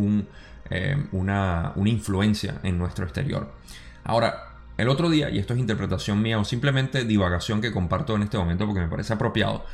una, 1.12 1.73
una 1.75 1.89
influencia 1.89 2.60
en 2.62 2.77
nuestro 2.77 3.05
exterior. 3.05 3.51
Ahora, 4.03 4.49
el 4.79 4.88
otro 4.88 5.10
día, 5.10 5.29
y 5.29 5.39
esto 5.39 5.53
es 5.53 5.60
interpretación 5.60 6.21
mía 6.21 6.39
o 6.39 6.45
simplemente 6.45 7.03
divagación 7.03 7.60
que 7.60 7.73
comparto 7.73 8.15
en 8.15 8.23
este 8.23 8.38
momento 8.38 8.65
porque 8.65 8.79
me 8.79 8.88
parece 8.88 9.12
apropiado, 9.12 9.65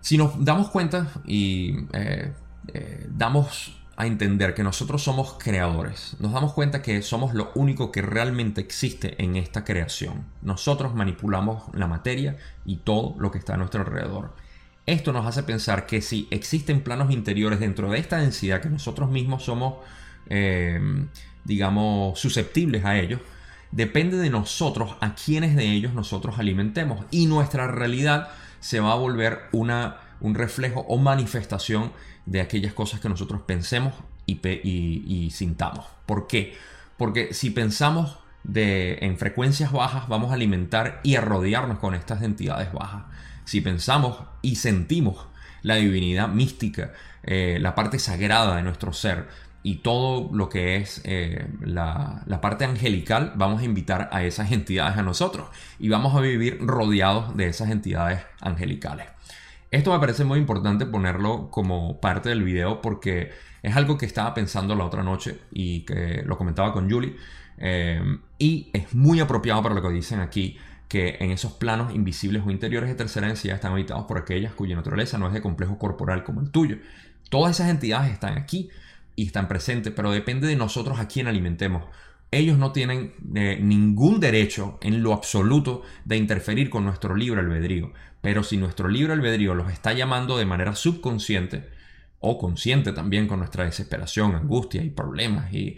si 0.00 0.16
nos 0.16 0.44
damos 0.44 0.70
cuenta 0.70 1.08
y 1.26 1.74
eh, 1.92 2.32
eh, 2.72 3.06
damos 3.10 3.77
a 3.98 4.06
entender 4.06 4.54
que 4.54 4.62
nosotros 4.62 5.02
somos 5.02 5.34
creadores, 5.40 6.16
nos 6.20 6.32
damos 6.32 6.52
cuenta 6.52 6.82
que 6.82 7.02
somos 7.02 7.34
lo 7.34 7.50
único 7.56 7.90
que 7.90 8.00
realmente 8.00 8.60
existe 8.60 9.20
en 9.20 9.34
esta 9.34 9.64
creación. 9.64 10.24
Nosotros 10.40 10.94
manipulamos 10.94 11.64
la 11.74 11.88
materia 11.88 12.36
y 12.64 12.76
todo 12.76 13.16
lo 13.18 13.32
que 13.32 13.38
está 13.38 13.54
a 13.54 13.56
nuestro 13.56 13.80
alrededor. 13.80 14.36
Esto 14.86 15.12
nos 15.12 15.26
hace 15.26 15.42
pensar 15.42 15.86
que 15.86 16.00
si 16.00 16.28
existen 16.30 16.84
planos 16.84 17.10
interiores 17.10 17.58
dentro 17.58 17.90
de 17.90 17.98
esta 17.98 18.18
densidad, 18.18 18.60
que 18.60 18.70
nosotros 18.70 19.10
mismos 19.10 19.42
somos, 19.42 19.84
eh, 20.28 20.80
digamos, 21.42 22.20
susceptibles 22.20 22.84
a 22.84 23.00
ellos, 23.00 23.20
depende 23.72 24.16
de 24.16 24.30
nosotros 24.30 24.94
a 25.00 25.16
quienes 25.16 25.56
de 25.56 25.72
ellos 25.72 25.92
nosotros 25.92 26.38
alimentemos 26.38 27.04
y 27.10 27.26
nuestra 27.26 27.66
realidad 27.66 28.28
se 28.60 28.78
va 28.78 28.92
a 28.92 28.96
volver 28.96 29.40
una, 29.50 29.96
un 30.20 30.36
reflejo 30.36 30.82
o 30.82 30.98
manifestación 30.98 31.90
de 32.28 32.40
aquellas 32.40 32.72
cosas 32.72 33.00
que 33.00 33.08
nosotros 33.08 33.42
pensemos 33.42 33.94
y, 34.26 35.30
sintamos. 35.32 35.86
¿Por 36.06 36.26
qué? 36.26 36.56
Porque 36.96 37.32
si 37.32 37.50
pensamos 37.50 38.18
en 38.54 39.18
frecuencias 39.18 39.72
bajas 39.72 40.08
vamos 40.08 40.30
a 40.30 40.34
alimentar 40.34 41.00
y 41.02 41.16
a 41.16 41.20
rodearnos 41.20 41.78
con 41.78 41.94
estas 41.94 42.22
entidades 42.22 42.72
bajas. 42.72 43.04
Si 43.44 43.60
pensamos 43.60 44.18
y 44.42 44.56
sentimos 44.56 45.26
la 45.62 45.76
divinidad 45.76 46.28
mística, 46.28 46.92
eh, 47.22 47.58
la 47.60 47.74
parte 47.74 47.98
sagrada 47.98 48.56
de 48.56 48.62
nuestro 48.62 48.92
ser, 48.92 49.26
y 49.62 49.76
todo 49.76 50.30
lo 50.32 50.48
que 50.48 50.76
es 50.76 51.00
eh, 51.04 51.46
la, 51.60 52.24
parte 52.40 52.64
angelical, 52.64 53.32
vamos 53.34 53.60
a 53.60 53.64
invitar 53.64 54.08
a 54.12 54.22
esas 54.22 54.52
entidades 54.52 54.96
a 54.96 55.02
nosotros 55.02 55.48
y 55.78 55.88
vamos 55.88 56.14
a 56.14 56.20
vivir 56.20 56.58
rodeados 56.60 57.36
de 57.36 57.48
esas 57.48 57.70
entidades 57.70 58.22
angelicales. 58.40 59.06
Esto 59.70 59.92
me 59.92 59.98
parece 59.98 60.24
muy 60.24 60.38
importante 60.38 60.86
ponerlo 60.86 61.50
como 61.50 62.00
parte 62.00 62.30
del 62.30 62.42
video 62.42 62.80
porque 62.80 63.30
es 63.62 63.76
algo 63.76 63.98
que 63.98 64.06
estaba 64.06 64.32
pensando 64.32 64.74
la 64.74 64.84
otra 64.84 65.02
noche 65.02 65.38
y 65.50 65.80
que 65.80 66.22
lo 66.24 66.38
comentaba 66.38 66.72
con 66.72 66.90
Julie. 66.90 67.16
Eh, 67.58 68.00
y 68.38 68.70
es 68.72 68.94
muy 68.94 69.20
apropiado 69.20 69.62
para 69.62 69.74
lo 69.74 69.82
que 69.82 69.90
dicen 69.90 70.20
aquí, 70.20 70.56
que 70.88 71.18
en 71.20 71.30
esos 71.30 71.52
planos 71.52 71.94
invisibles 71.94 72.42
o 72.46 72.50
interiores 72.50 72.88
de 72.88 72.94
tercera 72.94 73.26
densidad 73.26 73.56
están 73.56 73.72
habitados 73.72 74.06
por 74.06 74.16
aquellas 74.16 74.54
cuya 74.54 74.74
naturaleza 74.74 75.18
no 75.18 75.26
es 75.26 75.34
de 75.34 75.42
complejo 75.42 75.78
corporal 75.78 76.24
como 76.24 76.40
el 76.40 76.50
tuyo. 76.50 76.78
Todas 77.28 77.56
esas 77.56 77.68
entidades 77.68 78.10
están 78.10 78.38
aquí 78.38 78.70
y 79.16 79.26
están 79.26 79.48
presentes, 79.48 79.92
pero 79.94 80.10
depende 80.10 80.46
de 80.46 80.56
nosotros 80.56 80.98
a 80.98 81.08
quién 81.08 81.26
alimentemos. 81.26 81.84
Ellos 82.30 82.58
no 82.58 82.72
tienen 82.72 83.14
eh, 83.34 83.58
ningún 83.60 84.20
derecho 84.20 84.78
en 84.80 85.02
lo 85.02 85.12
absoluto 85.12 85.82
de 86.04 86.16
interferir 86.16 86.70
con 86.70 86.84
nuestro 86.84 87.14
libre 87.16 87.40
albedrío, 87.40 87.92
pero 88.20 88.42
si 88.42 88.56
nuestro 88.56 88.88
libre 88.88 89.12
albedrío 89.12 89.54
los 89.54 89.72
está 89.72 89.92
llamando 89.92 90.38
de 90.38 90.46
manera 90.46 90.74
subconsciente, 90.74 91.68
o 92.20 92.38
consciente 92.38 92.92
también 92.92 93.28
con 93.28 93.38
nuestra 93.38 93.64
desesperación, 93.64 94.34
angustia 94.34 94.82
y 94.82 94.90
problemas 94.90 95.52
y, 95.52 95.76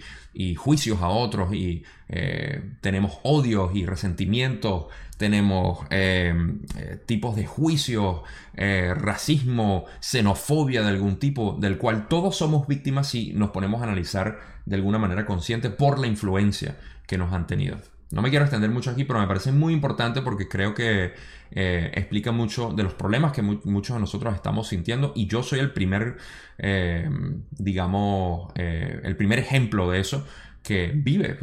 juicios 0.57 1.03
a 1.03 1.09
otros 1.09 1.53
y 1.53 1.83
eh, 2.09 2.63
tenemos 2.81 3.19
odios 3.25 3.75
y 3.75 3.85
resentimientos, 3.85 4.87
tenemos 5.19 5.81
eh, 5.91 6.33
eh, 6.79 6.99
tipos 7.05 7.37
de 7.37 7.47
juicios, 7.47 8.23
racismo, 8.55 9.85
xenofobia 10.01 10.83
de 10.83 10.89
algún 10.89 11.19
tipo, 11.19 11.57
del 11.61 11.77
cual 11.79 12.09
todos 12.09 12.37
somos 12.37 12.67
víctimas 12.67 13.09
si 13.09 13.33
nos 13.33 13.51
ponemos 13.51 13.81
a 13.81 13.85
analizar 13.85 14.39
de 14.65 14.77
alguna 14.77 14.99
manera 14.99 15.27
consciente 15.27 15.69
por 15.69 15.99
la 15.99 16.07
influencia 16.07 16.79
que 17.07 17.19
nos 17.19 17.33
han 17.33 17.47
tenido. 17.47 17.79
No 18.13 18.23
me 18.23 18.31
quiero 18.31 18.45
extender 18.45 18.71
mucho 18.71 18.91
aquí, 18.91 19.05
pero 19.05 19.21
me 19.21 19.27
parece 19.29 19.53
muy 19.53 19.73
importante 19.73 20.21
porque 20.21 20.49
creo 20.49 20.75
que 20.75 21.13
eh, 21.53 21.91
explica 21.95 22.33
mucho 22.33 22.73
de 22.73 22.83
los 22.83 22.95
problemas 22.95 23.33
que 23.33 23.43
muchos 23.43 23.95
de 23.95 24.01
nosotros 24.01 24.35
estamos 24.35 24.69
sintiendo 24.69 25.13
y 25.15 25.27
yo 25.27 25.45
soy 25.45 25.61
el 25.61 25.73
primer, 25.73 26.17
eh, 26.59 27.09
digamos, 27.53 28.53
eh, 28.57 29.01
el 29.05 29.17
primer 29.17 29.39
ejemplo 29.39 29.91
de 29.91 30.01
eso 30.01 30.27
que 30.63 30.93
vive 30.95 31.39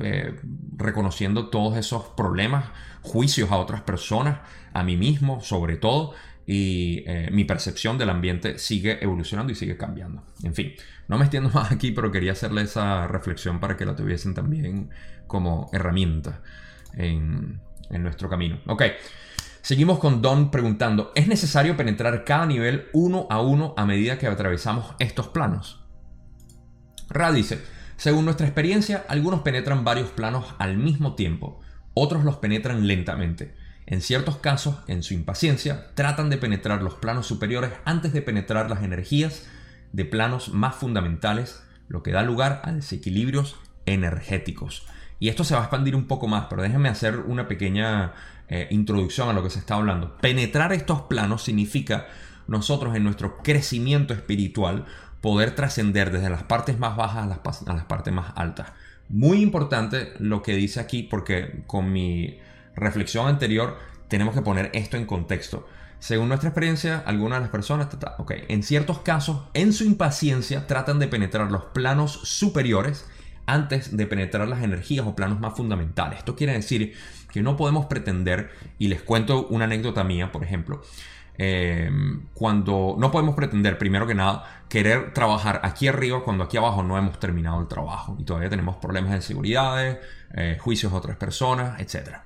reconociendo 0.76 1.50
todos 1.50 1.78
esos 1.78 2.04
problemas, 2.16 2.66
juicios 3.02 3.50
a 3.52 3.58
otras 3.58 3.82
personas, 3.82 4.40
a 4.74 4.84
mí 4.84 4.96
mismo 4.96 5.42
sobre 5.42 5.78
todo, 5.78 6.14
y 6.46 7.04
mi 7.32 7.44
percepción 7.44 7.98
del 7.98 8.10
ambiente 8.10 8.58
sigue 8.60 9.04
evolucionando 9.04 9.52
y 9.52 9.56
sigue 9.56 9.76
cambiando. 9.76 10.24
En 10.44 10.54
fin, 10.54 10.74
no 11.08 11.18
me 11.18 11.24
extiendo 11.24 11.50
más 11.54 11.72
aquí, 11.72 11.92
pero 11.92 12.12
quería 12.12 12.34
hacerle 12.34 12.62
esa 12.62 13.08
reflexión 13.08 13.60
para 13.60 13.76
que 13.76 13.86
la 13.86 13.96
tuviesen 13.96 14.34
también 14.34 14.92
como 15.28 15.70
herramienta 15.74 16.42
en, 16.94 17.62
nuestro 17.90 18.30
camino. 18.30 18.60
Ok, 18.68 18.84
seguimos 19.62 20.00
con 20.00 20.22
Don 20.22 20.52
preguntando, 20.52 21.12
¿es 21.16 21.28
necesario 21.28 21.78
penetrar 21.78 22.26
cada 22.26 22.46
nivel 22.46 22.88
uno 22.94 23.28
a 23.30 23.42
uno 23.42 23.74
a 23.78 23.86
medida 23.86 24.18
que 24.18 24.28
atravesamos 24.28 24.94
estos 25.00 25.30
planos? 25.30 25.86
Ra 27.10 27.32
dice, 27.32 27.62
según 27.96 28.26
nuestra 28.26 28.46
experiencia, 28.46 29.06
algunos 29.08 29.42
penetran 29.42 29.86
varios 29.86 30.10
planos 30.10 30.54
al 30.60 30.78
mismo 30.78 31.16
tiempo, 31.16 31.62
otros 31.94 32.24
los 32.24 32.38
penetran 32.38 32.88
lentamente. 32.88 33.56
En 33.86 34.02
ciertos 34.02 34.38
casos, 34.38 34.80
en 34.88 35.02
su 35.02 35.14
impaciencia, 35.14 35.92
tratan 35.96 36.30
de 36.30 36.38
penetrar 36.38 36.84
los 36.84 36.96
planos 36.96 37.26
superiores 37.26 37.72
antes 37.86 38.12
de 38.12 38.22
penetrar 38.22 38.70
las 38.70 38.84
energías 38.84 39.48
de 39.94 40.04
planos 40.04 40.50
más 40.54 40.76
fundamentales, 40.76 41.64
lo 41.88 42.04
que 42.04 42.12
da 42.12 42.22
lugar 42.22 42.62
a 42.66 42.74
desequilibrios 42.74 43.56
energéticos. 43.86 44.86
Y 45.20 45.30
esto 45.30 45.44
se 45.44 45.56
va 45.56 45.62
a 45.62 45.64
expandir 45.64 45.96
un 45.96 46.06
poco 46.06 46.28
más, 46.28 46.46
pero 46.50 46.62
déjenme 46.62 46.90
hacer 46.90 47.18
una 47.18 47.48
pequeña 47.48 48.14
eh, 48.50 48.68
introducción 48.72 49.30
a 49.30 49.34
lo 49.34 49.44
que 49.44 49.50
se 49.50 49.60
está 49.60 49.76
hablando. 49.76 50.18
Penetrar 50.18 50.74
estos 50.74 51.02
planos 51.04 51.44
significa 51.44 52.08
nosotros 52.48 52.96
en 52.96 53.04
nuestro 53.04 53.38
crecimiento 53.40 54.14
espiritual 54.14 54.86
poder 55.22 55.56
trascender 55.56 56.12
desde 56.12 56.30
las 56.30 56.44
partes 56.44 56.80
más 56.80 56.96
bajas 56.96 57.24
a 57.24 57.74
las, 57.74 57.86
partes 57.86 58.14
más 58.14 58.32
altas. 58.36 58.72
Muy 59.10 59.42
importante 59.42 60.14
lo 60.20 60.42
que 60.42 60.56
dice 60.56 60.80
aquí 60.80 61.04
porque 61.04 61.64
con 61.66 61.92
mi 61.92 62.40
reflexión 62.76 63.28
anterior 63.28 63.78
tenemos 64.08 64.36
que 64.36 64.42
poner 64.42 64.70
esto 64.74 64.98
en 64.98 65.06
contexto. 65.06 65.68
Según 66.00 66.28
nuestra 66.28 66.50
experiencia, 66.50 67.04
algunas 67.06 67.40
de 67.40 67.42
las 67.42 67.50
personas, 67.50 67.88
okay, 68.20 68.44
en 68.50 68.62
ciertos 68.62 69.00
casos, 69.00 69.42
en 69.56 69.74
su 69.74 69.84
impaciencia, 69.84 70.68
tratan 70.68 71.00
de 71.00 71.08
penetrar 71.08 71.52
los 71.52 71.66
planos 71.66 72.12
superiores 72.24 73.08
antes 73.48 73.96
de 73.98 74.06
penetrar 74.06 74.48
las 74.48 74.62
energías 74.62 75.08
o 75.08 75.16
planos 75.16 75.40
más 75.40 75.56
fundamentales. 75.56 76.20
Esto 76.20 76.36
quiere 76.36 76.54
decir 76.54 76.94
que 77.32 77.42
no 77.42 77.58
podemos 77.58 77.88
pretender, 77.88 78.52
y 78.78 78.90
les 78.90 79.02
cuento 79.02 79.48
una 79.48 79.66
anécdota 79.66 80.04
mía, 80.04 80.32
por 80.32 80.44
ejemplo, 80.44 80.82
eh, 81.40 81.90
cuando 82.34 82.96
no 82.98 83.12
podemos 83.12 83.36
pretender, 83.36 83.78
primero 83.78 84.08
que 84.08 84.16
nada, 84.16 84.64
querer 84.70 85.14
trabajar 85.14 85.62
aquí 85.64 85.88
arriba 85.88 86.24
cuando 86.24 86.44
aquí 86.44 86.58
abajo 86.58 86.84
no 86.84 86.98
hemos 86.98 87.20
terminado 87.20 87.62
el 87.62 87.68
trabajo 87.68 88.18
y 88.20 88.24
todavía 88.24 88.50
tenemos 88.50 88.78
problemas 88.78 89.12
de 89.14 89.22
seguridad, 89.22 90.00
eh, 90.34 90.58
juicios 90.60 90.92
de 90.92 90.98
otras 90.98 91.18
personas, 91.18 91.80
etc. 91.80 92.18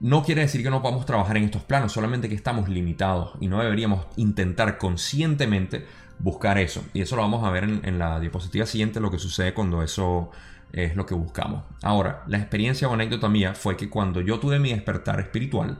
No 0.00 0.22
quiere 0.24 0.42
decir 0.42 0.62
que 0.62 0.70
no 0.70 0.82
podamos 0.82 1.06
trabajar 1.06 1.36
en 1.36 1.44
estos 1.44 1.62
planos, 1.62 1.92
solamente 1.92 2.28
que 2.28 2.34
estamos 2.34 2.68
limitados 2.68 3.32
y 3.40 3.48
no 3.48 3.62
deberíamos 3.62 4.06
intentar 4.16 4.78
conscientemente 4.78 5.86
buscar 6.18 6.58
eso. 6.58 6.84
Y 6.92 7.00
eso 7.02 7.16
lo 7.16 7.22
vamos 7.22 7.44
a 7.44 7.50
ver 7.50 7.64
en, 7.64 7.98
la 7.98 8.20
diapositiva 8.20 8.66
siguiente, 8.66 9.00
lo 9.00 9.10
que 9.10 9.18
sucede 9.18 9.54
cuando 9.54 9.82
eso 9.82 10.30
es 10.72 10.96
lo 10.96 11.06
que 11.06 11.14
buscamos. 11.14 11.64
Ahora, 11.82 12.24
la 12.26 12.38
experiencia 12.38 12.88
o 12.88 12.94
anécdota 12.94 13.28
mía 13.28 13.54
fue 13.54 13.76
que 13.76 13.88
cuando 13.88 14.20
yo 14.20 14.38
tuve 14.38 14.58
mi 14.58 14.70
despertar 14.72 15.20
espiritual, 15.20 15.78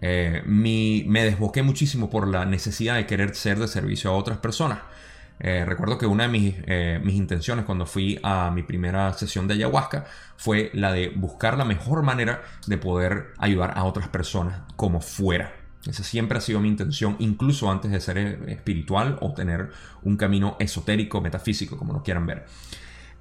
eh, 0.00 0.42
me 0.46 1.24
desboqué 1.24 1.62
muchísimo 1.62 2.08
por 2.10 2.28
la 2.28 2.44
necesidad 2.46 2.96
de 2.96 3.06
querer 3.06 3.34
ser 3.34 3.58
de 3.58 3.68
servicio 3.68 4.10
a 4.10 4.14
otras 4.14 4.38
personas. 4.38 4.78
Eh, 5.42 5.64
recuerdo 5.64 5.96
que 5.96 6.04
una 6.04 6.24
de 6.24 6.28
mis, 6.28 6.54
eh, 6.66 7.00
mis, 7.02 7.14
intenciones 7.14 7.64
cuando 7.64 7.86
fui 7.86 8.20
a 8.22 8.50
mi 8.50 8.62
primera 8.62 9.10
sesión 9.14 9.48
de 9.48 9.54
ayahuasca 9.54 10.04
fue 10.36 10.70
la 10.74 10.92
de 10.92 11.08
buscar 11.08 11.56
la 11.56 11.64
mejor 11.64 12.02
manera 12.02 12.42
de 12.66 12.76
poder 12.76 13.28
ayudar 13.38 13.72
a 13.74 13.84
otras 13.84 14.08
personas 14.08 14.60
como 14.76 15.00
fuera. 15.00 15.59
Esa 15.86 16.02
siempre 16.02 16.38
ha 16.38 16.40
sido 16.40 16.60
mi 16.60 16.68
intención, 16.68 17.16
incluso 17.20 17.70
antes 17.70 17.90
de 17.90 18.00
ser 18.00 18.18
espiritual 18.48 19.16
o 19.20 19.32
tener 19.32 19.70
un 20.02 20.16
camino 20.16 20.56
esotérico, 20.58 21.20
metafísico, 21.20 21.78
como 21.78 21.92
lo 21.92 22.02
quieran 22.02 22.26
ver. 22.26 22.46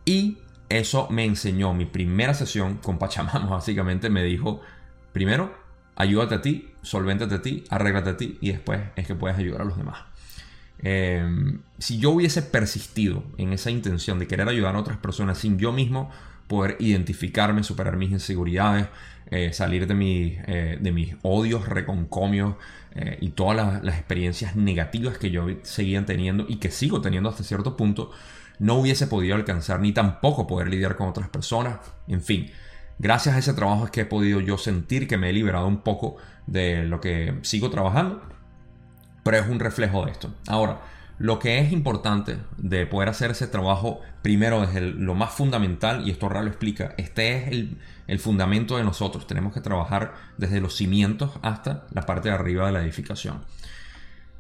Y 0.04 0.40
eso 0.68 1.08
me 1.10 1.26
enseñó 1.26 1.74
mi 1.74 1.86
primera 1.86 2.34
sesión 2.34 2.78
con 2.78 2.98
Pachamama, 2.98 3.46
básicamente 3.50 4.10
me 4.10 4.24
dijo, 4.24 4.62
primero, 5.14 5.54
ayúdate 5.96 6.36
a 6.36 6.42
ti, 6.42 6.72
solvéntate 6.82 7.36
a 7.36 7.42
ti, 7.42 7.64
arréglate 7.70 8.10
a 8.12 8.18
ti 8.18 8.38
y 8.42 8.52
después 8.52 8.82
es 8.96 9.08
que 9.08 9.16
puedes 9.16 9.38
ayudar 9.38 9.62
a 9.62 9.66
los 9.66 9.78
demás. 9.78 10.00
Em, 10.82 11.62
si 11.78 12.00
yo 12.00 12.12
hubiese 12.12 12.42
persistido 12.42 13.24
en 13.38 13.52
esa 13.52 13.70
intención 13.70 14.18
de 14.18 14.28
querer 14.28 14.48
ayudar 14.48 14.76
a 14.76 14.80
otras 14.80 14.98
personas 14.98 15.38
sin 15.38 15.58
yo 15.58 15.74
mismo 15.74 16.10
poder 16.48 16.78
identificarme, 16.80 17.64
superar 17.64 17.98
mis 17.98 18.12
inseguridades, 18.12 18.88
eh, 19.32 19.54
salir 19.54 19.86
de, 19.86 20.42
eh, 20.48 20.78
de 20.82 20.92
mis 20.92 21.16
odios, 21.22 21.68
reconcomios 21.68 22.56
eh, 22.96 23.18
y 23.22 23.30
todas 23.30 23.56
las, 23.56 23.84
las, 23.84 23.96
experiencias 23.96 24.56
negativas 24.56 25.20
que 25.20 25.30
yo 25.30 25.46
seguía 25.62 26.04
teniendo 26.06 26.46
y 26.48 26.56
que 26.56 26.72
sigo 26.72 27.02
teniendo 27.02 27.30
hasta 27.30 27.44
cierto 27.44 27.78
punto, 27.78 28.12
no 28.58 28.76
hubiese 28.76 29.06
podido 29.06 29.36
alcanzar 29.36 29.82
ni 29.82 29.92
tampoco 29.92 30.48
poder 30.48 30.70
lidiar 30.70 30.96
con 30.96 31.08
otras 31.08 31.30
personas. 31.30 31.80
En 32.08 32.22
fin, 32.22 32.50
gracias 32.98 33.36
a 33.36 33.40
ese 33.40 33.54
trabajo 33.54 33.86
es 33.86 33.92
que 33.92 34.02
he 34.02 34.06
podido 34.06 34.42
yo 34.42 34.58
sentir 34.58 35.08
que 35.08 35.18
me 35.18 35.30
he 35.30 35.34
liberado 35.34 35.68
un 35.68 35.82
poco 35.82 36.18
de 36.48 36.84
lo 36.84 37.00
que 37.00 37.38
sigo 37.44 37.70
trabajando, 37.70 38.22
pero 39.24 39.38
es 39.38 39.48
un 39.48 39.60
reflejo 39.60 40.06
de 40.06 40.12
esto. 40.12 40.34
Ahora, 40.48 40.82
lo 41.20 41.38
que 41.38 41.60
es 41.60 41.74
importante 41.74 42.38
de 42.58 42.88
poder 42.88 43.10
hacer 43.10 43.32
ese 43.32 43.48
trabajo, 43.48 44.00
primero 44.22 44.62
desde 44.62 44.82
lo 44.82 45.16
más 45.16 45.34
fundamental, 45.34 46.08
y 46.08 46.12
esto 46.12 46.30
Ra 46.30 46.42
lo 46.42 46.48
explica, 46.48 46.96
este 46.98 47.36
es 47.36 47.48
el, 47.50 47.78
el, 48.08 48.20
fundamento 48.20 48.78
de 48.78 48.86
nosotros. 48.86 49.28
Tenemos 49.28 49.54
que 49.54 49.60
trabajar 49.60 50.14
desde 50.38 50.62
los 50.62 50.76
cimientos 50.76 51.32
hasta 51.42 51.86
la 51.92 52.06
parte 52.06 52.30
de 52.30 52.36
arriba 52.36 52.68
de 52.68 52.72
la 52.72 52.82
edificación. 52.82 53.42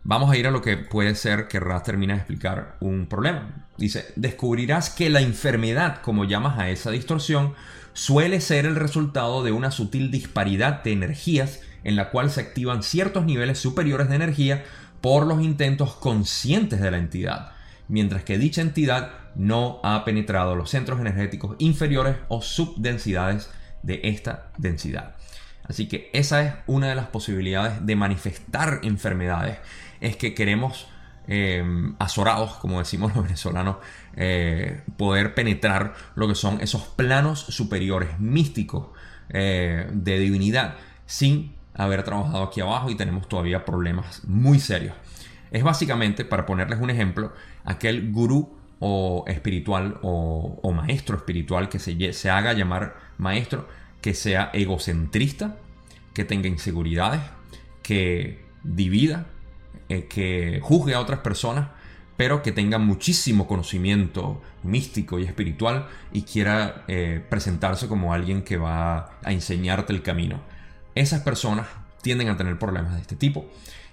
Vamos 0.04 0.32
a 0.32 0.38
ir 0.38 0.48
a 0.48 0.52
lo 0.52 0.62
que 0.62 0.78
puede 0.78 1.16
ser 1.16 1.50
que 1.50 1.60
Ra 1.60 1.84
termine 1.84 2.14
de 2.14 2.20
explicar 2.20 2.78
un 2.80 3.08
problema. 3.08 3.68
Dice, 3.78 4.06
descubrirás 4.16 4.90
que 4.90 5.10
la 5.10 5.20
enfermedad, 5.20 6.02
como 6.02 6.24
llamas 6.24 6.58
a 6.58 6.70
esa 6.70 6.92
distorsión, 6.92 7.54
suele 7.92 8.40
ser 8.40 8.66
el 8.66 8.78
resultado 8.78 9.44
de 9.44 9.52
una 9.52 9.72
sutil 9.72 10.12
disparidad 10.12 10.82
de 10.82 10.94
energías 10.94 11.60
en 11.84 11.98
la 11.98 12.10
cual 12.10 12.30
se 12.30 12.40
activan 12.42 12.84
ciertos 12.84 13.26
niveles 13.26 13.60
superiores 13.60 14.08
de 14.08 14.16
energía 14.16 14.64
por 15.02 15.26
los 15.26 15.42
intentos 15.42 15.96
conscientes 15.96 16.80
de 16.82 16.92
la 16.92 16.98
entidad, 16.98 17.52
mientras 17.88 18.24
que 18.24 18.38
dicha 18.38 18.62
entidad 18.62 19.12
no 19.36 19.80
ha 19.84 20.04
penetrado 20.06 20.56
los 20.56 20.70
centros 20.70 21.00
energéticos 21.00 21.56
inferiores 21.60 22.18
o 22.28 22.42
subdensidades 22.42 23.50
de 23.84 24.02
esta 24.04 24.52
densidad. 24.58 25.16
Así 25.64 25.88
que 25.88 26.10
esa 26.14 26.42
es 26.42 26.54
una 26.68 26.88
de 26.90 26.96
las 26.96 27.08
posibilidades 27.08 27.86
de 27.86 27.96
manifestar 27.96 28.80
enfermedades, 28.84 29.60
es 30.02 30.16
que 30.18 30.34
queremos 30.34 30.88
eh, 31.28 31.64
azorados, 32.00 32.56
como 32.56 32.80
decimos 32.80 33.14
los 33.16 33.24
venezolanos, 33.24 33.78
eh, 34.16 34.82
poder 34.98 35.36
penetrar 35.36 35.94
lo 36.16 36.28
que 36.28 36.34
son 36.34 36.60
esos 36.60 36.82
planos 36.88 37.40
superiores 37.40 38.20
místicos 38.20 38.88
eh, 39.30 39.88
de 39.92 40.18
divinidad 40.18 40.76
sin 41.06 41.54
haber 41.80 42.04
trabajado 42.04 42.44
aquí 42.44 42.62
abajo 42.62 42.90
y 42.90 42.96
tenemos 42.96 43.28
todavía 43.28 43.66
problemas 43.66 44.24
muy 44.26 44.60
serios. 44.60 44.94
Es 45.50 45.64
básicamente, 45.64 46.26
para 46.26 46.46
ponerles 46.46 46.80
un 46.80 46.90
ejemplo, 46.90 47.34
aquel 47.64 48.12
gurú 48.12 48.56
o 48.80 49.24
espiritual 49.28 49.98
o, 50.02 50.72
maestro 50.74 51.18
espiritual 51.18 51.70
que 51.70 51.80
se, 51.80 52.14
se 52.14 52.30
haga 52.30 52.54
llamar 52.54 52.96
maestro, 53.18 53.68
que 54.02 54.14
sea 54.14 54.50
egocentrista, 54.54 55.58
que 56.14 56.26
tenga 56.26 56.48
inseguridades, 56.48 57.22
que 57.82 58.44
divida, 58.64 59.28
eh, 59.88 60.06
que 60.08 60.60
juzgue 60.62 60.94
a 60.94 61.00
otras 61.00 61.20
personas, 61.20 61.70
pero 62.18 62.44
que 62.44 62.52
tenga 62.52 62.78
muchísimo 62.78 63.48
conocimiento 63.48 64.42
místico 64.64 65.20
y 65.20 65.24
espiritual 65.24 65.88
y 66.12 66.24
quiera 66.24 66.84
eh, 66.90 67.24
presentarse 67.30 67.88
como 67.88 68.14
alguien 68.14 68.44
que 68.44 68.58
va 68.58 69.18
a 69.24 69.32
enseñarte 69.32 69.94
el 69.94 70.02
camino. 70.02 70.42
Esas 71.00 71.22
personas 71.22 71.66
tienden 72.02 72.28
a 72.28 72.36
tener 72.36 72.60
problemas 72.60 72.96
de 72.96 73.00
este 73.00 73.16
tipo 73.16 73.50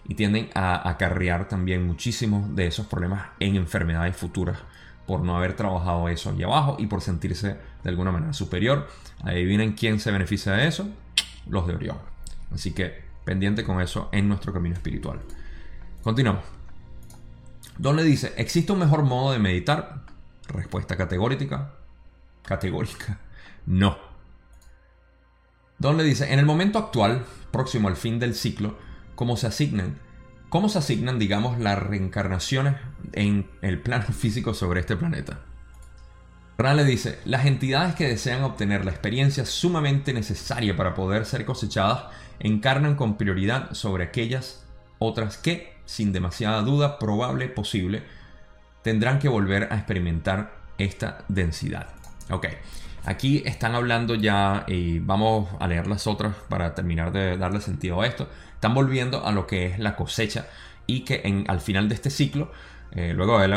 y 0.09 0.17
tienden 0.17 0.51
a 0.55 0.91
acarrear 0.91 1.47
también 1.47 1.87
muchísimos 1.87 2.57
de 2.57 2.67
esos 2.67 2.89
problemas 2.89 3.29
en 3.39 3.55
enfermedades 3.55 4.17
futuras 4.17 4.59
por 5.07 5.21
no 5.21 5.37
haber 5.37 5.55
trabajado 5.55 6.09
eso 6.09 6.31
allí 6.31 6.43
abajo 6.43 6.75
y 6.81 6.89
por 6.89 7.03
sentirse 7.03 7.59
de 7.85 7.89
alguna 7.89 8.11
manera 8.11 8.33
superior. 8.33 8.89
Adivinen 9.23 9.75
quién 9.75 10.01
se 10.01 10.11
beneficia 10.11 10.55
de 10.55 10.67
eso, 10.67 10.89
los 11.49 11.69
de 11.69 11.77
Orión. 11.77 11.99
Así 12.53 12.73
que 12.73 13.05
pendiente 13.25 13.63
con 13.63 13.81
eso 13.81 14.09
en 14.11 14.27
nuestro 14.27 14.53
camino 14.53 14.75
espiritual. 14.75 15.21
Continuamos. 16.03 16.43
Don 17.79 17.95
le 17.95 18.03
dice, 18.03 18.35
¿existe 18.37 18.73
un 18.73 18.81
mejor 18.81 19.05
modo 19.05 19.31
de 19.31 19.39
meditar? 19.39 20.03
Respuesta 20.49 20.97
categórica. 20.97 21.71
Categórica. 22.43 23.21
No. 23.65 24.16
Don 25.79 25.97
le 25.97 26.05
dice, 26.05 26.33
en 26.33 26.39
el 26.39 26.47
momento 26.47 26.79
actual, 26.79 27.25
próximo 27.51 27.89
al 27.89 27.97
fin 27.97 28.19
del 28.19 28.35
ciclo, 28.35 28.77
¿cómo 29.15 29.37
se 29.37 29.47
asignan? 29.47 29.99
¿Cómo 30.49 30.69
se 30.69 30.79
asignan, 30.79 31.19
digamos, 31.19 31.59
las 31.59 31.79
reencarnaciones 31.79 32.77
en 33.13 33.51
el 33.63 33.81
plano 33.81 34.07
físico 34.13 34.55
sobre 34.55 34.81
este 34.81 34.97
planeta? 34.97 35.41
Ran 36.59 36.79
le 36.79 36.85
dice, 36.85 37.19
las 37.27 37.45
entidades 37.45 37.95
que 37.95 38.09
desean 38.09 38.43
obtener 38.43 38.87
la 38.87 38.91
experiencia 38.91 39.45
sumamente 39.45 40.15
necesaria 40.15 40.75
para 40.75 40.95
poder 40.95 41.27
ser 41.27 41.45
cosechadas 41.45 42.05
encarnan 42.39 42.95
con 42.95 43.19
prioridad 43.19 43.75
sobre 43.75 44.05
aquellas 44.05 44.65
otras 44.99 45.37
que, 45.37 45.77
sin 45.85 46.13
demasiada 46.13 46.63
duda 46.63 46.99
probable 46.99 47.49
posible, 47.49 48.03
tendrán 48.83 49.19
que 49.19 49.29
volver 49.29 49.69
a 49.71 49.77
experimentar 49.77 50.57
esta 50.79 51.25
densidad. 51.29 51.89
Ok, 52.31 52.47
Aquí 53.07 53.41
están 53.47 53.77
hablando 53.77 54.17
ya, 54.17 54.65
y 54.67 54.99
vamos 54.99 55.49
a 55.61 55.69
leer 55.69 55.87
las 55.87 56.09
otras 56.09 56.35
para 56.49 56.75
terminar 56.75 57.13
de 57.13 57.39
darle 57.39 57.61
sentido 57.61 58.03
a 58.03 58.07
esto. 58.07 58.29
Están 58.55 58.75
volviendo 58.75 59.25
a 59.25 59.31
lo 59.31 59.47
que 59.47 59.67
es 59.67 59.79
la 59.79 59.95
cosecha 59.95 60.47
y 60.89 61.01
que 61.05 61.45
al 61.47 61.61
final 61.61 61.89
de 61.89 61.95
este 61.95 62.11
ciclo, 62.11 62.51
eh, 62.91 63.13
luego 63.15 63.39
de, 63.39 63.55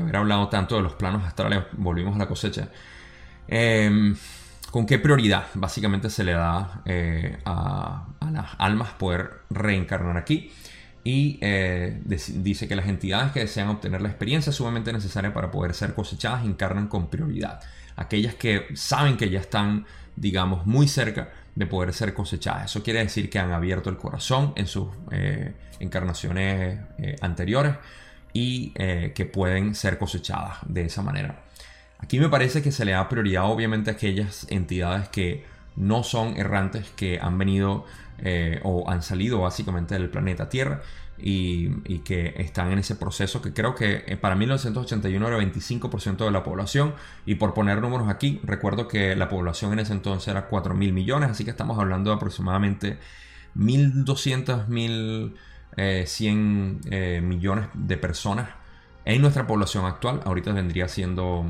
haber 0.00 0.16
hablado 0.16 0.48
tanto 0.48 0.74
de 0.74 0.82
los 0.82 0.94
planos 0.94 1.22
astrales, 1.24 1.62
volvimos 1.74 2.16
a 2.16 2.18
la 2.18 2.26
cosecha. 2.26 2.70
Em, 3.46 4.16
¿Con 4.72 4.84
qué 4.84 4.98
prioridad 4.98 5.46
básicamente 5.54 6.10
se 6.10 6.24
le 6.24 6.32
da 6.32 6.82
eh, 6.84 7.38
a, 7.44 8.08
las 8.32 8.50
almas 8.58 8.90
poder 8.94 9.42
reencarnar 9.50 10.16
aquí? 10.16 10.50
y 11.04 11.36
eh, 11.40 12.00
dice 12.04 12.68
que 12.68 12.76
las 12.76 12.86
entidades 12.86 13.32
que 13.32 13.40
desean 13.40 13.68
obtener 13.68 14.00
la 14.00 14.08
experiencia 14.08 14.52
sumamente 14.52 14.92
necesaria 14.92 15.34
para 15.34 15.50
poder 15.50 15.74
ser 15.74 15.94
cosechadas 15.94 16.44
encarnan 16.44 16.86
con 16.86 17.10
prioridad 17.10 17.58
aquellas 17.96 18.34
que 18.34 18.66
saben 18.74 19.16
que 19.16 19.30
ya 19.30 19.40
están, 19.40 19.86
digamos, 20.16 20.66
muy 20.66 20.88
cerca 20.88 21.30
de 21.54 21.66
poder 21.66 21.92
ser 21.92 22.14
cosechadas. 22.14 22.66
Eso 22.66 22.82
quiere 22.82 23.00
decir 23.00 23.28
que 23.28 23.38
han 23.38 23.52
abierto 23.52 23.90
el 23.90 23.96
corazón 23.96 24.52
en 24.56 24.66
sus 24.66 24.88
eh, 25.10 25.52
encarnaciones 25.80 26.80
eh, 26.98 27.16
anteriores 27.20 27.74
y 28.32 28.72
eh, 28.74 29.12
que 29.14 29.26
pueden 29.26 29.74
ser 29.74 29.98
cosechadas 29.98 30.58
de 30.66 30.86
esa 30.86 31.02
manera. 31.02 31.44
Aquí 31.98 32.18
me 32.18 32.28
parece 32.28 32.62
que 32.62 32.72
se 32.72 32.84
le 32.84 32.92
da 32.92 33.08
prioridad 33.08 33.44
obviamente 33.44 33.90
a 33.90 33.94
aquellas 33.94 34.46
entidades 34.50 35.08
que 35.08 35.44
no 35.76 36.02
son 36.02 36.36
errantes, 36.36 36.90
que 36.96 37.18
han 37.20 37.38
venido 37.38 37.86
o 38.62 38.88
han 38.88 39.02
salido 39.02 39.40
básicamente 39.40 39.94
del 39.94 40.08
planeta 40.08 40.48
Tierra 40.48 40.80
y, 41.22 42.00
que 42.00 42.34
están 42.36 42.72
en 42.72 42.80
ese 42.80 42.96
proceso 42.96 43.40
que 43.40 43.52
creo 43.52 43.76
que 43.76 44.02
eh, 44.06 44.16
para 44.16 44.34
1981 44.34 45.28
era 45.28 45.38
25% 45.38 46.24
de 46.24 46.30
la 46.30 46.42
población. 46.42 46.94
Y 47.24 47.36
por 47.36 47.54
poner 47.54 47.80
números 47.80 48.08
aquí 48.08 48.40
recuerdo 48.42 48.88
que 48.88 49.14
la 49.14 49.28
población 49.28 49.72
en 49.72 49.78
ese 49.78 49.92
entonces 49.92 50.28
era 50.28 50.48
4 50.48 50.74
mil 50.74 50.92
millones 50.92 51.30
así 51.30 51.44
que 51.44 51.50
estamos 51.50 51.78
hablando 51.78 52.10
de 52.10 52.16
aproximadamente 52.16 52.98
1200 53.54 54.68
1100 54.68 55.36
eh, 55.76 56.06
eh, 56.90 57.20
millones 57.22 57.66
de 57.74 57.96
personas 57.96 58.50
en 59.04 59.22
nuestra 59.22 59.46
población 59.46 59.84
actual. 59.86 60.20
Ahorita 60.24 60.52
vendría 60.52 60.88
siendo 60.88 61.46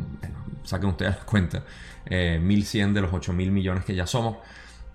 saquen 0.65 0.91
ustedes 0.91 1.17
cuenta 1.25 1.65
1100 2.11 2.95
de 2.95 3.01
los 3.01 3.13
8 3.13 3.33
mil 3.33 3.51
millones 3.51 3.85
que 3.85 3.95
ya 3.95 4.07
somos. 4.07 4.37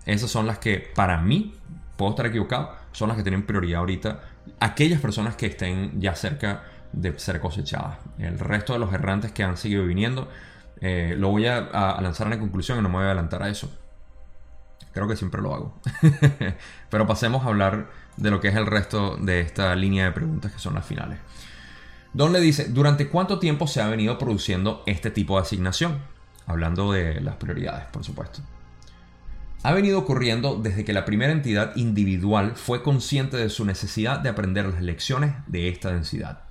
Esas 0.06 0.30
son 0.30 0.46
las 0.46 0.58
que 0.58 0.78
para 0.94 1.20
mí 1.20 1.54
puedo 1.96 2.12
estar 2.12 2.26
equivocado 2.26 2.76
son 2.92 3.08
las 3.08 3.16
que 3.16 3.22
tienen 3.22 3.44
prioridad 3.44 3.80
ahorita 3.80 4.20
aquellas 4.60 5.00
personas 5.00 5.36
que 5.36 5.46
estén 5.46 6.00
ya 6.00 6.14
cerca 6.14 6.64
de 6.92 7.18
ser 7.18 7.40
cosechadas. 7.40 7.98
El 8.18 8.38
resto 8.38 8.72
de 8.72 8.78
los 8.78 8.92
errantes 8.92 9.32
que 9.32 9.42
han 9.42 9.56
seguido 9.56 9.84
viniendo, 9.84 10.28
eh, 10.80 11.14
lo 11.18 11.30
voy 11.30 11.46
a, 11.46 11.98
lanzar 12.00 12.26
en 12.26 12.32
la 12.32 12.38
conclusión 12.38 12.78
y 12.78 12.82
no 12.82 12.88
me 12.88 12.96
voy 12.96 13.04
a 13.04 13.06
adelantar 13.06 13.42
a 13.42 13.48
eso. 13.48 13.70
Creo 14.92 15.06
que 15.06 15.16
siempre 15.16 15.42
lo 15.42 15.54
hago. 15.54 15.80
Pero 16.90 17.06
pasemos 17.06 17.44
a 17.44 17.48
hablar 17.48 17.90
de 18.16 18.30
lo 18.30 18.40
que 18.40 18.48
es 18.48 18.56
el 18.56 18.66
resto 18.66 19.16
de 19.16 19.40
esta 19.40 19.74
línea 19.76 20.06
de 20.06 20.12
preguntas 20.12 20.52
que 20.52 20.58
son 20.58 20.74
las 20.74 20.86
finales. 20.86 21.18
Don 22.12 22.32
le 22.32 22.40
dice, 22.40 22.68
¿durante 22.68 23.08
cuánto 23.08 23.38
tiempo 23.38 23.66
se 23.66 23.82
ha 23.82 23.88
venido 23.88 24.18
produciendo 24.18 24.82
este 24.86 25.10
tipo 25.10 25.36
de 25.36 25.42
asignación? 25.42 25.98
Hablando 26.46 26.92
de 26.92 27.20
las 27.20 27.36
prioridades, 27.36 27.86
por 27.92 28.02
supuesto. 28.02 28.40
Ha 29.64 29.72
venido 29.72 29.98
ocurriendo 29.98 30.56
desde 30.56 30.84
que 30.84 30.92
la 30.92 31.04
primera 31.04 31.32
entidad 31.32 31.74
individual 31.74 32.52
fue 32.54 32.82
consciente 32.82 33.36
de 33.36 33.50
su 33.50 33.64
necesidad 33.64 34.20
de 34.20 34.28
aprender 34.28 34.66
las 34.66 34.82
lecciones 34.82 35.34
de 35.48 35.68
esta 35.68 35.92
densidad. 35.92 36.42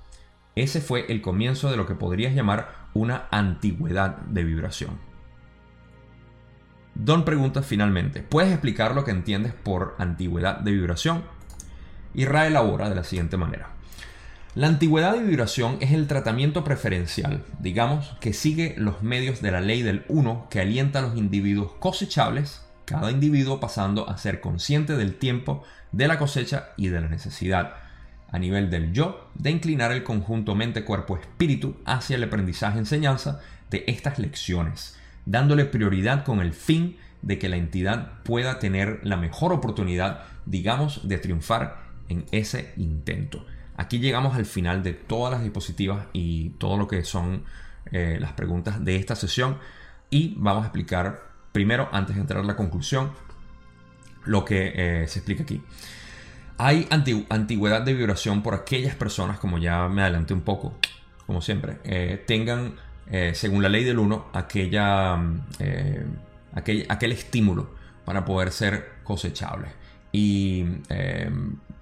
Ese 0.56 0.82
fue 0.82 1.06
el 1.08 1.22
comienzo 1.22 1.72
de 1.72 1.78
lo 1.78 1.86
que 1.86 1.96
podrías 1.96 2.36
llamar 2.36 2.88
una 2.94 3.28
antigüedad 3.32 4.18
de 4.18 4.44
vibración. 4.44 5.00
Don 6.96 7.24
pregunta 7.24 7.62
finalmente, 7.62 8.24
¿puedes 8.24 8.52
explicar 8.52 8.94
lo 8.94 9.06
que 9.06 9.12
entiendes 9.12 9.54
por 9.54 9.96
antigüedad 10.00 10.60
de 10.60 10.72
vibración? 10.72 11.24
Y 12.14 12.26
Ra 12.26 12.48
elabora 12.48 12.90
de 12.90 12.96
la 12.96 13.04
siguiente 13.04 13.38
manera. 13.38 13.70
La 14.56 14.68
antigüedad 14.68 15.14
de 15.14 15.24
vibración 15.24 15.78
es 15.80 15.92
el 15.92 16.08
tratamiento 16.08 16.64
preferencial, 16.64 17.46
digamos, 17.60 18.18
que 18.20 18.34
sigue 18.34 18.74
los 18.78 19.04
medios 19.04 19.42
de 19.42 19.52
la 19.52 19.62
ley 19.62 19.84
del 19.84 20.04
uno 20.10 20.48
que 20.50 20.60
alienta 20.60 21.00
a 21.00 21.04
los 21.04 21.16
individuos 21.16 21.74
cosechables, 21.80 22.67
cada 22.88 23.12
individuo 23.12 23.60
pasando 23.60 24.10
a 24.10 24.18
ser 24.18 24.40
consciente 24.40 24.96
del 24.96 25.16
tiempo, 25.16 25.64
de 25.92 26.08
la 26.08 26.18
cosecha 26.18 26.70
y 26.78 26.88
de 26.88 27.02
la 27.02 27.10
necesidad, 27.10 27.74
a 28.32 28.40
nivel 28.40 28.70
del 28.70 28.94
yo, 28.94 29.30
de 29.36 29.52
inclinar 29.52 29.92
el 29.92 30.04
conjunto 30.04 30.56
mente-cuerpo-espíritu 30.56 31.76
hacia 31.84 32.16
el 32.16 32.24
aprendizaje-enseñanza 32.24 33.42
de 33.70 33.84
estas 33.88 34.20
lecciones, 34.20 34.98
dándole 35.26 35.66
prioridad 35.66 36.24
con 36.24 36.40
el 36.40 36.54
fin 36.54 36.96
de 37.22 37.38
que 37.38 37.50
la 37.50 37.58
entidad 37.58 38.24
pueda 38.24 38.58
tener 38.58 39.02
la 39.04 39.18
mejor 39.18 39.52
oportunidad, 39.52 40.24
digamos, 40.46 41.10
de 41.10 41.18
triunfar 41.18 41.82
en 42.08 42.24
ese 42.32 42.74
intento. 42.78 43.46
Aquí 43.76 44.00
llegamos 44.00 44.38
al 44.38 44.46
final 44.46 44.82
de 44.82 44.94
todas 44.94 45.34
las 45.34 45.42
diapositivas 45.42 46.06
y 46.14 46.52
todo 46.52 46.78
lo 46.78 46.88
que 46.88 47.04
son 47.04 47.44
eh, 47.92 48.18
las 48.22 48.32
preguntas 48.32 48.84
de 48.84 48.96
esta 48.96 49.18
sesión 49.18 49.58
y 50.10 50.36
vamos 50.38 50.64
a 50.64 50.68
explicar 50.68 51.28
primero, 51.52 51.90
antes 51.92 52.16
de 52.16 52.22
entrar 52.22 52.42
a 52.42 52.46
la 52.46 52.56
conclusión, 52.56 53.12
lo 54.26 54.46
que 54.46 54.74
eh, 54.76 55.08
se 55.08 55.20
explica 55.20 55.44
aquí. 55.44 55.62
Hay 56.58 56.88
antigüedad 56.90 57.82
de 57.84 57.94
vibración 57.94 58.42
por 58.42 58.56
aquellas 58.56 58.96
personas, 58.96 59.38
como 59.40 59.60
ya 59.60 59.88
me 59.88 60.02
adelanté 60.02 60.34
un 60.34 60.42
poco, 60.42 60.74
como 61.26 61.42
siempre, 61.42 61.78
eh, 61.84 62.24
tengan, 62.26 62.76
según 63.34 63.62
la 63.62 63.70
ley 63.70 63.84
del 63.84 64.00
1, 64.00 64.32
aquella, 64.34 65.14
aquel, 66.54 66.86
aquel 66.90 67.12
estímulo 67.12 67.70
para 68.04 68.26
poder 68.26 68.52
ser 68.52 68.96
cosechables. 69.04 69.72
Y 70.12 70.66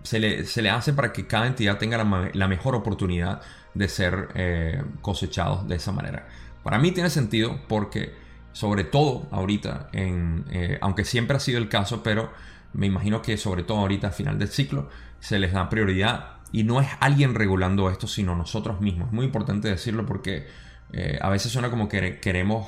se 0.06 0.62
le, 0.62 0.70
hace 0.70 0.94
para 0.94 1.12
que 1.12 1.26
cada 1.26 1.48
entidad 1.48 1.78
tenga 1.78 1.98
la, 2.34 2.48
mejor 2.48 2.76
oportunidad 2.76 3.42
de 3.74 3.88
ser 3.88 4.30
eh, 4.36 4.84
cosechados 5.02 5.68
de 5.68 5.76
esa 5.76 5.92
manera. 5.92 6.28
Para 6.64 6.78
mí 6.80 6.92
tiene 6.92 7.10
sentido 7.10 7.60
porque, 7.68 8.14
sobre 8.56 8.86
todo 8.86 9.28
ahorita, 9.32 9.90
eh, 9.92 10.78
aunque 10.80 11.04
siempre 11.04 11.36
ha 11.36 11.42
sido 11.42 11.58
el 11.58 11.68
caso, 11.68 12.02
pero 12.04 12.32
me 12.72 12.88
imagino 12.88 13.22
que 13.22 13.36
sobre 13.36 13.64
todo 13.64 13.80
ahorita 13.80 14.08
al 14.08 14.14
final 14.14 14.40
del 14.40 14.48
ciclo 14.48 14.88
se 15.20 15.40
les 15.40 15.52
da 15.52 15.68
prioridad 15.70 16.38
y 16.54 16.64
no 16.64 16.80
es 16.80 16.88
alguien 17.02 17.36
regulando 17.36 17.90
esto, 17.90 18.08
sino 18.08 18.34
nosotros 18.34 18.80
mismos. 18.80 19.08
Es 19.08 19.14
muy 19.14 19.26
importante 19.26 19.68
decirlo 19.68 20.06
porque 20.06 20.48
eh, 20.94 21.20
a 21.22 21.30
veces 21.30 21.52
suena 21.52 21.70
como 21.70 21.90
que 21.90 22.20
queremos 22.22 22.68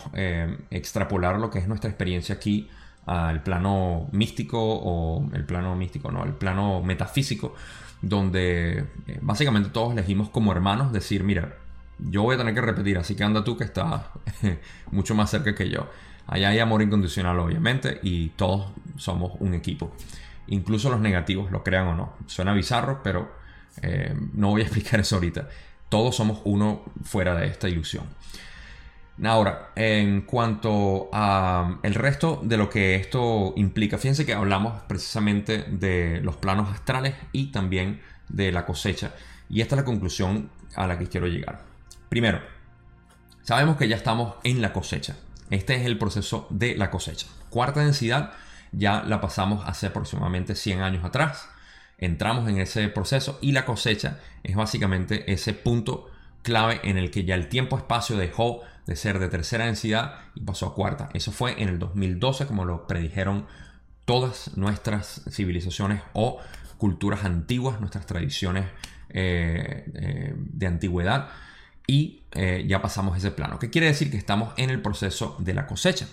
extrapolar 0.71 1.39
lo 1.39 1.49
que 1.49 1.59
es 1.59 1.69
nuestra 1.69 1.89
experiencia 1.89 2.35
aquí 2.35 2.69
al 3.05 3.41
plano 3.41 4.09
místico 4.11 4.59
o 4.59 5.29
el 5.33 5.45
plano 5.45 5.73
místico, 5.77 6.11
no, 6.11 6.25
el 6.25 6.33
plano 6.33 6.83
metafísico, 6.83 7.55
donde 8.01 8.85
eh, 9.07 9.19
básicamente 9.21 9.69
todos 9.69 9.93
elegimos 9.93 10.27
como 10.29 10.51
hermanos 10.51 10.91
decir, 10.91 11.23
mira, 11.23 11.55
yo 11.99 12.23
voy 12.23 12.35
a 12.35 12.37
tener 12.37 12.53
que 12.53 12.61
repetir, 12.61 12.97
así 12.97 13.15
que 13.15 13.23
anda 13.23 13.43
tú 13.43 13.57
que 13.57 13.63
estás 13.63 14.03
mucho 14.91 15.15
más 15.15 15.29
cerca 15.29 15.55
que 15.55 15.69
yo. 15.69 15.89
Allá 16.27 16.49
hay 16.49 16.59
amor 16.59 16.81
incondicional, 16.81 17.39
obviamente, 17.39 17.99
y 18.03 18.29
todos 18.29 18.71
somos 18.97 19.33
un 19.39 19.53
equipo. 19.53 19.93
Incluso 20.47 20.89
los 20.89 20.99
negativos, 20.99 21.51
lo 21.51 21.63
crean 21.63 21.87
o 21.87 21.95
no. 21.95 22.13
Suena 22.25 22.53
bizarro, 22.53 23.01
pero 23.03 23.31
eh, 23.81 24.13
no 24.33 24.49
voy 24.49 24.61
a 24.61 24.63
explicar 24.65 24.99
eso 24.99 25.15
ahorita. 25.15 25.47
Todos 25.89 26.15
somos 26.15 26.41
uno 26.43 26.83
fuera 27.03 27.33
de 27.35 27.47
esta 27.47 27.69
ilusión. 27.69 28.03
Ahora, 29.23 29.71
en 29.75 30.21
cuanto 30.21 31.09
a 31.11 31.79
el 31.81 31.95
resto 31.95 32.39
de 32.43 32.57
lo 32.57 32.69
que 32.69 32.95
esto 32.95 33.53
implica, 33.55 33.97
fíjense 33.97 34.27
que 34.27 34.33
hablamos 34.33 34.83
precisamente 34.83 35.63
de 35.63 36.21
los 36.21 36.35
planos 36.35 36.71
astrales 36.71 37.15
y 37.31 37.47
también 37.47 38.01
de 38.29 38.51
la 38.51 38.65
cosecha. 38.65 39.13
Y 39.49 39.61
esta 39.61 39.75
es 39.75 39.79
la 39.81 39.85
conclusión 39.85 40.51
a 40.75 40.85
la 40.85 40.99
que 40.99 41.07
quiero 41.07 41.25
llegar. 41.27 41.76
Primero, 42.09 42.41
sabemos 43.43 43.77
que 43.77 43.87
ya 43.87 43.95
estamos 43.95 44.35
en 44.43 44.61
la 44.61 44.73
cosecha. 44.73 45.15
Este 45.49 45.75
es 45.75 45.85
el 45.85 45.97
proceso 45.97 46.47
de 46.49 46.75
la 46.75 46.89
cosecha. 46.89 47.27
Cuarta 47.49 47.81
densidad 47.81 48.33
ya 48.71 49.03
la 49.03 49.21
pasamos 49.21 49.63
hace 49.67 49.87
aproximadamente 49.87 50.55
100 50.55 50.81
años 50.81 51.05
atrás. 51.05 51.49
Entramos 51.97 52.47
en 52.49 52.59
ese 52.59 52.87
proceso 52.89 53.39
y 53.41 53.53
la 53.53 53.65
cosecha 53.65 54.19
es 54.43 54.55
básicamente 54.55 55.31
ese 55.31 55.53
punto 55.53 56.09
clave 56.43 56.79
en 56.83 56.97
el 56.97 57.11
que 57.11 57.25
ya 57.25 57.35
el 57.35 57.49
tiempo-espacio 57.49 58.17
dejó 58.17 58.61
de 58.85 58.95
ser 58.95 59.19
de 59.19 59.27
tercera 59.27 59.65
densidad 59.65 60.15
y 60.35 60.41
pasó 60.41 60.67
a 60.67 60.75
cuarta. 60.75 61.09
Eso 61.13 61.31
fue 61.31 61.61
en 61.61 61.69
el 61.69 61.79
2012, 61.79 62.45
como 62.45 62.65
lo 62.65 62.87
predijeron 62.87 63.47
todas 64.05 64.55
nuestras 64.55 65.23
civilizaciones 65.29 66.01
o 66.13 66.39
culturas 66.77 67.25
antiguas, 67.25 67.81
nuestras 67.81 68.05
tradiciones 68.05 68.65
eh, 69.09 69.85
eh, 69.93 70.33
de 70.37 70.67
antigüedad. 70.67 71.29
Y 71.87 72.23
eh, 72.33 72.65
ya 72.67 72.81
pasamos 72.81 73.17
ese 73.17 73.31
plano. 73.31 73.57
¿Qué 73.59 73.69
quiere 73.69 73.87
decir? 73.87 74.11
Que 74.11 74.17
estamos 74.17 74.53
en 74.57 74.69
el 74.69 74.81
proceso 74.81 75.37
de 75.39 75.53
la 75.53 75.65
cosecha. 75.65 76.07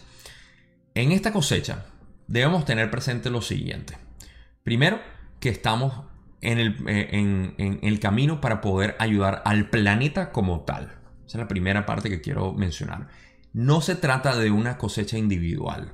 En 0.94 1.12
esta 1.12 1.32
cosecha 1.32 1.86
debemos 2.28 2.64
tener 2.64 2.90
presente 2.90 3.28
lo 3.28 3.42
siguiente. 3.42 3.98
Primero, 4.62 5.00
que 5.40 5.48
estamos 5.48 6.04
en 6.40 6.58
el, 6.58 6.76
en 6.88 7.80
el 7.82 8.00
camino 8.00 8.40
para 8.40 8.60
poder 8.60 8.96
ayudar 8.98 9.42
al 9.44 9.68
planeta 9.68 10.30
como 10.30 10.60
tal. 10.60 10.84
Esa 11.26 11.38
es 11.38 11.42
la 11.42 11.48
primera 11.48 11.86
parte 11.86 12.08
que 12.08 12.20
quiero 12.20 12.52
mencionar. 12.52 13.08
No 13.52 13.80
se 13.80 13.96
trata 13.96 14.36
de 14.36 14.50
una 14.50 14.78
cosecha 14.78 15.18
individual. 15.18 15.92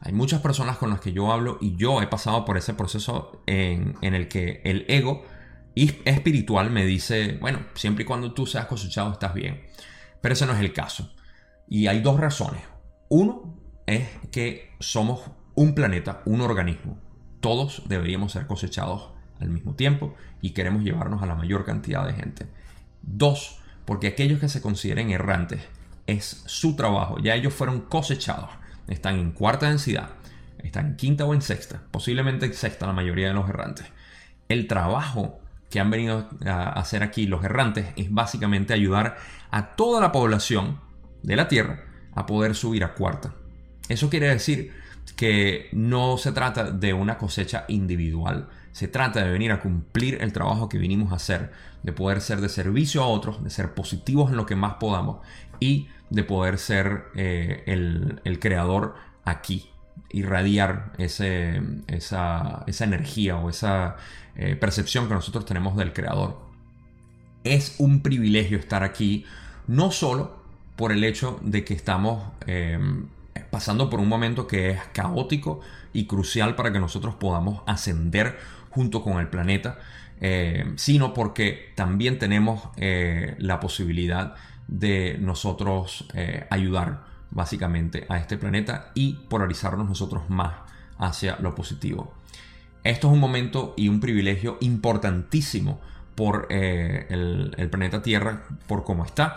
Hay 0.00 0.12
muchas 0.12 0.40
personas 0.40 0.78
con 0.78 0.90
las 0.90 1.00
que 1.00 1.12
yo 1.12 1.32
hablo 1.32 1.58
y 1.60 1.76
yo 1.76 2.00
he 2.00 2.06
pasado 2.06 2.44
por 2.44 2.56
ese 2.56 2.74
proceso 2.74 3.42
en, 3.46 3.96
el 4.02 4.28
que 4.28 4.60
el 4.64 4.84
ego 4.88 5.24
espiritual 6.04 6.70
me 6.70 6.84
dice, 6.84 7.38
bueno, 7.40 7.60
siempre 7.74 8.04
y 8.04 8.06
cuando 8.06 8.32
tú 8.32 8.46
seas 8.46 8.66
cosechado 8.66 9.12
estás 9.12 9.34
bien. 9.34 9.62
Pero 10.20 10.32
ese 10.32 10.46
no 10.46 10.52
es 10.52 10.60
el 10.60 10.72
caso. 10.72 11.12
Y 11.68 11.86
hay 11.86 12.00
dos 12.00 12.18
razones. 12.18 12.62
Uno 13.08 13.54
es 13.86 14.08
que 14.30 14.74
somos 14.80 15.30
un 15.54 15.74
planeta, 15.74 16.22
un 16.24 16.40
organismo. 16.40 16.98
Todos 17.40 17.82
deberíamos 17.88 18.32
ser 18.32 18.46
cosechados 18.46 19.10
al 19.40 19.50
mismo 19.50 19.74
tiempo 19.74 20.14
y 20.40 20.50
queremos 20.50 20.82
llevarnos 20.82 21.22
a 21.22 21.26
la 21.26 21.34
mayor 21.34 21.64
cantidad 21.64 22.06
de 22.06 22.14
gente. 22.14 22.46
Dos, 23.02 23.60
porque 23.84 24.08
aquellos 24.08 24.40
que 24.40 24.48
se 24.48 24.60
consideren 24.60 25.10
errantes 25.10 25.62
es 26.06 26.42
su 26.46 26.74
trabajo, 26.74 27.18
ya 27.18 27.34
ellos 27.34 27.54
fueron 27.54 27.82
cosechados, 27.82 28.50
están 28.88 29.18
en 29.18 29.32
cuarta 29.32 29.68
densidad, 29.68 30.10
están 30.62 30.86
en 30.86 30.96
quinta 30.96 31.24
o 31.26 31.34
en 31.34 31.42
sexta, 31.42 31.82
posiblemente 31.90 32.46
en 32.46 32.54
sexta 32.54 32.86
la 32.86 32.92
mayoría 32.92 33.28
de 33.28 33.34
los 33.34 33.48
errantes. 33.48 33.86
El 34.48 34.66
trabajo 34.66 35.40
que 35.70 35.80
han 35.80 35.90
venido 35.90 36.28
a 36.46 36.70
hacer 36.72 37.02
aquí 37.02 37.26
los 37.26 37.44
errantes 37.44 37.88
es 37.96 38.12
básicamente 38.12 38.72
ayudar 38.72 39.16
a 39.50 39.76
toda 39.76 40.00
la 40.00 40.12
población 40.12 40.80
de 41.22 41.36
la 41.36 41.48
Tierra 41.48 41.84
a 42.14 42.26
poder 42.26 42.54
subir 42.54 42.84
a 42.84 42.94
cuarta. 42.94 43.34
Eso 43.88 44.10
quiere 44.10 44.28
decir 44.28 44.72
que 45.16 45.68
no 45.72 46.18
se 46.18 46.32
trata 46.32 46.70
de 46.70 46.92
una 46.92 47.18
cosecha 47.18 47.64
individual, 47.68 48.48
se 48.72 48.88
trata 48.88 49.24
de 49.24 49.32
venir 49.32 49.52
a 49.52 49.60
cumplir 49.60 50.18
el 50.20 50.32
trabajo 50.32 50.68
que 50.68 50.78
vinimos 50.78 51.12
a 51.12 51.16
hacer, 51.16 51.52
de 51.82 51.92
poder 51.92 52.20
ser 52.20 52.40
de 52.40 52.48
servicio 52.48 53.02
a 53.02 53.06
otros, 53.06 53.42
de 53.42 53.50
ser 53.50 53.74
positivos 53.74 54.30
en 54.30 54.36
lo 54.36 54.46
que 54.46 54.56
más 54.56 54.74
podamos 54.74 55.18
y 55.60 55.88
de 56.10 56.24
poder 56.24 56.58
ser 56.58 57.06
eh, 57.14 57.64
el, 57.66 58.38
creador 58.38 58.94
aquí, 59.24 59.70
irradiar 60.10 60.92
ese, 60.98 61.60
esa, 61.86 62.64
energía 62.80 63.36
o 63.36 63.50
esa 63.50 63.96
eh, 64.36 64.56
percepción 64.56 65.08
que 65.08 65.14
nosotros 65.14 65.44
tenemos 65.44 65.76
del 65.76 65.92
creador. 65.92 66.38
Es 67.44 67.76
un 67.78 68.02
privilegio 68.02 68.58
estar 68.58 68.82
aquí, 68.82 69.24
no 69.66 69.90
solo 69.90 70.38
por 70.76 70.92
el 70.92 71.04
hecho 71.04 71.38
de 71.42 71.64
que 71.64 71.74
estamos 71.74 72.22
eh, 72.46 72.78
pasando 73.50 73.90
por 73.90 74.00
un 74.00 74.08
momento 74.08 74.46
que 74.46 74.70
es 74.70 74.80
caótico 74.92 75.60
y 75.92 76.06
crucial 76.06 76.54
para 76.54 76.72
que 76.72 76.80
nosotros 76.80 77.14
podamos 77.14 77.62
ascender 77.66 78.38
junto 78.70 79.02
con 79.02 79.18
el 79.18 79.28
planeta, 79.28 79.78
eh, 80.20 80.72
sino 80.76 81.14
porque 81.14 81.72
también 81.74 82.18
tenemos 82.18 82.68
la 82.76 83.60
posibilidad 83.60 84.34
de 84.66 85.16
nosotros 85.18 86.06
ayudar 86.50 87.07
básicamente 87.30 88.06
a 88.08 88.18
este 88.18 88.38
planeta 88.38 88.90
y 88.94 89.14
polarizarnos 89.28 89.88
nosotros 89.88 90.28
más 90.28 90.54
hacia 90.98 91.36
lo 91.40 91.54
positivo. 91.54 92.14
Esto 92.84 93.08
es 93.08 93.12
un 93.12 93.20
momento 93.20 93.74
y 93.76 93.88
un 93.88 94.00
privilegio 94.00 94.56
importantísimo 94.60 95.80
por 96.14 96.46
eh, 96.50 97.06
el, 97.10 97.68
planeta 97.70 98.02
Tierra, 98.02 98.44
por 98.66 98.84
cómo 98.84 99.04
está. 99.04 99.36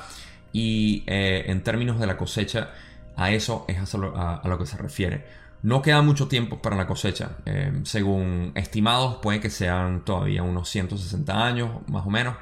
Y 0.54 1.04
eh, 1.06 1.46
en 1.48 1.62
términos 1.62 2.00
de 2.00 2.08
la 2.08 2.18
cosecha, 2.18 2.70
a 3.16 3.32
eso 3.32 3.66
es 3.68 3.94
a 3.94 4.42
lo, 4.44 4.58
que 4.58 4.66
se 4.66 4.78
refiere. 4.78 5.26
No 5.64 5.82
queda 5.82 6.02
mucho 6.02 6.28
tiempo 6.28 6.62
para 6.62 6.76
la 6.76 6.88
cosecha. 6.88 7.38
Eh, 7.46 7.82
según 7.84 8.52
estimados, 8.56 9.18
puede 9.22 9.40
que 9.40 9.50
sean 9.50 10.04
todavía 10.06 10.44
unos 10.44 10.70
160 10.70 11.46
años, 11.46 11.70
más 11.88 12.06
o 12.06 12.10
menos. 12.10 12.36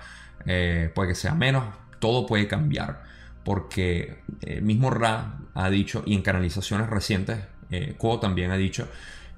puede 0.45 1.09
que 1.09 1.15
sea 1.15 1.33
menos. 1.33 1.65
Todo 1.99 2.25
puede 2.25 2.47
cambiar. 2.47 3.08
Porque 3.49 4.19
el 4.41 4.61
mismo 4.61 4.91
Ra 4.91 5.39
ha 5.55 5.71
dicho, 5.71 6.03
y 6.05 6.13
en 6.13 6.21
canalizaciones 6.21 6.87
recientes, 6.87 7.39
eh, 7.71 7.97
también 8.21 8.51
ha 8.51 8.57
dicho, 8.57 8.87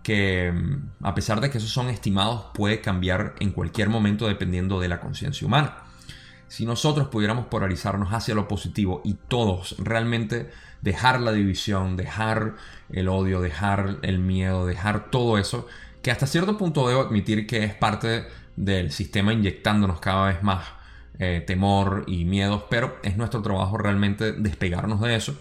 que 0.04 0.52
mm, 0.52 1.06
a 1.06 1.16
pesar 1.16 1.40
de 1.40 1.50
que 1.50 1.60
esos 1.60 1.70
son 1.70 1.88
estimados, 1.88 2.48
puede 2.54 2.82
cambiar 2.82 3.36
en 3.40 3.52
cualquier 3.52 3.88
momento 3.88 4.28
dependiendo 4.28 4.82
de 4.82 4.90
la 4.90 5.00
conciencia 5.00 5.48
humana. 5.48 5.78
Si 6.50 6.66
nosotros 6.66 7.08
pudiéramos 7.08 7.46
polarizarnos 7.46 8.10
hacia 8.12 8.36
lo 8.36 8.50
positivo 8.50 9.02
y 9.06 9.14
todos 9.14 9.78
realmente 9.80 10.52
dejar 10.82 11.22
la 11.22 11.32
división, 11.32 11.96
dejar 11.96 12.58
el 12.90 13.08
odio, 13.08 13.40
dejar 13.40 14.00
el 14.02 14.20
miedo, 14.20 14.66
dejar 14.66 15.10
todo 15.10 15.38
eso, 15.38 15.68
que 16.02 16.12
hasta 16.12 16.28
cierto 16.28 16.58
punto 16.58 16.86
debo 16.86 17.00
admitir 17.00 17.48
que 17.48 17.64
es 17.64 17.74
parte 17.76 18.28
del 18.58 18.92
sistema 18.92 19.32
inyectándonos 19.32 20.02
cada 20.02 20.28
vez 20.28 20.44
más 20.44 20.81
eh, 21.20 21.44
temor 21.46 22.04
y 22.08 22.26
miedos, 22.26 22.64
pero 22.70 22.98
es 23.04 23.16
nuestro 23.16 23.42
trabajo 23.42 23.78
realmente 23.78 24.32
despegarnos 24.32 25.02
de 25.02 25.16
eso. 25.16 25.36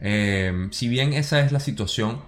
Eh, 0.00 0.68
si 0.70 0.88
bien 0.88 1.12
esa 1.12 1.40
es 1.40 1.52
la 1.52 1.60
situación, 1.60 2.20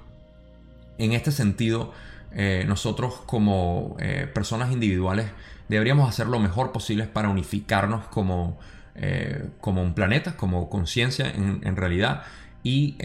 en 0.99 1.13
este 1.13 1.33
sentido, 1.33 1.93
eh, 2.33 2.65
nosotros 2.67 3.23
como 3.27 3.97
personas 4.35 4.73
individuales 4.73 5.27
deberíamos 5.69 6.09
hacer 6.09 6.27
lo 6.27 6.41
mejor 6.41 6.73
posible 6.73 7.05
para 7.05 7.29
unificarnos 7.29 8.07
como, 8.07 8.59
como 9.61 9.83
un 9.83 9.95
planeta, 9.95 10.37
como 10.37 10.69
conciencia 10.69 11.31
en, 11.31 11.77
realidad 11.77 12.25
y 12.63 12.99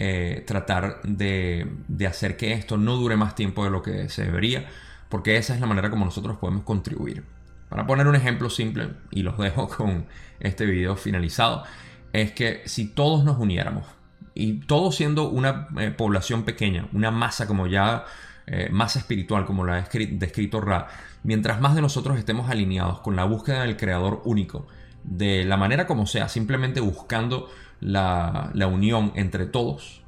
tratar 0.46 1.00
de, 1.04 1.68
de, 1.88 2.06
hacer 2.06 2.36
que 2.36 2.52
esto 2.52 2.76
no 2.76 2.96
dure 2.96 3.16
más 3.16 3.34
tiempo 3.34 3.64
de 3.64 3.70
lo 3.70 3.82
que 3.82 4.08
se 4.08 4.24
debería, 4.24 4.66
porque 5.08 5.36
esa 5.36 5.54
es 5.54 5.60
la 5.60 5.66
manera 5.66 5.90
como 5.90 6.04
nosotros 6.04 6.36
podemos 6.38 6.64
contribuir. 6.64 7.24
Para 7.70 7.86
poner 7.86 8.08
un 8.08 8.16
ejemplo 8.16 8.50
simple, 8.50 8.90
y 9.10 9.22
los 9.22 9.38
dejo 9.38 9.68
con 9.76 10.06
este 10.40 10.66
video 10.66 10.96
finalizado, 10.96 11.64
es 12.12 12.32
que 12.32 12.62
si 12.66 12.88
todos 12.88 13.24
nos 13.24 13.38
uniéramos, 13.38 13.86
y 14.34 14.60
todo 14.60 14.92
siendo 14.92 15.28
una 15.30 15.68
eh, 15.78 15.90
población 15.90 16.42
pequeña, 16.44 16.88
una 16.92 17.10
masa 17.10 17.46
como 17.46 17.66
ya, 17.66 18.04
eh, 18.46 18.68
masa 18.72 18.98
espiritual 18.98 19.46
como 19.46 19.64
la 19.64 19.76
ha 19.76 19.88
descrito 19.88 20.60
Ra, 20.60 20.88
mientras 21.22 21.60
más 21.60 21.74
de 21.74 21.82
nosotros 21.82 22.18
estemos 22.18 22.50
alineados 22.50 23.00
con 23.00 23.16
la 23.16 23.24
búsqueda 23.24 23.62
del 23.62 23.76
creador 23.76 24.22
único, 24.24 24.66
de 25.04 25.44
la 25.44 25.56
manera 25.56 25.86
como 25.86 26.06
sea, 26.06 26.28
simplemente 26.28 26.80
buscando 26.80 27.48
la, 27.80 28.50
la 28.52 28.66
unión 28.66 29.12
entre 29.14 29.46
todos, 29.46 30.02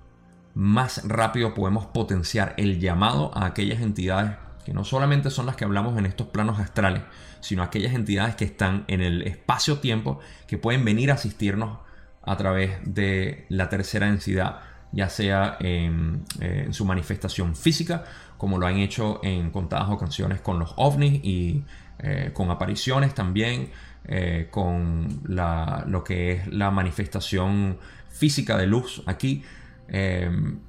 más 0.55 1.07
rápido 1.07 1.55
podemos 1.55 1.87
potenciar 1.87 2.55
el 2.57 2.81
llamado 2.81 3.31
a 3.35 3.47
aquellas 3.47 3.81
entidades 3.81 4.33
que 4.65 4.73
no 4.73 4.85
solamente 4.85 5.31
son 5.31 5.47
las 5.47 5.57
que 5.57 5.65
hablamos 5.65 5.99
en 5.99 6.07
estos 6.07 6.29
planos 6.29 6.59
astrales, 6.59 7.03
sino 7.43 7.63
aquellas 7.63 7.95
entidades 7.95 8.37
que 8.37 8.45
están 8.45 8.85
en 8.89 9.03
el 9.03 9.23
espacio-tiempo, 9.23 10.21
que 10.47 10.57
pueden 10.57 10.85
venir 10.85 11.11
a 11.11 11.15
asistirnos 11.15 11.79
a 12.23 12.37
través 12.37 12.79
de 12.85 13.47
la 13.49 13.69
tercera 13.69 14.07
densidad, 14.07 14.61
ya 14.93 15.09
sea 15.09 15.57
en, 15.61 16.25
eh, 16.41 16.69
su 16.71 16.85
manifestación 16.85 17.57
física, 17.57 18.05
como 18.39 18.59
lo 18.59 18.67
han 18.67 18.79
hecho 18.79 19.21
en 19.23 19.51
contadas 19.51 19.91
ocasiones 19.91 20.41
con 20.41 20.59
los 20.59 20.73
ovnis 20.77 21.21
y 21.25 21.65
eh, 21.99 22.31
con 22.33 22.51
apariciones 22.51 23.15
también, 23.15 23.71
eh, 24.05 24.49
con 24.51 25.21
lo 25.25 26.05
que 26.05 26.33
es 26.33 26.47
la 26.49 26.71
manifestación 26.71 27.79
física 28.09 28.57
de 28.57 28.67
luz 28.67 29.03
aquí. 29.07 29.43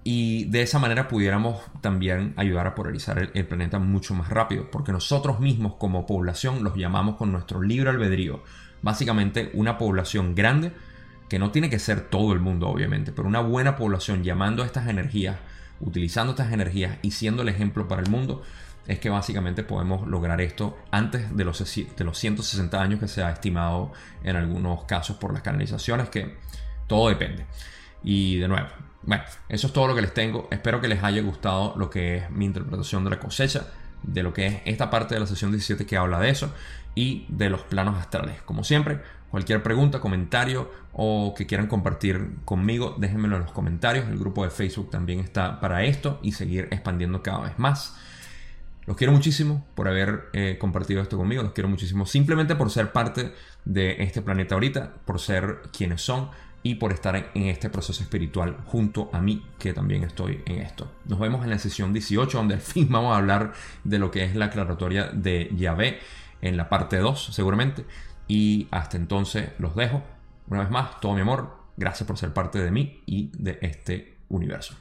Y 0.04 0.46
de 0.46 0.62
esa 0.62 0.80
manera 0.80 1.08
pudiéramos 1.08 1.62
también 1.80 2.34
ayudar 2.36 2.68
a 2.68 2.76
polarizar 2.76 3.20
el, 3.20 3.32
el, 3.34 3.46
planeta 3.46 3.80
mucho 3.80 4.14
más 4.14 4.28
rápido, 4.30 4.70
porque 4.70 4.92
nosotros 4.92 5.40
mismos 5.40 5.76
como 5.76 6.06
población 6.06 6.64
los 6.64 6.76
llamamos 6.76 7.16
con 7.16 7.32
nuestro 7.32 7.62
libre 7.62 7.90
albedrío. 7.90 8.44
Básicamente 8.82 9.50
una 9.54 9.78
población 9.78 10.36
grande 10.36 10.74
que 11.30 11.40
no 11.40 11.52
tiene 11.52 11.70
que 11.70 11.80
ser 11.80 12.02
todo 12.02 12.34
el 12.34 12.40
mundo 12.40 12.68
obviamente, 12.68 13.14
pero 13.14 13.28
una 13.28 13.40
buena 13.40 13.78
población 13.78 14.24
llamando 14.24 14.62
a 14.62 14.66
estas 14.66 14.88
energías, 14.90 15.38
utilizando 15.80 16.34
estas 16.34 16.52
energías 16.52 16.98
y 17.02 17.12
siendo 17.12 17.44
el 17.44 17.50
ejemplo 17.50 17.88
para 17.88 18.02
el 18.02 18.10
mundo, 18.10 18.44
es 18.88 19.00
que 19.00 19.10
básicamente 19.10 19.64
podemos 19.64 20.08
lograr 20.08 20.42
esto 20.42 20.78
antes 20.92 21.36
de 21.36 21.46
los, 21.46 21.58
de 21.98 22.04
los 22.04 22.18
160 22.18 22.82
años 22.82 23.00
que 23.00 23.08
se 23.08 23.24
ha 23.24 23.32
estimado 23.32 23.94
en 24.24 24.36
algunos 24.36 24.84
casos 24.84 25.16
por 25.16 25.32
las 25.32 25.42
canalizaciones, 25.42 26.10
que 26.10 26.36
todo 26.88 27.08
depende. 27.08 27.46
Y 28.04 28.38
de 28.38 28.48
nuevo, 28.48 28.68
bueno, 29.04 29.24
eso 29.50 29.68
es 29.68 29.74
todo 29.74 29.88
lo 29.88 29.96
que 29.96 30.02
les 30.02 30.14
tengo. 30.14 30.48
Espero 30.52 30.82
que 30.82 30.88
les 30.88 31.04
haya 31.04 31.22
gustado 31.22 31.74
lo 31.78 31.90
que 31.90 32.18
es 32.18 32.30
mi 32.30 32.46
interpretación 32.46 33.04
de 33.04 33.10
la 33.10 33.20
cosecha, 33.20 33.68
de 34.04 34.24
lo 34.24 34.34
que 34.34 34.48
es 34.48 34.62
esta 34.66 34.90
parte 34.90 35.16
de 35.16 35.22
la 35.22 35.28
sesión 35.28 35.52
17 35.52 35.86
que 35.86 35.98
habla 35.98 36.20
de 36.20 36.30
eso 36.30 36.54
y 36.96 37.26
de 37.30 37.50
los 37.50 37.62
planos 37.62 37.98
astrales. 37.98 38.42
Como 38.44 38.64
siempre, 38.64 39.02
Cualquier 39.34 39.64
pregunta, 39.64 40.00
comentario 40.00 40.72
o 40.92 41.34
que 41.36 41.48
quieran 41.48 41.66
compartir 41.66 42.36
conmigo, 42.46 42.96
déjenmelo 43.00 43.38
en 43.38 43.42
los 43.42 43.52
comentarios. 43.52 44.08
El 44.08 44.20
grupo 44.20 44.44
de 44.44 44.52
Facebook 44.52 44.92
también 44.92 45.22
está 45.22 45.60
para 45.60 45.84
esto 45.86 46.20
y 46.22 46.34
seguir 46.34 46.68
expandiendo 46.70 47.24
cada 47.24 47.40
vez 47.40 47.58
más. 47.58 47.98
Los 48.86 48.96
quiero 48.96 49.12
muchísimo 49.12 49.66
por 49.74 49.88
haber 49.88 50.26
eh, 50.34 50.58
compartido 50.60 51.02
esto 51.02 51.18
conmigo. 51.18 51.42
Los 51.42 51.54
quiero 51.54 51.68
muchísimo 51.68 52.06
simplemente 52.06 52.56
por 52.56 52.70
ser 52.70 52.92
parte 52.92 53.34
de 53.66 54.04
este 54.04 54.22
planeta 54.22 54.54
ahorita, 54.54 54.94
por 55.04 55.20
ser 55.20 55.62
quienes 55.76 56.04
son 56.04 56.30
y 56.64 56.76
por 56.76 56.94
estar 56.94 57.32
en 57.34 57.44
este 57.48 57.70
proceso 57.70 58.02
espiritual 58.02 58.58
junto 58.66 59.10
a 59.12 59.20
mí, 59.20 59.46
que 59.60 59.74
también 59.74 60.04
estoy 60.04 60.42
en 60.46 60.60
esto. 60.60 60.90
Nos 61.06 61.20
vemos 61.20 61.44
en 61.44 61.50
la 61.50 61.60
sesión 61.60 61.92
18, 61.92 62.38
donde 62.38 62.56
al 62.56 62.62
fin 62.62 62.88
vamos 62.90 63.14
a 63.14 63.18
hablar 63.18 63.54
de 63.84 64.00
lo 64.00 64.10
que 64.10 64.24
es 64.24 64.36
la 64.36 64.46
aclaratoria 64.46 65.10
de 65.10 65.50
Yahvé 65.56 66.00
en 66.42 66.56
la 66.56 66.70
parte 66.70 66.98
2, 66.98 67.30
seguramente. 67.34 67.86
Y 68.28 68.68
hasta 68.72 68.96
entonces 68.96 69.50
los 69.60 69.76
dejo. 69.76 70.02
Una 70.48 70.62
vez 70.62 70.72
más, 70.72 71.00
todo 71.02 71.14
mi 71.14 71.22
amor. 71.22 71.58
Gracias 71.76 72.08
por 72.08 72.18
ser 72.18 72.34
parte 72.34 72.60
de 72.60 72.72
mí 72.72 73.04
y 73.06 73.32
de 73.38 73.60
este 73.62 74.18
universo. 74.30 74.76